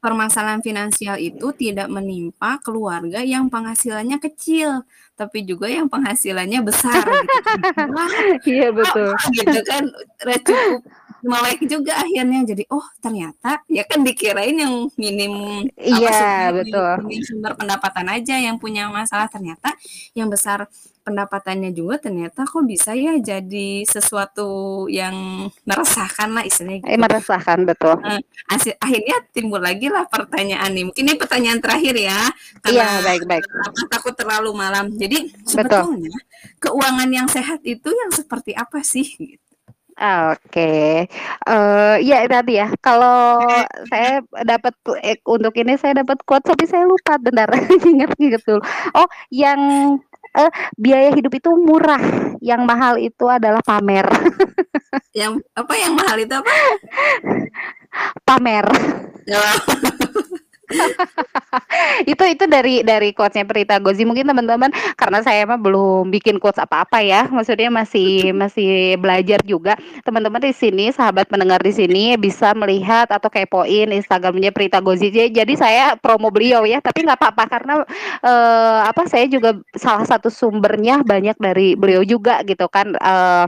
permasalahan 0.00 0.64
finansial 0.64 1.20
itu 1.20 1.52
tidak 1.52 1.88
menimpa 1.92 2.56
keluarga 2.64 3.20
yang 3.20 3.52
penghasilannya 3.52 4.16
kecil, 4.16 4.82
tapi 5.14 5.44
juga 5.44 5.68
yang 5.68 5.86
penghasilannya 5.92 6.60
besar 6.64 7.04
gitu. 7.04 7.92
Wah, 7.92 8.08
Iya 8.48 8.68
betul. 8.72 9.12
gitu 9.36 9.60
kan, 9.68 9.84
cukup 10.24 10.80
melek 11.20 11.60
juga 11.68 12.00
akhirnya. 12.00 12.40
Jadi, 12.48 12.64
oh 12.72 12.84
ternyata 13.04 13.60
ya 13.68 13.84
kan 13.84 14.00
dikirain 14.00 14.56
yang 14.56 14.88
minim 14.96 15.64
apa, 15.68 15.84
Iya, 15.84 16.12
sumber 16.16 16.52
betul. 16.64 16.92
minim 17.04 17.22
sumber 17.28 17.52
pendapatan 17.60 18.06
aja 18.08 18.34
yang 18.40 18.56
punya 18.56 18.88
masalah, 18.88 19.28
ternyata 19.28 19.76
yang 20.16 20.32
besar 20.32 20.64
pendapatannya 21.10 21.74
juga 21.74 21.98
ternyata 21.98 22.46
kok 22.46 22.62
bisa 22.62 22.94
ya 22.94 23.18
jadi 23.18 23.82
sesuatu 23.82 24.86
yang 24.86 25.50
meresahkanlah 25.66 26.46
istilahnya 26.46 26.86
Eh, 26.86 26.94
gitu. 26.94 27.02
meresahkan, 27.02 27.58
betul. 27.66 27.98
Asi 28.46 28.70
akhirnya 28.78 29.18
timbul 29.34 29.58
lagi 29.58 29.90
lah 29.90 30.06
pertanyaan 30.06 30.70
nih, 30.70 30.84
mungkin 30.86 31.02
ini 31.10 31.18
pertanyaan 31.18 31.58
terakhir 31.58 31.98
ya, 31.98 32.30
Iya, 32.70 32.86
karena, 32.86 33.02
baik 33.02 33.22
baik. 33.26 33.44
apa, 33.50 33.80
takut 33.90 34.14
terlalu 34.14 34.50
malam. 34.54 34.86
Jadi 34.94 35.34
Betul. 35.34 35.82
sebetulnya 35.90 36.18
keuangan 36.62 37.10
yang 37.10 37.26
sehat 37.26 37.58
itu 37.66 37.90
yang 37.90 38.10
seperti 38.14 38.54
apa 38.54 38.80
sih? 38.86 39.06
Gitu. 39.18 39.42
Oke, 40.00 41.04
eee, 41.44 41.94
iya 42.00 42.24
tadi 42.24 42.56
ya, 42.56 42.72
kalau 42.80 43.36
saya 43.92 44.24
dapat 44.48 44.72
ek 45.04 45.20
untuk 45.28 45.52
ini 45.60 45.76
saya 45.76 46.00
dapat 46.00 46.24
quotes 46.24 46.48
tapi 46.48 46.64
saya 46.64 46.88
lupa, 46.88 47.20
bentar 47.20 47.44
inget-inget 47.84 48.40
dulu. 48.48 48.64
Oh, 48.96 49.04
yang, 49.28 49.60
eee, 50.36 50.50
biaya 50.78 51.10
hidup 51.14 51.32
itu 51.34 51.50
murah, 51.58 52.02
yang 52.42 52.62
mahal 52.66 52.96
itu 53.00 53.26
adalah 53.26 53.62
pamer. 53.64 54.06
Yang 55.14 55.42
apa, 55.54 55.72
yang 55.74 55.92
mahal 55.98 56.16
itu 56.18 56.34
apa? 56.34 56.52
Pamer. 58.22 58.66
Itu 62.10 62.24
itu 62.26 62.44
dari 62.48 62.82
dari 62.86 63.10
quotes-nya 63.14 63.44
Prita 63.48 63.76
Gozi, 63.82 64.04
mungkin 64.08 64.26
teman-teman 64.28 64.70
karena 64.96 65.20
saya 65.24 65.44
mah 65.48 65.58
belum 65.60 66.08
bikin 66.12 66.38
quotes 66.42 66.60
apa-apa 66.62 67.00
ya, 67.04 67.26
maksudnya 67.30 67.68
masih 67.72 68.30
masih 68.42 68.96
belajar 69.00 69.40
juga. 69.46 69.74
Teman-teman 70.06 70.40
di 70.42 70.52
sini, 70.54 70.90
sahabat 70.94 71.28
pendengar 71.30 71.60
di 71.62 71.72
sini 71.74 72.14
bisa 72.20 72.52
melihat 72.56 73.08
atau 73.10 73.28
kepoin 73.32 73.90
Instagram-nya 73.92 74.50
Prita 74.54 74.78
Gozi. 74.82 75.10
Ja 75.12 75.26
jadi 75.30 75.52
saya 75.58 75.84
promo 75.98 76.30
beliau 76.32 76.64
ya, 76.68 76.78
tapi 76.82 77.04
nggak 77.06 77.18
apa-apa 77.20 77.44
karena, 77.50 77.74
eee, 78.22 78.78
apa, 78.90 79.02
saya 79.10 79.26
juga 79.30 79.56
salah 79.76 80.06
satu 80.06 80.28
sumbernya 80.32 81.02
banyak 81.04 81.36
dari 81.40 81.74
beliau 81.78 82.02
juga 82.06 82.42
gitu 82.46 82.66
kan, 82.70 82.94
eee 82.96 83.44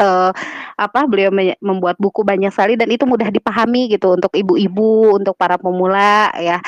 eee, 0.00 0.30
apa, 0.78 1.00
beliau 1.10 1.30
me 1.34 1.54
membuat 1.60 1.98
buku 2.00 2.22
banyak 2.22 2.50
sekali 2.54 2.74
dan 2.78 2.88
itu 2.90 3.04
mudah 3.06 3.28
dipahami 3.34 3.90
gitu 3.92 4.14
untuk 4.14 4.30
ibu-ibu, 4.34 5.18
untuk 5.20 5.34
para 5.38 5.58
pemula 5.60 6.30
ya. 6.38 6.58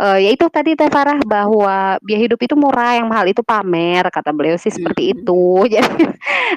Eee, 0.00 0.28
ya 0.28 0.30
itu 0.34 0.46
tadi 0.50 0.74
Teh 0.78 0.88
Farah, 0.90 1.18
bahwa 1.26 1.98
biaya 2.02 2.20
hidup 2.30 2.40
itu 2.42 2.54
murah, 2.58 2.98
yang 3.02 3.08
mahal 3.10 3.26
itu 3.30 3.42
pamer, 3.42 4.06
kata 4.14 4.30
beliau 4.34 4.56
sih 4.60 4.70
seperti 4.72 5.10
Mhm. 5.12 5.12
itu. 5.22 5.42
Jadi, 5.74 6.04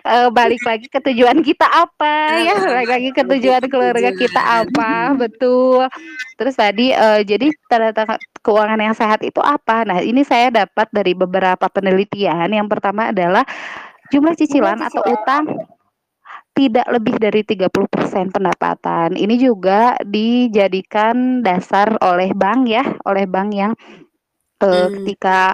eee, 0.06 0.28
balik 0.34 0.62
lagi 0.66 0.88
ke 0.92 1.00
tujuan 1.12 1.40
kita 1.46 1.66
apa 1.68 2.16
ya, 2.42 2.56
Heeh, 2.56 2.62
balik 2.70 2.90
lagi 2.94 3.10
ke 3.18 3.24
tujuan 3.26 3.64
keluarga 3.72 4.12
kita 4.14 4.42
apa, 4.66 5.14
mhm. 5.14 5.18
betul. 5.18 5.90
Terus 6.38 6.56
tadi, 6.58 6.94
eee, 6.94 7.22
jadi 7.26 7.48
tanda-tanda 7.70 8.18
keuangan 8.46 8.80
yang 8.82 8.96
sehat 8.98 9.22
itu 9.26 9.42
apa? 9.42 9.86
Nah, 9.90 10.00
ini 10.06 10.22
saya 10.26 10.50
dapat 10.54 10.90
dari 10.94 11.14
beberapa 11.18 11.66
penelitian, 11.70 12.50
yang 12.54 12.68
pertama 12.70 13.10
adalah 13.14 13.46
jumlah 14.14 14.36
Jumlah 14.50 14.76
cicilan 14.76 14.80
atau 14.86 15.04
cicilan 15.04 15.16
utang 15.16 15.46
tidak 16.62 16.86
lebih 16.94 17.16
dari 17.18 17.42
30% 17.42 18.30
pendapatan. 18.30 19.18
Ini 19.18 19.36
juga 19.42 19.98
dijadikan 20.06 21.42
dasar 21.42 21.98
oleh 22.06 22.32
bank 22.38 22.62
ya, 22.70 22.86
oleh 23.10 23.26
bank 23.26 23.50
yang, 23.58 23.74
eee, 24.62 24.88
Mmm. 24.90 24.96
ketika 24.96 25.54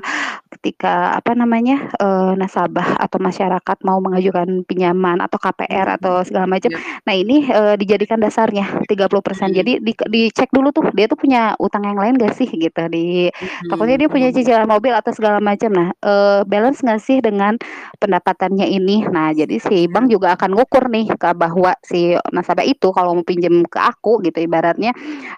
ketika 0.49 1.15
apa 1.19 1.35
namanya, 1.35 1.91
eee, 1.99 2.31
nasabah 2.39 2.95
atau 3.01 3.19
masyarakat 3.19 3.77
mau 3.83 3.99
mengajukan 3.99 4.63
pinjaman 4.67 5.19
atau 5.23 5.37
KPR 5.39 5.99
atau 5.99 6.23
segala 6.23 6.47
macam. 6.47 6.69
iya. 6.69 6.79
Nah 7.07 7.13
ini, 7.15 7.43
eee, 7.47 7.75
dijadikan 7.81 8.19
dasarnya 8.23 8.83
30%. 8.89 9.49
Mmm. 9.49 9.55
Jadi 9.55 9.83
dik 9.83 10.07
dicek 10.11 10.49
dulu 10.55 10.71
tuh, 10.71 10.87
dia 10.95 11.05
tuh 11.11 11.19
punya 11.19 11.53
utang 11.59 11.83
yang 11.85 11.99
lain 11.99 12.15
nggak 12.19 12.33
sih 12.37 12.47
gitu, 12.49 12.81
di 12.91 13.29
takutnya 13.69 13.95
Mhm 13.95 14.01
dia 14.01 14.09
punya 14.11 14.29
cicilan 14.31 14.67
mobil 14.69 14.93
atau 14.95 15.11
segala 15.15 15.39
macam. 15.43 15.71
Nah, 15.73 15.89
eee, 16.03 16.39
balance 16.47 16.79
nggak 16.85 17.01
sih 17.03 17.17
dengan 17.21 17.55
pendapatannya 17.99 18.67
ini. 18.69 19.03
Nah, 19.09 19.33
jadi 19.35 19.57
si 19.59 19.87
Iya. 19.87 19.91
bank 19.91 20.09
juga 20.11 20.33
akan 20.39 20.55
ngukur 20.57 20.87
nih, 20.91 21.11
ke 21.19 21.31
bahwa 21.35 21.73
si 21.83 22.13
nasabah 22.33 22.63
itu 22.67 22.89
kalau 22.95 23.17
mau 23.17 23.25
pinjam 23.27 23.63
ke 23.67 23.79
aku 23.79 24.21
gitu 24.25 24.39
ibaratnya, 24.45 24.91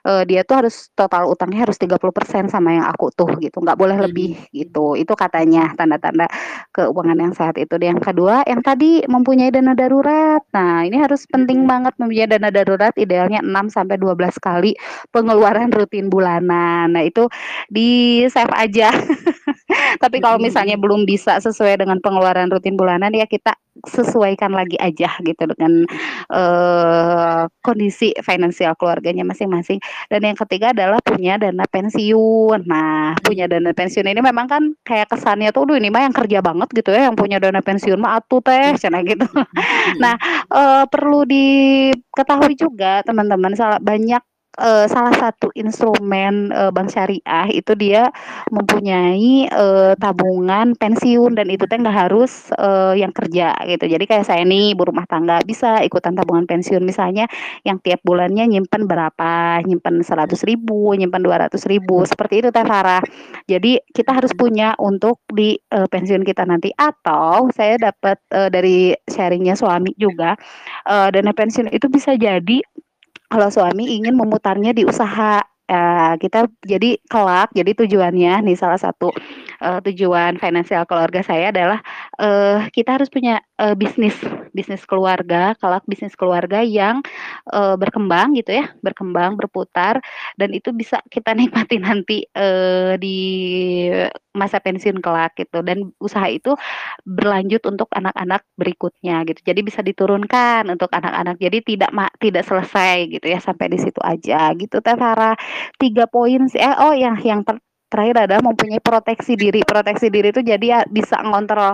eee, 0.05 0.23
dia 0.29 0.41
tuh 0.47 0.65
harus 0.65 0.91
total 0.95 1.27
utangnya 1.31 1.65
harus 1.67 1.77
30% 1.79 2.47
sama 2.51 2.75
yang 2.77 2.85
aku 2.87 3.11
tuh 3.15 3.29
gitu, 3.43 3.59
nggak 3.63 3.77
boleh 3.79 3.97
Mhm 3.97 4.09
lebih 4.09 4.35
gitu. 4.53 4.95
Itu 4.99 5.15
katanya 5.15 5.71
tanda-tanda 5.79 6.27
keuangan 6.75 7.17
yang 7.17 7.33
sehat 7.35 7.55
itu. 7.57 7.75
Yang 7.79 8.01
kedua, 8.11 8.43
yang 8.45 8.61
tadi 8.61 9.01
mempunyai 9.07 9.49
dana 9.53 9.73
darurat. 9.73 10.43
Nah, 10.53 10.83
ini 10.85 10.97
harus 10.99 11.23
penting 11.31 11.63
Mhm. 11.65 11.69
banget 11.71 11.93
mempunyai 11.97 12.27
dana 12.29 12.49
darurat, 12.51 12.93
idealnya 12.99 13.39
6 13.45 13.71
sampai 13.71 13.95
12 13.97 14.35
kali 14.41 14.75
pengeluaran 15.15 15.71
rutin 15.73 16.11
bulanan. 16.11 16.91
Nah, 16.93 17.03
itu 17.07 17.25
di-save 17.71 18.51
aja. 18.53 18.89
Tapi 20.03 20.17
kalau 20.23 20.37
misalnya 20.41 20.75
belum 20.79 21.05
bisa 21.07 21.37
sesuai 21.43 21.81
dengan 21.81 21.99
pengeluaran 22.03 22.49
rutin 22.51 22.75
bulanan, 22.79 23.11
ya 23.15 23.25
kita 23.29 23.53
sesuaikan 23.87 24.51
lagi 24.51 24.75
aja 24.75 25.07
gitu 25.23 25.47
dengan, 25.55 25.87
eee, 26.27 27.41
kondisi 27.63 28.11
finansial 28.19 28.75
keluarganya 28.75 29.23
masing-masing. 29.23 29.79
Dan 30.11 30.27
yang 30.27 30.35
ketiga 30.35 30.75
adalah 30.75 30.99
punya 30.99 31.39
dana 31.39 31.63
pensiun. 31.69 32.67
Nah, 32.67 33.15
punya 33.23 33.47
dana 33.47 33.71
pensiun 33.71 34.03
ini 34.11 34.19
memang 34.19 34.47
kan 34.51 34.63
kayak 34.83 35.07
kesannya 35.15 35.55
tuh, 35.55 35.63
"Duh 35.71 35.77
ini 35.79 35.87
mah 35.93 36.03
yang 36.07 36.15
kerja 36.15 36.43
banget 36.43 36.67
gitu 36.75 36.91
ya, 36.91 37.07
yang 37.07 37.15
punya 37.15 37.39
dana 37.39 37.63
pensiun 37.63 37.99
mah 38.01 38.19
atuh 38.19 38.43
Teh," 38.43 38.75
cenah 38.79 39.01
gitu. 39.07 39.25
Nah, 40.03 40.15
eee, 40.51 40.83
perlu 40.91 41.23
diketahui 41.27 42.53
juga 42.59 43.01
teman-teman, 43.07 43.53
salah 43.55 43.79
banyak, 43.81 44.21
eee, 44.57 44.85
salah 44.89 45.13
satu 45.13 45.53
instrumen, 45.53 46.49
eee, 46.49 46.71
bank 46.73 46.89
syariah 46.89 47.45
itu 47.53 47.77
dia 47.77 48.09
mempunyai, 48.49 49.45
eee, 49.51 49.91
tabungan 50.01 50.73
pensiun 50.79 51.37
dan 51.37 51.47
itu 51.53 51.69
teh 51.69 51.77
nggak 51.77 51.93
harus, 52.09 52.49
eee, 52.57 53.05
yang 53.05 53.13
kerja 53.13 53.53
gitu. 53.69 53.85
Jadi 53.85 54.03
kayak 54.09 54.25
saya 54.25 54.41
nih 54.47 54.73
ibu 54.73 54.89
rumah 54.89 55.05
tangga, 55.05 55.43
bisa 55.45 55.85
ikutan 55.85 56.17
tabungan 56.17 56.49
pensiun, 56.49 56.81
misalnya 56.81 57.29
yang 57.67 57.77
tiap 57.83 58.01
bulannya 58.01 58.49
nyimpen 58.49 58.89
berapa, 58.89 59.61
nyimpen 59.67 60.01
Mhm. 60.01 60.07
100.000, 60.07 60.97
nyimpen 60.97 61.21
200.000, 61.21 62.01
seperti 62.09 62.41
itu 62.41 62.49
Teh 62.49 62.65
Farah. 62.65 63.03
Jadi 63.45 63.77
kita 63.93 64.15
harus 64.17 64.33
punya 64.33 64.73
untuk 64.81 65.21
di, 65.29 65.57
eee, 65.59 65.87
pensiun 65.91 66.25
kita 66.25 66.47
nanti. 66.49 66.73
Atau 66.73 67.51
saya 67.53 67.77
dapat, 67.77 68.17
eee, 68.33 68.49
dari 68.49 68.77
sharing-nya 69.09 69.53
suami 69.59 69.93
juga, 69.99 70.33
eee, 70.89 71.07
dana 71.13 71.31
pensiun 71.35 71.69
itu 71.73 71.87
bisa 71.91 72.15
jadi 72.17 72.61
kalau 73.31 73.49
suami 73.53 73.85
ingin 73.97 74.17
memutarnya 74.17 74.73
di 74.75 74.83
usaha. 74.89 75.41
Eee, 75.69 76.17
kita 76.17 76.49
jadi 76.65 76.97
kelak, 77.05 77.53
jadi 77.53 77.71
tujuannya 77.77 78.41
nih 78.41 78.57
salah 78.57 78.81
satu, 78.81 79.13
eee, 79.61 79.79
tujuan 79.85 80.41
finansial 80.41 80.81
keluarga 80.89 81.21
saya 81.21 81.53
adalah, 81.53 81.77
eee, 82.17 82.73
kita 82.73 82.97
harus 82.97 83.05
punya, 83.13 83.37
eee, 83.61 83.77
bisnis, 83.77 84.17
bisnis 84.55 84.83
keluarga, 84.87 85.53
kelak 85.59 85.83
bisnis 85.89 86.13
keluarga 86.17 86.61
yang, 86.65 87.01
eee, 87.51 87.75
berkembang 87.79 88.35
gitu 88.37 88.51
ya, 88.59 88.65
berkembang, 88.83 89.35
berputar, 89.39 89.99
dan 90.39 90.49
itu 90.55 90.69
bisa 90.75 90.99
kita 91.11 91.31
nikmati 91.39 91.77
nanti, 91.81 92.17
eee, 92.35 92.93
di 93.01 93.17
masa 94.35 94.61
pensiun 94.61 94.99
kelak 95.03 95.35
gitu. 95.39 95.59
Dan 95.65 95.91
usaha 95.99 96.25
itu 96.29 96.53
berlanjut 97.05 97.61
untuk 97.67 97.89
anak-anak 97.93 98.41
berikutnya 98.55 99.25
gitu. 99.27 99.39
Jadi 99.43 99.59
bisa 99.65 99.81
diturunkan 99.83 100.67
untuk 100.69 100.89
anak-anak. 100.93 101.35
Jadi 101.41 101.57
tidak 101.75 101.89
tidak 102.21 102.43
selesai 102.47 103.09
gitu 103.09 103.25
ya, 103.29 103.39
sampai 103.41 103.67
di 103.73 103.79
situ 103.81 103.99
aja 104.03 104.53
gitu 104.55 104.79
Teh 104.83 104.95
Farah. 104.97 105.35
3 105.81 106.05
poin 106.09 106.45
sih 106.51 106.59
eh, 106.61 106.75
oh 106.79 106.93
yang 106.95 107.17
yang 107.23 107.41
ter 107.47 107.57
terakhir 107.89 108.29
adalah 108.29 108.43
mempunyai 108.53 108.81
proteksi 108.83 109.33
diri. 109.33 109.65
Proteksi 109.65 110.07
diri 110.13 110.29
itu 110.29 110.41
jadi 110.45 110.65
ya 110.65 110.79
bisa 110.89 111.17
ngontrol 111.25 111.73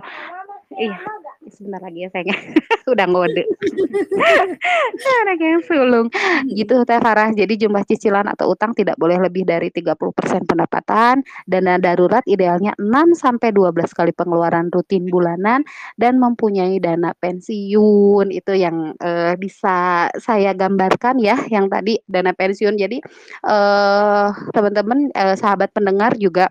iya. 0.79 0.97
Sebentar 1.45 1.77
lagi 1.77 2.01
ya 2.01 2.09
sayang 2.09 2.33
udah 2.93 3.05
ngode. 3.05 3.43
Anak 5.21 5.39
yang 5.41 5.61
sulung. 5.61 6.07
Gitu 6.49 6.73
Teh 6.85 6.97
Farah. 6.97 7.29
Jadi 7.33 7.65
jumlah 7.65 7.85
cicilan 7.85 8.25
atau 8.25 8.53
utang 8.53 8.73
tidak 8.73 8.97
boleh 8.97 9.21
lebih 9.21 9.45
dari 9.45 9.69
30% 9.69 9.93
pendapatan. 10.49 11.21
Dana 11.45 11.77
darurat 11.77 12.25
idealnya 12.25 12.73
6 12.81 13.13
sampai 13.13 13.53
12 13.53 13.77
kali 13.93 14.11
pengeluaran 14.13 14.73
rutin 14.73 15.05
bulanan 15.05 15.61
dan 16.01 16.17
mempunyai 16.17 16.81
dana 16.81 17.13
pensiun. 17.17 18.33
Itu 18.33 18.57
yang 18.57 18.97
eh, 18.97 19.37
bisa 19.37 20.09
saya 20.17 20.51
gambarkan 20.57 21.21
ya 21.21 21.37
yang 21.53 21.69
tadi 21.69 22.01
dana 22.09 22.33
pensiun. 22.33 22.73
Jadi 22.73 22.97
eh 23.45 24.27
teman-teman 24.49 25.13
eh, 25.13 25.37
sahabat 25.37 25.69
pendengar 25.73 26.17
juga 26.17 26.49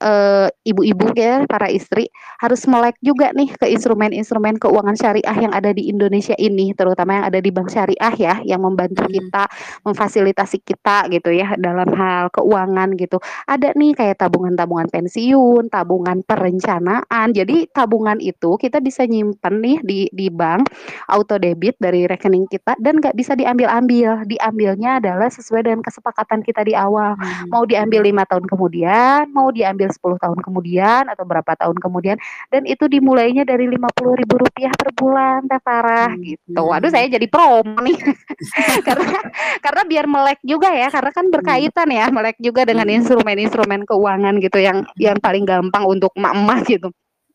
eh, 0.00 0.48
ibu-ibu 0.64 1.12
ya 1.12 1.44
para 1.44 1.68
istri 1.68 2.08
harus 2.40 2.64
melek 2.64 2.96
juga 3.04 3.30
nih 3.36 3.52
ke 3.58 3.66
instrumen-instrumen 3.68 4.56
keuangan 4.56 4.96
syariah 4.96 5.36
yang 5.36 5.52
ada 5.52 5.70
di 5.74 5.90
Indonesia 5.90 6.34
ini 6.38 6.72
terutama 6.72 7.20
yang 7.20 7.26
ada 7.28 7.38
di 7.42 7.50
bank 7.52 7.68
syariah 7.68 8.14
ya 8.16 8.34
yang 8.46 8.62
membantu 8.64 9.02
Hmm. 9.02 9.12
kita 9.18 9.44
memfasilitasi 9.82 10.62
kita 10.62 11.10
gitu 11.10 11.34
ya 11.34 11.54
dalam 11.58 11.90
hal 11.96 12.30
keuangan 12.30 12.94
gitu 12.96 13.18
ada 13.50 13.74
nih 13.74 13.92
kayak 13.98 14.20
tabungan-tabungan 14.22 14.88
pensiun 14.92 15.68
tabungan 15.68 16.22
perencanaan 16.22 17.34
jadi 17.34 17.66
tabungan 17.74 18.18
itu 18.22 18.54
kita 18.60 18.78
bisa 18.78 19.04
nyimpen 19.04 19.58
nih 19.58 19.78
di 19.82 20.00
di 20.14 20.26
bank 20.30 20.70
auto 21.10 21.36
debit 21.36 21.74
dari 21.82 22.06
rekening 22.06 22.46
kita 22.46 22.78
dan 22.78 23.02
nggak 23.02 23.14
bisa 23.18 23.34
diambil-ambil 23.34 24.22
diambilnya 24.28 25.02
adalah 25.02 25.28
sesuai 25.32 25.66
dengan 25.66 25.82
kesepakatan 25.82 26.40
kita 26.46 26.62
di 26.62 26.74
awal 26.76 27.14
Hmm. 27.18 27.48
mau 27.50 27.64
diambil 27.66 28.02
lima 28.06 28.22
tahun 28.28 28.44
kemudian, 28.48 29.30
mau 29.34 29.50
diambil 29.50 29.81
10 29.90 30.20
tahun 30.20 30.38
kemudian 30.44 31.08
atau 31.10 31.24
berapa 31.26 31.58
tahun 31.58 31.80
kemudian 31.82 32.20
dan 32.52 32.62
itu 32.68 32.86
dimulainya 32.86 33.42
dari 33.42 33.66
Rp50.000 33.66 34.70
per 34.76 34.90
bulan 34.94 35.48
Teh 35.50 35.60
Farah 35.64 36.12
Hmm, 36.12 36.22
gitu. 36.22 36.60
Waduh 36.60 36.90
hmm. 36.90 36.94
saya 36.94 37.06
jadi 37.10 37.26
promo 37.26 37.78
nih. 37.82 37.96
karena 38.86 39.18
karena 39.64 39.82
biar 39.88 40.06
melek 40.06 40.40
juga 40.44 40.68
ya 40.70 40.92
karena 40.92 41.10
kan 41.10 41.26
berkaitan 41.32 41.88
ya 41.90 42.06
melek 42.12 42.36
juga 42.38 42.62
dengan 42.68 42.86
Hmm. 42.86 42.98
instrumen-instrumen 43.00 43.88
keuangan 43.88 44.34
gitu 44.38 44.58
yang 44.60 44.84
yang 45.00 45.16
paling 45.18 45.48
gampang 45.48 45.84
untuk 45.88 46.12
emak-emak 46.14 46.60
gitu. 46.68 46.88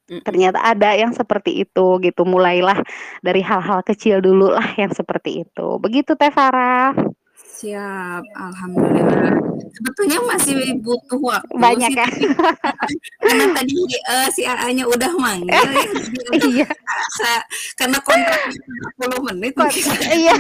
Mm-mm. 0.08 0.24
Ternyata 0.24 0.64
ada 0.64 0.96
yang 0.96 1.12
seperti 1.12 1.68
itu 1.68 2.00
gitu. 2.00 2.22
Mulailah 2.24 2.80
dari 3.20 3.44
hal-hal 3.44 3.84
kecil 3.84 4.24
dulu 4.24 4.56
lah 4.56 4.72
yang 4.80 4.92
seperti 4.96 5.44
itu. 5.44 5.68
Begitu 5.84 6.16
Teh 6.16 6.32
Farah. 6.32 6.96
Siap, 7.58 8.22
alhamdulillah. 8.38 9.34
Sebetulnya 9.74 10.22
masih 10.30 10.78
butuh 10.86 11.18
waktu 11.18 11.54
Banyak 11.58 11.90
sih, 11.90 11.98
ya. 11.98 12.06
tapi 12.06 12.22
karena 13.26 13.46
tadi 13.58 13.74
eh, 13.90 14.28
si 14.30 14.42
AA-nya 14.46 14.86
udah 14.86 15.12
manggil 15.18 15.50
ya, 15.50 15.66
Iya. 16.54 16.68
rasa 16.70 17.34
karena 17.74 17.98
kontraknya 18.06 18.58
40 19.02 19.28
menit 19.34 19.54
iya. 20.22 20.36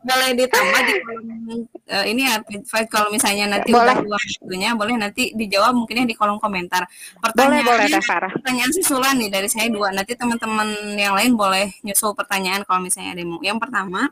boleh 0.00 0.28
ditambah 0.36 0.80
di 0.88 0.94
kolom 1.04 1.22
eh, 1.92 2.04
ini 2.08 2.22
ya 2.24 2.36
kalau 2.88 3.08
misalnya 3.12 3.60
nanti 3.60 3.70
Boleh. 3.72 3.92
udah 3.96 3.96
waktunya 4.08 4.70
boleh 4.72 4.94
nanti 4.96 5.32
dijawab 5.36 5.76
mungkinnya 5.76 6.08
di 6.08 6.16
kolom 6.16 6.40
komentar. 6.40 6.88
Boleh 7.36 7.60
boleh 7.60 7.86
Farah. 8.00 8.32
pertanyaan 8.32 8.72
susulan 8.72 9.14
nih 9.20 9.28
dari 9.28 9.48
saya 9.52 9.68
dua. 9.68 9.92
Nanti 9.92 10.16
teman-teman 10.16 10.96
yang 10.96 11.12
lain 11.12 11.36
boleh 11.36 11.68
nyusul 11.84 12.16
pertanyaan 12.16 12.64
kalau 12.64 12.80
misalnya 12.80 13.12
ada. 13.16 13.22
Yang 13.44 13.58
pertama, 13.60 14.08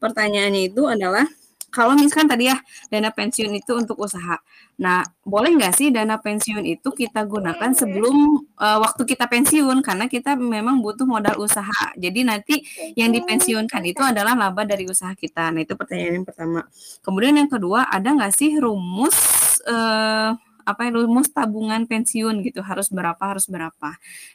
pertanyaannya 0.00 0.72
itu 0.72 0.88
adalah 0.88 1.28
kalau 1.70 1.94
misalkan 1.94 2.26
tadi 2.26 2.50
ya 2.50 2.58
dana 2.90 3.14
pensiun 3.14 3.54
itu 3.54 3.72
untuk 3.78 3.94
usaha. 4.02 4.42
Nah, 4.82 5.06
boleh 5.22 5.54
nggak 5.54 5.74
sih 5.78 5.88
dana 5.94 6.18
pensiun 6.18 6.66
itu 6.66 6.90
kita 6.90 7.22
gunakan 7.22 7.70
sebelum 7.70 8.42
eh, 8.58 8.78
waktu 8.82 9.02
kita 9.06 9.30
pensiun 9.30 9.78
karena 9.86 10.10
kita 10.10 10.34
memang 10.34 10.82
butuh 10.82 11.06
modal 11.06 11.38
usaha. 11.38 11.94
Jadi 11.94 12.26
nanti 12.26 12.54
yang 12.98 13.14
dipensiunkan 13.14 13.82
itu 13.86 14.02
adalah 14.02 14.34
laba 14.34 14.66
dari 14.66 14.84
usaha 14.90 15.14
kita. 15.14 15.54
Nah, 15.54 15.62
itu 15.62 15.78
pertanyaan 15.78 16.20
yang 16.22 16.26
pertama. 16.26 16.66
Kemudian 17.06 17.38
yang 17.38 17.48
kedua, 17.48 17.86
ada 17.86 18.10
nggak 18.18 18.34
sih 18.34 18.58
rumus 18.58 19.14
eh, 19.62 20.30
apa 20.68 20.88
ya, 20.88 20.90
rumus 20.96 21.28
tabungan 21.32 21.84
pensiun 21.90 22.42
gitu 22.46 22.60
harus 22.64 22.88
berapa 22.92 23.20
harus 23.20 23.46
berapa. 23.50 23.88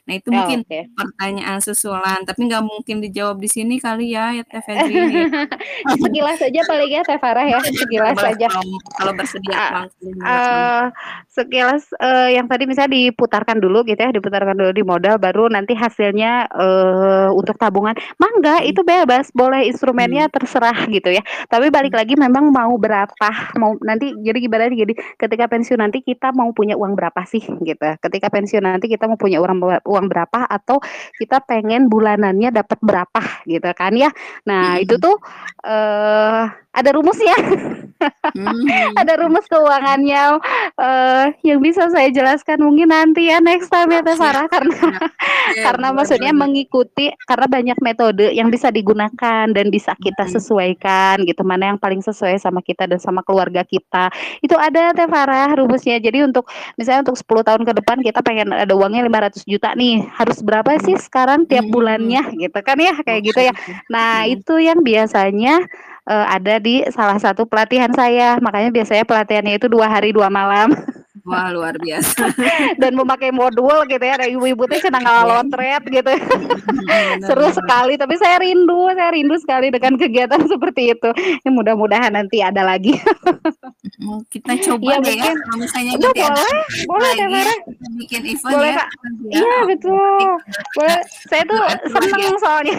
Nah, 0.06 0.14
itu 0.18 0.28
Oh, 0.30 0.36
mungkin 0.36 0.58
oke. 0.60 0.88
pertanyaan 0.96 1.60
susulan, 1.60 2.24
tapi 2.28 2.48
nggak 2.48 2.64
mungkin 2.64 2.96
dijawab 3.04 3.36
di 3.42 3.48
sini 3.52 3.76
kali 3.82 4.16
ya, 4.16 4.32
ya 4.36 4.42
Teh. 4.48 4.64
Sekilas 6.02 6.38
saja 6.40 6.60
paling 6.64 6.90
ya 6.96 7.02
Teh 7.04 7.18
Farah 7.20 7.46
ya, 7.46 7.60
sekilas 7.60 8.16
saja. 8.20 8.46
kalau, 8.48 8.64
kalau 8.96 9.12
bersedia 9.12 9.58
Ah, 9.58 9.72
langsung. 9.72 10.16
eh 10.26 10.86
sekilas 11.28 11.84
eh, 12.00 12.34
yang 12.40 12.46
tadi 12.48 12.64
misalnya 12.64 12.92
diputarkan 12.96 13.60
dulu 13.60 13.84
gitu 13.84 14.00
ya, 14.00 14.10
diputarkan 14.16 14.56
dulu 14.56 14.72
di 14.72 14.82
modal 14.86 15.20
baru 15.20 15.52
nanti 15.52 15.76
hasilnya 15.76 16.48
eh 16.56 17.28
untuk 17.34 17.56
tabungan. 17.60 17.92
Mangga 18.16 18.62
Hmm. 18.62 18.66
itu 18.66 18.80
bebas, 18.86 19.28
boleh 19.36 19.68
Hmm. 19.68 19.68
instrumennya 19.68 20.26
terserah 20.32 20.88
gitu 20.88 21.12
ya. 21.12 21.20
Tapi 21.52 21.68
balik 21.68 21.92
lagi 21.92 22.16
memang 22.16 22.48
mau 22.50 22.72
berapa, 22.80 23.28
mau 23.60 23.76
nanti 23.84 24.16
jadi 24.24 24.38
gimana 24.40 24.64
nih, 24.72 24.78
jadi 24.88 24.92
ketika 25.20 25.44
pensiun 25.52 25.80
nanti 25.84 26.00
kita 26.00 26.15
mau 26.32 26.50
punya 26.52 26.74
uang 26.78 26.94
berapa 26.96 27.22
sih 27.28 27.42
gitu. 27.42 27.86
Ketika 28.00 28.28
pensiun 28.30 28.64
nanti 28.64 28.86
kita 28.88 29.08
mau 29.10 29.18
punya 29.18 29.40
uang 29.42 29.82
uang 29.84 30.06
berapa 30.06 30.46
atau 30.46 30.80
kita 31.16 31.42
pengen 31.44 31.88
bulanannya 31.90 32.52
dapat 32.52 32.78
berapa 32.80 33.22
gitu 33.48 33.70
kan 33.76 33.92
ya. 33.96 34.10
Nah, 34.48 34.80
itu 34.80 34.96
tuh 35.00 35.16
eh 35.64 36.44
ada 36.76 36.90
rumusnya. 36.92 37.36
Hmm. 38.26 38.92
ada 38.94 39.16
rumus 39.16 39.46
keuangannya 39.46 40.38
eh 40.76 41.26
yang 41.42 41.58
bisa 41.58 41.88
saya 41.88 42.10
jelaskan 42.10 42.60
mungkin 42.60 42.90
nanti 42.90 43.30
ya 43.30 43.40
next 43.40 43.68
time 43.68 43.88
ya 43.90 44.02
Teh 44.02 44.12
Siap, 44.12 44.20
Farah 44.20 44.46
karena. 44.46 44.76
Oke, 45.46 45.62
karena 45.62 45.88
maksudnya 45.94 46.32
mengikuti 46.32 47.06
karena 47.24 47.46
banyak 47.46 47.78
metode 47.80 48.26
yang 48.30 48.50
bisa 48.50 48.68
digunakan 48.68 49.46
dan 49.48 49.66
bisa 49.70 49.94
kita 49.96 50.26
Hmm. 50.26 50.34
sesuaikan 50.36 51.22
gitu 51.22 51.42
mana 51.42 51.70
yang 51.70 51.78
paling 51.78 52.02
sesuai 52.02 52.36
sama 52.36 52.60
kita 52.60 52.84
dan 52.84 52.98
sama 52.98 53.22
keluarga 53.22 53.62
kita 53.62 54.10
itu 54.42 54.52
ada 54.52 54.90
Teh 54.90 55.06
Farah 55.06 55.54
rumusnya 55.54 55.96
jadi 55.96 56.26
untuk 56.26 56.50
misalnya 56.74 57.06
untuk 57.06 57.16
10 57.16 57.46
tahun 57.46 57.62
ke 57.62 57.72
depan 57.78 57.96
kita 58.02 58.20
pengen 58.20 58.50
ada 58.50 58.74
uangnya 58.74 59.06
500 59.06 59.46
juta 59.46 59.72
nih 59.72 60.02
harus 60.12 60.42
berapa 60.42 60.76
sih 60.82 60.98
sekarang 60.98 61.46
tiap 61.46 61.64
Hmm. 61.66 61.72
bulannya 61.72 62.22
gitu 62.36 62.58
kan 62.60 62.76
ya 62.76 62.94
kayak 63.00 63.20
gitu 63.24 63.40
ya 63.42 63.52
nah 63.86 64.22
itu 64.22 64.58
yang 64.58 64.82
biasanya 64.82 65.62
eh, 66.08 66.26
ada 66.30 66.58
di 66.62 66.82
salah 66.90 67.18
satu 67.20 67.44
pelatihan 67.46 67.90
saya. 67.92 68.38
Makanya 68.40 68.70
biasanya 68.72 69.04
pelatihannya 69.04 69.58
itu 69.58 69.66
dua 69.70 69.90
hari 69.90 70.10
dua 70.14 70.32
malam 70.32 70.72
Wah, 71.26 71.50
luar 71.50 71.74
biasa. 71.76 72.30
dan 72.82 72.94
memakai 72.94 73.34
modul 73.34 73.82
gitu 73.90 73.98
ya 73.98 74.14
ada 74.14 74.30
ibu-ibu 74.30 74.62
teh 74.66 74.78
cenah 74.78 75.02
Iya. 75.02 75.10
ngalotret 75.26 75.82
gitu. 75.84 76.12
Seru 77.26 77.50
sekali 77.50 77.98
tapi 77.98 78.14
saya 78.14 78.38
rindu 78.38 78.86
saya 78.94 79.10
rindu 79.10 79.34
sekali 79.36 79.74
dengan 79.74 79.98
kegiatan 80.00 80.46
seperti 80.46 80.94
itu. 80.94 81.10
Ya, 81.42 81.50
mudah-mudahan 81.50 82.14
nanti 82.14 82.38
ada 82.40 82.62
lagi. 82.62 82.94
Kita 84.30 84.54
coba 84.70 84.86
Iya, 84.86 84.96
deh 85.02 85.16
ya 85.18 85.32
kalau 85.34 85.58
misalnya 85.58 85.92
Aduh, 85.98 86.06
nanti 86.06 86.20
ada 86.22 86.42
boleh 86.86 87.12
boleh 87.18 87.42
kita 87.58 87.88
bikin 87.98 88.22
event 88.28 88.52
boleh 88.54 88.70
ya. 88.70 88.84
nanti 88.86 89.24
ya. 89.26 89.34
iya 89.34 89.56
betul. 89.66 90.20
Boleh. 90.78 90.98
Saya 91.26 91.42
tuh 91.42 91.58
lagi 91.58 91.74
ya. 91.74 91.90
seneng 91.90 92.36
soalnya. 92.38 92.78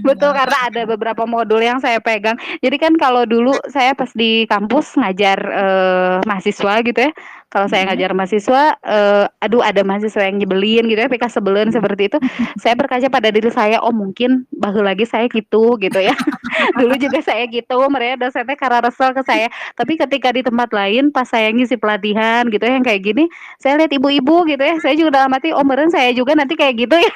Betul 0.00 0.30
karena 0.30 0.58
ada 0.70 0.80
beberapa 0.86 1.26
modul 1.26 1.58
yang 1.58 1.82
saya 1.82 1.98
pegang. 1.98 2.38
Jadi 2.62 2.76
kan 2.78 2.94
kalau 2.94 3.26
dulu 3.26 3.50
saya 3.66 3.98
pas 3.98 4.14
di 4.14 4.46
kampus 4.46 4.94
ngajar 4.94 5.38
eh, 5.42 6.16
mahasiswa 6.22 6.74
gitu 6.86 7.00
ya 7.02 7.12
kalau 7.48 7.68
saya 7.68 7.84
Mhm. 7.84 7.88
ngajar 7.92 8.10
mahasiswa 8.16 8.62
eh, 8.80 9.24
aduh 9.38 9.60
ada 9.60 9.84
mahasiswa 9.84 10.24
yang 10.24 10.40
nyebelin 10.40 10.88
gitu 10.88 10.96
ya 10.96 11.08
PK 11.08 11.28
sebelen 11.28 11.68
Hmm. 11.68 11.76
seperti 11.76 12.08
itu. 12.08 12.16
Saya 12.56 12.72
berkaca 12.72 13.04
pada 13.06 13.28
diri 13.28 13.52
saya 13.52 13.76
oh 13.78 13.92
mungkin 13.92 14.48
bahu 14.50 14.80
lagi 14.80 15.04
saya 15.04 15.28
gitu 15.28 15.76
gitu 15.76 16.00
ya. 16.00 16.16
Dulu 16.80 16.96
juga 16.96 17.20
saya 17.20 17.44
gitu 17.46 17.76
mereka 17.86 18.24
dosennya 18.24 18.56
karena 18.56 18.80
resel 18.80 19.12
ke 19.12 19.20
saya. 19.22 19.52
Tapi 19.74 20.00
ketika 20.00 20.32
di 20.32 20.40
tempat 20.40 20.72
lain 20.72 21.12
pas 21.12 21.28
saya 21.28 21.52
ngisi 21.52 21.76
pelatihan 21.76 22.48
gitu 22.48 22.64
ya 22.64 22.72
yang 22.72 22.84
kayak 22.84 23.04
gini 23.04 23.28
saya 23.56 23.76
lihat 23.76 23.92
ibu-ibu 23.92 24.48
gitu 24.48 24.62
ya 24.62 24.80
saya 24.80 24.96
juga 24.96 25.20
dalam 25.20 25.30
hati 25.30 25.52
oh 25.52 25.60
meren 25.60 25.92
saya 25.92 26.08
juga 26.12 26.32
nanti 26.32 26.56
kayak 26.56 26.74
gitu 26.80 26.96
ya. 26.96 27.12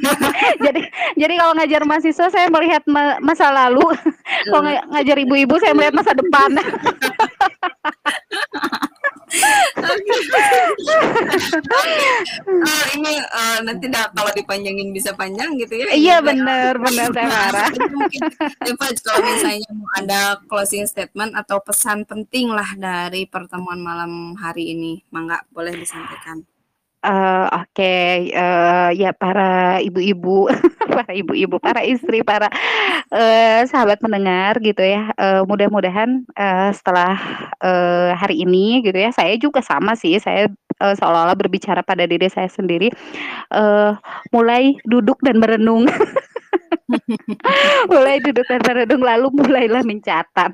Jadi 0.64 0.80
jadi 1.14 1.34
kalau 1.36 1.52
ngajar 1.54 1.84
mahasiswa 1.84 2.26
saya 2.28 2.48
melihat 2.48 2.80
ma- 2.88 3.20
masa 3.20 3.52
lalu. 3.52 3.84
Kalau 4.48 4.64
nga- 4.64 4.86
ngajar 4.90 5.16
ibu-ibu 5.20 5.60
saya 5.60 5.76
melihat 5.76 5.92
masa 5.92 6.16
depan 6.16 6.50
Oh, 12.44 12.84
ini 12.96 13.12
eh, 13.20 13.58
nanti 13.64 13.86
dah 13.90 14.08
kalau 14.14 14.30
dipanjangin 14.32 14.94
bisa 14.94 15.12
panjang 15.14 15.56
gitu 15.58 15.74
ya. 15.76 15.92
iya 15.92 16.16
saya 17.12 17.26
marah 17.28 17.68
Jadi 17.74 17.94
mungkin 17.94 18.22
Eva, 18.64 18.86
kalau 19.04 19.20
misalnya 19.24 19.70
mau 19.74 19.90
ada 19.98 20.20
closing 20.48 20.84
statement 20.88 21.32
atau 21.36 21.60
pesan 21.60 22.06
penting 22.08 22.52
lah 22.52 22.68
dari 22.78 23.26
pertemuan 23.28 23.80
malam 23.80 24.38
hari 24.38 24.72
ini, 24.72 25.02
mangga 25.10 25.42
boleh 25.52 25.74
disampaikan. 25.76 26.44
Eh, 27.04 27.46
oke 27.52 27.94
eh, 28.32 28.90
ya 28.96 29.12
para 29.12 29.76
ibu-ibu 29.84 30.48
para 30.96 31.12
ibu-ibu 31.12 31.60
para 31.60 31.84
istri 31.84 32.24
para 32.24 32.48
eh, 33.12 33.60
sahabat 33.68 34.00
pendengar 34.00 34.56
gitu 34.64 34.80
ya. 34.80 35.12
Eh, 35.20 35.44
mudah-mudahan 35.44 36.24
eh, 36.32 36.70
setelah 36.72 37.12
eh, 37.60 38.16
hari 38.16 38.40
ini 38.48 38.80
gitu 38.80 38.96
ya 38.96 39.12
saya 39.12 39.36
juga 39.36 39.60
sama 39.60 39.92
sih 40.00 40.16
saya 40.16 40.48
uh, 40.82 40.94
seolah-olah 40.94 41.36
berbicara 41.38 41.84
pada 41.84 42.08
diri 42.08 42.26
saya 42.26 42.50
sendiri 42.50 42.90
uh, 43.54 43.94
mulai 44.34 44.74
duduk 44.88 45.20
dan 45.22 45.38
merenung 45.38 45.86
mulai 47.92 48.20
duduk 48.20 48.44
merenung 48.48 49.02
lalu 49.02 49.26
mulailah 49.32 49.82
mencatat. 49.82 50.50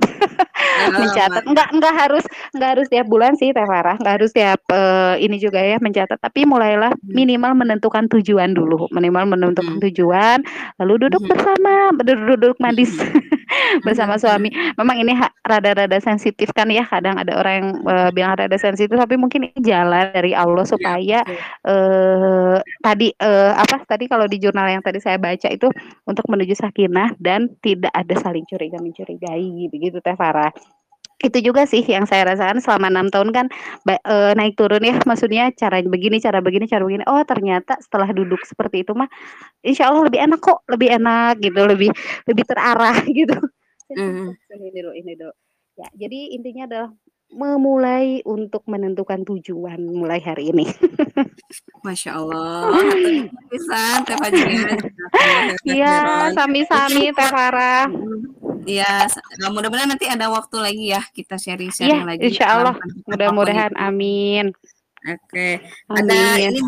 Mencatat. 0.95 1.43
Enggak 1.47 1.69
enggak 1.75 1.95
harus 1.95 2.25
enggak 2.55 2.71
harus 2.79 2.87
tiap 2.87 3.07
bulan 3.11 3.35
sih 3.35 3.51
Teh 3.51 3.67
Farah. 3.67 3.99
Enggak 3.99 4.15
harus 4.23 4.31
tiap 4.31 4.61
uh, 4.71 5.19
ini 5.19 5.37
juga 5.43 5.59
ya 5.59 5.77
mencatat. 5.83 6.19
Tapi 6.23 6.47
mulailah 6.47 6.95
hmm. 6.95 7.11
minimal 7.11 7.53
menentukan 7.59 8.07
tujuan 8.19 8.55
dulu. 8.55 8.87
Minimal 8.95 9.37
menentukan 9.37 9.79
hmm. 9.79 9.85
tujuan 9.91 10.39
lalu 10.79 11.09
duduk 11.09 11.23
hmm. 11.25 11.31
bersama 11.31 11.73
duduk 11.99 12.21
duduk 12.37 12.57
manis 12.63 12.95
bersama 13.87 14.17
suami. 14.17 14.55
Memang 14.79 14.97
ini 15.03 15.13
rada-rada 15.43 15.99
sensitif 15.99 16.55
kan 16.55 16.71
ya 16.71 16.87
kadang 16.87 17.19
ada 17.19 17.35
orang 17.39 17.55
yang 17.59 17.69
uh, 17.87 18.11
bilang 18.15 18.39
rada 18.39 18.57
sensitif 18.57 18.95
tapi 18.95 19.19
mungkin 19.19 19.51
ini 19.51 19.61
jalan 19.65 20.13
dari 20.15 20.33
Allah 20.37 20.63
iya, 20.63 20.71
supaya 20.71 21.19
uh, 21.67 22.57
tadi 22.81 23.13
uh, 23.21 23.53
apa 23.55 23.85
tadi 23.85 24.09
kalau 24.09 24.25
di 24.25 24.41
jurnal 24.41 24.67
yang 24.73 24.81
tadi 24.81 24.99
saya 24.99 25.21
baca 25.21 25.49
itu 25.53 25.69
untuk 26.09 26.25
menuju 26.27 26.57
sakinah 26.57 27.15
dan 27.21 27.53
tidak 27.61 27.93
ada 27.93 28.17
saling 28.17 28.49
curiga 28.49 28.81
mencurigai 28.81 29.69
begitu 29.69 30.01
Teh 30.01 30.17
Farah. 30.17 30.51
Itu 31.21 31.37
juga 31.45 31.69
sih 31.69 31.85
yang 31.85 32.09
saya 32.09 32.33
rasakan 32.33 32.65
selama 32.65 32.89
enam 32.89 33.13
tahun 33.13 33.29
kan 33.37 33.47
e, 33.85 34.17
naik 34.41 34.57
turun 34.57 34.81
ya. 34.81 34.97
Maksudnya 35.05 35.53
cara 35.53 35.85
begini 35.85 36.17
cara 36.17 36.41
begini 36.41 36.65
cara 36.65 36.81
begini. 36.81 37.05
Oh 37.05 37.21
ternyata 37.29 37.77
setelah 37.77 38.09
duduk 38.09 38.41
seperti 38.49 38.89
itu 38.89 38.97
mah 38.97 39.05
insya 39.61 39.93
Allah 39.93 40.09
lebih 40.09 40.17
enak 40.17 40.41
kok 40.41 40.65
lebih 40.73 40.89
enak 40.97 41.37
gitu 41.45 41.61
lebih 41.69 41.93
lebih 42.25 42.45
terarah 42.49 43.05
gitu. 43.21 43.37
Mm. 43.93 44.33
ini 44.33 44.69
dulu 44.73 44.91
ini 44.97 45.13
dulu. 45.21 45.33
Ya 45.77 45.89
jadi 45.93 46.19
intinya 46.33 46.65
adalah 46.65 46.91
memulai 47.31 48.21
untuk 48.27 48.67
menentukan 48.67 49.23
tujuan 49.23 49.79
mulai 49.87 50.19
hari 50.19 50.51
ini. 50.51 50.67
Masya 51.87 52.19
Allah. 52.19 52.75
Teh 54.05 54.17
Iya, 55.65 56.31
sami-sami 56.35 57.15
Teh 57.15 57.29
Farah. 57.31 57.87
Iya, 58.69 59.09
mudah-mudahan 59.49 59.89
nanti 59.89 60.05
ada 60.05 60.29
waktu 60.29 60.57
lagi 60.61 60.85
ya 60.93 61.03
kita 61.17 61.41
sharing-sharing 61.41 62.05
ya, 62.05 62.07
lagi. 62.07 62.23
Insya 62.29 62.47
Allah, 62.53 62.75
mudah-mudahan, 63.09 63.73
amin. 63.79 64.53
Oke, 65.01 65.65
ada 65.89 66.37
ini 66.37 66.61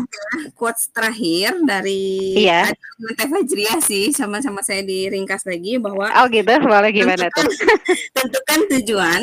quotes 0.57 0.89
terakhir 0.89 1.53
dari 1.69 2.33
iya. 2.33 2.65
Teh 3.13 3.29
Fajriah 3.29 3.77
sih, 3.77 4.09
sama-sama 4.09 4.65
saya 4.65 4.81
diringkas 4.81 5.45
lagi 5.45 5.77
bahwa 5.77 6.09
Oh 6.17 6.25
gitu, 6.33 6.49
boleh 6.49 6.89
gimana 6.89 7.29
tentukan, 7.29 7.45
tuh? 7.45 7.53
tentukan 8.17 8.59
tujuan, 8.73 9.21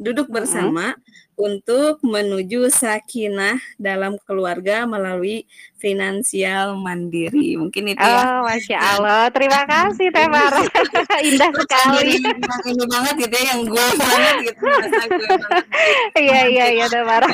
duduk 0.00 0.32
bersama, 0.32 0.96
hmm 0.96 1.20
untuk 1.40 2.04
menuju 2.04 2.68
sakinah 2.68 3.56
dalam 3.80 4.20
keluarga 4.28 4.84
melalui 4.84 5.48
finansial 5.80 6.76
mandiri. 6.76 7.56
Mungkin 7.56 7.96
itu 7.96 8.04
ya. 8.04 8.20
Oh, 8.20 8.44
Masya 8.44 8.76
Allah. 8.76 9.32
Terima 9.32 9.64
kasih 9.64 10.12
Teh 10.12 10.28
Mara. 10.28 10.60
Indah 11.28 11.50
sekali. 11.56 12.20
Ini 12.20 12.84
banget 12.84 13.14
gitu 13.24 13.34
ya, 13.40 13.44
yang 13.56 13.60
gue 13.64 13.86
banget 13.96 14.34
gitu. 14.52 14.62
Iya, 16.20 16.40
iya, 16.52 16.66
iya 16.76 16.86
Teh 16.92 17.02
Mara. 17.02 17.28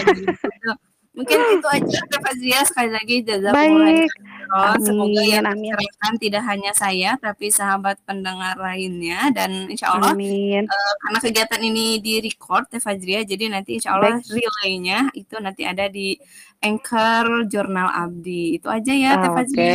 Mungkin 1.19 1.39
itu 1.59 1.67
aja 1.67 1.99
Teh 2.07 2.21
Fazia 2.23 2.61
sekali 2.62 2.91
lagi 2.95 3.27
jazakumullah 3.27 4.07
Baik. 4.07 4.11
Amin, 4.53 4.84
Semoga 4.84 5.22
yang 5.22 5.44
tercerahkan 5.44 6.12
tidak 6.22 6.42
hanya 6.47 6.72
saya 6.72 7.11
tapi 7.18 7.51
sahabat 7.51 7.99
pendengar 8.07 8.55
lainnya 8.57 9.30
dan 9.34 9.66
insya 9.66 9.94
Allah 9.94 10.14
Amin. 10.14 10.64
Uh, 10.66 10.92
karena 11.07 11.18
kegiatan 11.22 11.61
ini 11.62 11.99
di 11.99 12.22
record 12.22 12.70
Teh 12.70 12.82
Fajria 12.82 13.26
jadi 13.26 13.51
nanti 13.51 13.78
insya 13.78 13.97
Allah 13.99 14.22
relaynya 14.22 15.11
itu 15.14 15.34
nanti 15.42 15.62
ada 15.66 15.90
di 15.90 16.16
Anchor 16.64 17.47
Jurnal 17.47 17.88
Abdi. 17.92 18.57
Itu 18.57 18.72
aja 18.72 18.92
ya 18.92 19.12
Teh 19.20 19.30
Fajri. 19.30 19.70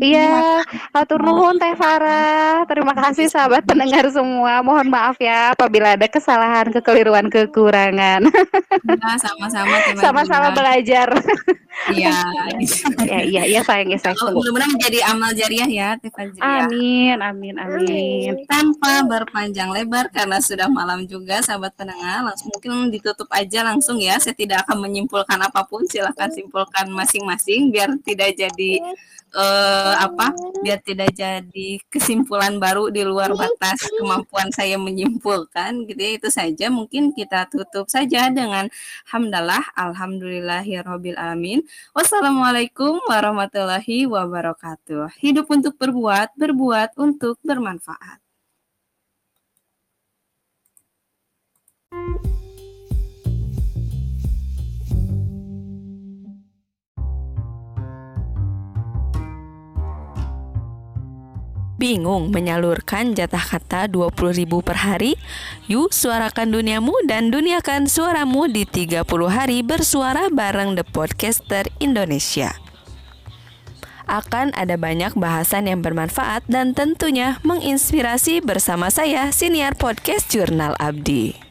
Iya, 0.00 0.60
atur 0.92 1.20
nuhun 1.24 1.56
Teh 1.56 1.74
Farah. 1.74 2.64
Terima 2.68 2.92
kasih 2.92 3.26
sahabat 3.32 3.64
pendengar 3.64 4.04
semua. 4.12 4.60
Mohon 4.60 4.88
maaf 4.92 5.16
ya 5.18 5.56
apabila 5.56 5.96
ada 5.96 6.06
kesalahan, 6.06 6.68
kekeliruan, 6.70 7.32
kekurangan. 7.32 8.28
Ya, 8.30 9.12
sama-sama 9.16 9.74
Sama-sama 9.96 10.48
belajar. 10.52 11.08
Iya. 11.88 12.12
ya, 13.10 13.20
iya, 13.24 13.42
iya 13.48 13.60
sayang 13.64 13.94
ya 13.94 13.99
sayang. 14.00 14.36
Mudah-mudahan 14.36 14.72
menjadi 14.76 14.98
amal 15.10 15.30
jariah 15.34 15.70
ya 15.70 15.88
Teh 15.98 16.12
Fajri. 16.12 16.40
Amin, 16.40 17.18
amin, 17.20 17.54
amin. 17.58 18.44
Tanpa 18.48 19.04
berpanjang 19.04 19.72
lebar 19.72 20.08
karena 20.08 20.40
sudah 20.40 20.68
malam 20.70 21.04
juga 21.04 21.40
sahabat 21.44 21.76
pendengar, 21.76 22.24
langsung 22.24 22.48
mungkin 22.52 22.88
ditutup 22.88 23.28
aja 23.32 23.66
langsung 23.66 23.98
ya. 23.98 24.16
Saya 24.22 24.36
tidak 24.36 24.64
akan 24.68 24.84
menyimpulkan 24.88 25.38
apa 25.40 25.66
pun. 25.66 25.84
Silahkan 25.90 26.20
silahkan 26.20 26.30
simpulkan 26.34 26.86
masing-masing 26.92 27.72
biar 27.72 27.96
tidak 28.04 28.36
jadi 28.36 28.72
uh, 29.34 29.94
apa 30.00 30.32
biar 30.62 30.80
tidak 30.82 31.14
jadi 31.14 31.80
kesimpulan 31.88 32.58
baru 32.60 32.90
di 32.92 33.02
luar 33.06 33.32
batas 33.34 33.80
kemampuan 33.98 34.50
saya 34.54 34.76
menyimpulkan 34.76 35.86
gitu 35.88 36.00
ya. 36.00 36.10
Itu 36.18 36.28
saja 36.32 36.66
mungkin 36.68 37.14
kita 37.14 37.46
tutup 37.50 37.86
saja 37.90 38.28
dengan 38.32 38.68
hamdalah 39.10 39.62
alhamdulillahirabbil 39.78 41.18
alamin. 41.18 41.62
Wassalamualaikum 41.94 42.98
warahmatullahi 43.06 44.06
wabarakatuh. 44.08 45.14
Hidup 45.20 45.46
untuk 45.50 45.76
berbuat 45.78 46.34
berbuat 46.36 46.96
untuk 46.98 47.36
bermanfaat 47.44 48.20
Bingung 61.80 62.28
menyalurkan 62.28 63.16
jatah 63.16 63.40
kata 63.40 63.88
20 63.88 64.12
ribu 64.36 64.60
per 64.60 64.84
hari? 64.84 65.16
Yuk 65.64 65.96
suarakan 65.96 66.52
duniamu 66.52 66.92
dan 67.08 67.32
duniakan 67.32 67.88
suaramu 67.88 68.52
di 68.52 68.68
30 68.68 69.00
hari 69.32 69.64
bersuara 69.64 70.28
bareng 70.28 70.76
The 70.76 70.84
Podcaster 70.84 71.72
Indonesia. 71.80 72.52
Akan 74.04 74.52
ada 74.52 74.76
banyak 74.76 75.16
bahasan 75.16 75.72
yang 75.72 75.80
bermanfaat 75.80 76.44
dan 76.52 76.76
tentunya 76.76 77.40
menginspirasi 77.48 78.44
bersama 78.44 78.92
saya, 78.92 79.32
Siniar 79.32 79.72
Podcast 79.72 80.28
Jurnal 80.28 80.76
Abdi. 80.76 81.49